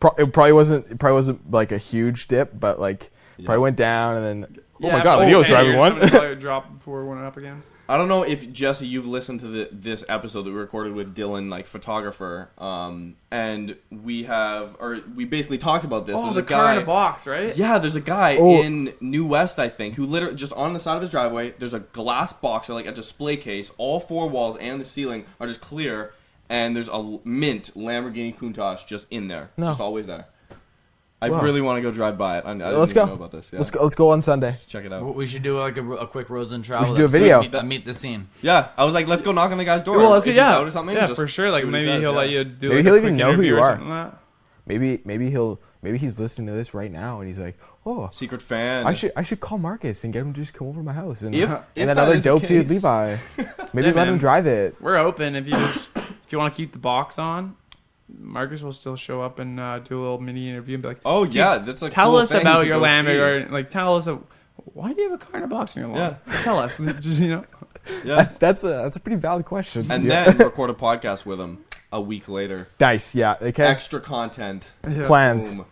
Pro- 0.01 0.15
it 0.19 0.33
probably 0.33 0.53
wasn't. 0.53 0.87
It 0.91 0.99
probably 0.99 1.15
wasn't 1.17 1.51
like 1.51 1.73
a 1.73 1.79
huge 1.79 2.27
dip, 2.29 2.59
but 2.59 2.81
like 2.81 3.11
Yeah. 3.37 3.47
probably 3.47 3.63
went 3.63 3.77
down 3.77 4.17
and 4.17 4.25
then. 4.45 4.57
Oh 4.83 4.87
Yeah, 4.87 4.97
my 4.97 5.05
god, 5.05 5.19
oh, 5.23 5.27
Leo's 5.27 5.45
hey, 5.45 5.53
driving 5.53 5.71
you're 5.73 5.79
one. 5.79 5.91
somebody 5.93 6.11
probably 6.11 6.37
drop 6.37 6.79
before 6.79 7.03
it 7.03 7.05
went 7.07 7.21
up 7.21 7.37
again. 7.37 7.63
I 7.91 7.97
don't 7.99 8.07
know 8.09 8.23
if 8.23 8.53
Jesse, 8.53 8.87
you've 8.87 9.07
listened 9.09 9.41
to 9.41 9.49
the, 9.49 9.69
this 9.73 10.05
episode 10.09 10.43
that 10.45 10.51
we 10.53 10.57
recorded 10.57 10.93
with 10.95 11.13
Dylan, 11.15 11.51
like 11.51 11.67
photographer, 11.67 12.49
um, 12.57 13.17
and 13.33 13.77
we 13.91 14.23
have, 14.25 14.77
or 14.79 15.01
we 15.17 15.25
basically 15.25 15.59
talked 15.59 15.85
about 15.85 16.07
this. 16.07 16.15
Oh, 16.17 16.23
There's 16.23 16.35
the 16.37 16.41
a 16.41 16.45
car 16.45 16.67
guy, 16.67 16.77
in 16.77 16.83
a 16.83 16.87
box, 16.87 17.27
right? 17.27 17.57
Yeah, 17.57 17.79
there's 17.79 17.97
a 17.97 18.01
guy 18.01 18.37
Oh. 18.39 18.63
in 18.63 18.95
New 19.01 19.27
West, 19.27 19.59
I 19.59 19.69
think, 19.69 19.97
who 19.97 20.07
literally 20.07 20.37
just 20.37 20.53
on 20.53 20.73
the 20.73 20.79
side 20.79 20.95
of 20.95 21.01
his 21.03 21.11
driveway. 21.11 21.53
There's 21.59 21.75
a 21.75 21.81
glass 21.81 22.33
box 22.33 22.71
or 22.71 22.75
like 22.75 22.87
a 22.87 22.93
display 22.93 23.37
case. 23.37 23.73
All 23.77 23.99
four 23.99 24.29
walls 24.29 24.57
and 24.59 24.81
the 24.81 24.85
ceiling 24.85 25.25
are 25.41 25.49
just 25.49 25.61
clear, 25.61 26.13
and 26.49 26.77
there's 26.77 26.89
a 26.89 27.19
mint 27.25 27.73
Lamborghini 27.75 28.37
Countach 28.39 28.87
just 28.87 29.09
in 29.11 29.27
there, 29.27 29.51
No. 29.57 29.67
just 29.67 29.81
always 29.81 30.07
there. 30.07 30.27
I 31.23 31.29
Wow. 31.29 31.43
really 31.43 31.61
want 31.61 31.77
to 31.77 31.83
go 31.83 31.91
drive 31.91 32.17
by 32.17 32.39
it. 32.39 32.45
I, 32.47 32.51
I 32.51 32.53
didn't 32.55 32.79
Let's 32.79 32.93
even 32.93 33.03
go. 33.03 33.07
know 33.09 33.13
about 33.15 33.31
this. 33.33 33.51
Yeah. 33.53 33.59
Let's 33.59 33.71
go. 33.71 33.83
Let's 33.83 33.95
go 33.95 34.09
on 34.11 34.23
Sunday. 34.23 34.55
Check 34.67 34.85
it 34.87 34.93
out. 34.93 35.15
We 35.15 35.27
should 35.27 35.43
do 35.43 35.59
like 35.59 35.77
a, 35.77 35.87
a 35.93 36.07
quick 36.07 36.31
Roads 36.31 36.53
and 36.53 36.65
Travel. 36.65 36.87
should 36.87 36.97
do 36.97 37.03
a 37.03 37.05
episode. 37.07 37.19
video. 37.19 37.41
Meet, 37.43 37.65
meet 37.65 37.85
the 37.85 37.93
scene. 37.95 38.29
Yeah, 38.41 38.69
I 38.77 38.85
was 38.85 38.95
like, 38.95 39.07
let's 39.07 39.23
go 39.23 39.33
knock 39.33 39.51
on 39.53 39.59
the 39.59 39.65
guy's 39.67 39.83
door. 39.83 39.99
Well, 39.99 40.11
let's 40.11 40.27
If 40.27 40.35
yeah, 40.35 40.55
out 40.55 40.67
or 40.67 40.71
something. 40.71 40.95
yeah, 40.97 41.09
just 41.09 41.21
for 41.21 41.29
sure. 41.29 41.51
Like 41.51 41.63
see 41.63 41.71
what 41.71 41.81
he 41.81 41.87
maybe 41.87 41.93
says, 41.97 42.03
he'll 42.03 42.13
yeah. 42.13 42.19
let 42.19 42.31
you 42.31 42.45
do. 42.45 42.69
Maybe 42.71 42.77
like, 42.77 42.85
he'll 42.87 42.95
a 42.95 42.97
even 42.99 43.09
quick 43.15 43.19
know 43.19 43.27
who 43.27 43.33
interview 43.33 43.51
you 43.53 43.57
or 43.59 43.61
are. 43.61 43.67
something 43.73 43.89
like 43.89 44.11
that. 44.13 44.21
Maybe 44.67 45.01
maybe 45.05 45.31
he'll 45.31 45.61
maybe 45.83 45.99
he's 45.99 46.19
listening 46.21 46.47
to 46.47 46.53
this 46.53 46.75
right 46.75 46.91
now 46.93 47.19
and 47.21 47.27
he's 47.29 47.39
like, 47.39 47.59
oh, 47.85 48.09
Secret 48.13 48.41
fan. 48.41 48.87
I 48.87 48.95
should 48.95 49.13
I 49.17 49.23
should 49.23 49.41
call 49.41 49.59
Marcus 49.59 50.05
and 50.05 50.13
get 50.13 50.21
him 50.21 50.33
to 50.33 50.41
just 50.41 50.55
come 50.55 50.69
over 50.69 50.79
to 50.81 50.85
my 50.85 50.93
house 50.93 51.23
and 51.23 51.35
If- 51.35 51.51
and 51.51 51.59
if 51.75 51.87
that 51.89 51.95
that 51.95 51.99
other 51.99 52.15
is 52.15 52.23
the 52.23 52.31
dope 52.31 52.43
dude 52.47 52.69
case. 52.69 52.71
Levi. 52.83 53.17
Maybe 53.73 53.89
Yeah, 53.89 53.95
let 53.95 54.07
him 54.09 54.15
man. 54.15 54.19
drive 54.19 54.47
it. 54.47 54.77
We're 54.81 54.97
open 54.97 55.35
if 55.37 55.47
you 55.47 55.53
just 55.53 55.89
if 55.97 56.31
you 56.33 56.39
want 56.39 56.53
to 56.55 56.57
keep 56.57 56.73
the 56.73 56.79
box 56.79 57.19
on. 57.19 57.57
Marcus 58.19 58.63
will 58.63 58.73
still 58.73 58.97
show 58.97 59.23
up 59.23 59.39
and 59.39 59.59
uh, 59.61 59.79
do 59.81 59.99
a 59.99 60.03
little 60.03 60.21
mini 60.21 60.49
interview 60.49 60.75
and 60.75 60.83
be 60.83 60.89
like, 60.89 61.01
Oh 61.05 61.25
yeah, 61.25 61.59
that's 61.59 61.83
a 61.83 61.91
"Tell 61.91 62.11
cool 62.11 62.17
us 62.19 62.31
thing 62.33 62.41
about 62.43 62.61
to 62.61 62.67
your 62.67 62.79
Lamborghini. 62.81 63.47
Or 63.47 63.51
like 63.51 63.71
tell 63.71 63.97
us 63.97 64.07
a, 64.07 64.19
why 64.75 64.93
do 64.93 65.01
you 65.03 65.11
have 65.11 65.21
a 65.21 65.25
car 65.25 65.39
in 65.39 65.45
a 65.45 65.49
box 65.49 65.77
in 65.77 65.83
your 65.83 65.95
lawn? 65.97 66.17
Tell 66.43 66.59
us, 66.59 66.79
just 67.01 67.21
you 67.21 67.29
know." 67.29 67.45
Yeah, 68.05 68.29
That's 68.39 68.63
a 68.63 68.69
that's 68.69 68.97
a 68.97 69.01
pretty 69.01 69.17
valid 69.17 69.47
question. 69.47 69.91
and 69.91 70.05
Yeah. 70.05 70.31
then 70.31 70.39
record 70.39 70.71
a 70.71 70.75
podcast 70.75 71.25
with 71.25 71.41
him 71.41 71.65
a 71.93 72.01
week 72.01 72.29
later. 72.29 72.69
nice, 72.79 73.15
yeah. 73.15 73.37
Okay, 73.41 73.65
Extra 73.65 74.01
content. 74.01 74.71
plans. 74.83 75.55
Boom. 75.55 75.65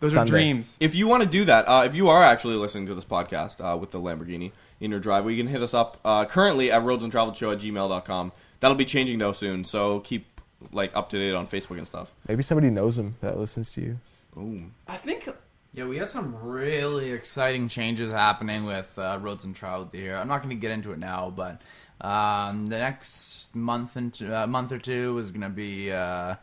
Those 0.00 0.14
Sunday. 0.14 0.28
are 0.28 0.32
dreams. 0.32 0.76
If 0.80 0.94
you 0.94 1.06
want 1.06 1.22
to 1.22 1.28
do 1.28 1.44
that, 1.44 1.66
uh, 1.68 1.84
if 1.86 1.94
you 1.94 2.08
are 2.08 2.22
actually 2.22 2.56
listening 2.56 2.86
to 2.86 2.94
this 2.94 3.04
podcast 3.04 3.60
uh, 3.64 3.76
with 3.76 3.90
the 3.90 4.00
Lamborghini 4.00 4.52
in 4.80 4.90
your 4.90 5.00
driveway, 5.00 5.34
you 5.34 5.42
can 5.42 5.50
hit 5.50 5.62
us 5.62 5.72
up 5.74 5.98
uh, 6.04 6.24
currently 6.24 6.72
at 6.72 6.82
roadsandtravelshow 6.82 7.52
at 7.52 7.58
gmail.com. 7.60 8.32
That'll 8.60 8.76
be 8.76 8.84
changing 8.84 9.18
though 9.18 9.32
soon, 9.32 9.64
so 9.64 10.00
keep 10.00 10.33
like 10.72 10.94
up 10.94 11.10
to 11.10 11.18
date 11.18 11.34
on 11.34 11.46
Facebook 11.46 11.78
and 11.78 11.86
stuff. 11.86 12.10
Maybe 12.28 12.42
somebody 12.42 12.70
knows 12.70 12.98
him 12.98 13.16
that 13.20 13.38
listens 13.38 13.70
to 13.70 13.80
you. 13.80 13.98
Boom. 14.34 14.74
I 14.88 14.96
think 14.96 15.28
Yeah, 15.72 15.86
we 15.86 15.98
have 15.98 16.08
some 16.08 16.36
really 16.36 17.12
exciting 17.12 17.68
changes 17.68 18.12
happening 18.12 18.64
with 18.64 18.98
uh, 18.98 19.18
Roads 19.20 19.44
and 19.44 19.54
Travel 19.54 19.88
here. 19.92 20.16
I'm 20.16 20.28
not 20.28 20.42
going 20.42 20.54
to 20.54 20.60
get 20.60 20.70
into 20.70 20.92
it 20.92 20.98
now, 20.98 21.30
but 21.30 21.60
um, 22.00 22.68
the 22.68 22.78
next 22.78 23.54
month 23.54 23.96
and 23.96 24.20
uh, 24.22 24.46
month 24.46 24.72
or 24.72 24.78
two 24.78 25.18
is 25.18 25.30
going 25.30 25.42
to 25.42 25.48
be 25.48 25.92
uh, 25.92 26.34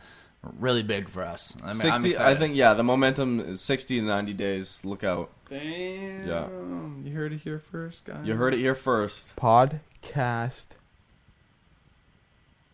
really 0.58 0.82
big 0.82 1.08
for 1.08 1.22
us. 1.22 1.54
I 1.62 1.68
mean, 1.68 1.70
I'm 1.70 1.76
60, 1.76 2.08
excited. 2.08 2.36
I 2.36 2.38
think, 2.38 2.56
yeah, 2.56 2.74
the 2.74 2.82
momentum 2.84 3.40
is 3.40 3.60
60 3.60 4.00
to 4.00 4.02
90 4.02 4.32
days. 4.34 4.80
Look 4.84 5.04
out. 5.04 5.30
Damn. 5.48 6.26
Yeah. 6.26 6.48
You 7.04 7.14
heard 7.14 7.32
it 7.32 7.40
here 7.40 7.58
first, 7.58 8.04
guys. 8.04 8.24
You 8.24 8.34
heard 8.34 8.54
it 8.54 8.58
here 8.58 8.74
first. 8.74 9.36
Podcast 9.36 10.66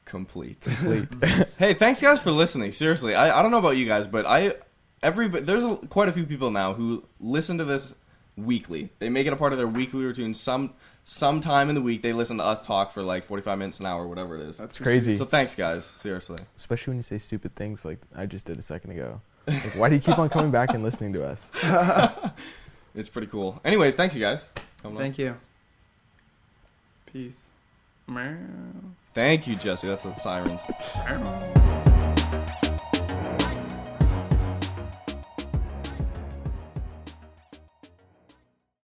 Complete. 0.09 0.61
complete. 0.61 1.09
hey, 1.59 1.74
thanks 1.74 2.00
guys 2.00 2.20
for 2.20 2.30
listening. 2.30 2.72
Seriously, 2.72 3.14
I, 3.14 3.38
I 3.38 3.42
don't 3.42 3.50
know 3.50 3.59
about 3.59 3.76
you 3.76 3.86
guys, 3.86 4.06
but 4.06 4.26
I 4.26 4.54
every 5.02 5.28
there's 5.28 5.64
a, 5.64 5.76
quite 5.76 6.09
a 6.09 6.12
few 6.12 6.24
people 6.24 6.50
now 6.50 6.74
who 6.74 7.04
listen 7.20 7.59
to 7.59 7.64
this 7.64 7.94
weekly. 8.36 8.90
They 8.98 9.09
make 9.09 9.26
it 9.26 9.32
a 9.32 9.36
part 9.36 9.52
of 9.52 9.59
their 9.59 9.68
weekly 9.68 10.04
routine. 10.04 10.34
Some 10.34 10.74
sometime 11.04 11.68
in 11.68 11.74
the 11.74 11.80
week 11.80 12.02
they 12.02 12.12
listen 12.12 12.38
to 12.38 12.44
us 12.44 12.64
talk 12.66 12.90
for 12.90 13.02
like 13.02 13.24
45 13.24 13.59
minutes 13.59 13.80
an 13.80 13.86
hour, 13.86 14.06
whatever 14.06 14.36
it 14.36 14.48
is. 14.48 14.56
That's 14.56 14.78
Crazy. 14.78 15.14
So 15.14 15.24
thanks 15.24 15.54
guys. 15.54 15.84
Seriously. 15.84 16.38
Especially 16.56 16.92
when 16.92 16.98
you 16.98 17.02
say 17.02 17.18
stupid 17.18 17.54
things 17.54 17.84
like 17.84 17.98
I 18.14 18.26
just 18.26 18.44
did 18.44 18.59
a 18.59 18.62
second 18.62 18.92
ago. 18.92 19.20
Like, 19.46 19.76
why 19.76 19.88
do 19.88 19.94
you 19.94 20.00
keep 20.00 20.18
on 20.18 20.28
coming 20.28 20.50
back 20.50 20.74
and 20.74 20.82
listening 20.82 21.14
to 21.14 21.24
us? 21.24 21.48
It's 22.98 23.09
pretty 23.09 23.28
cool. 23.28 23.61
Anyways, 23.64 23.94
thanks 23.94 24.14
you 24.16 24.20
guys. 24.20 24.44
Coming 24.82 24.96
on. 24.96 25.02
Thank 25.02 25.18
you. 25.18 25.36
Peace. 27.06 27.48
Thank 29.14 29.46
you, 29.46 29.56
Jesse. 29.56 29.86
That's 29.86 30.02
the 30.02 30.14
sirens. 30.14 30.62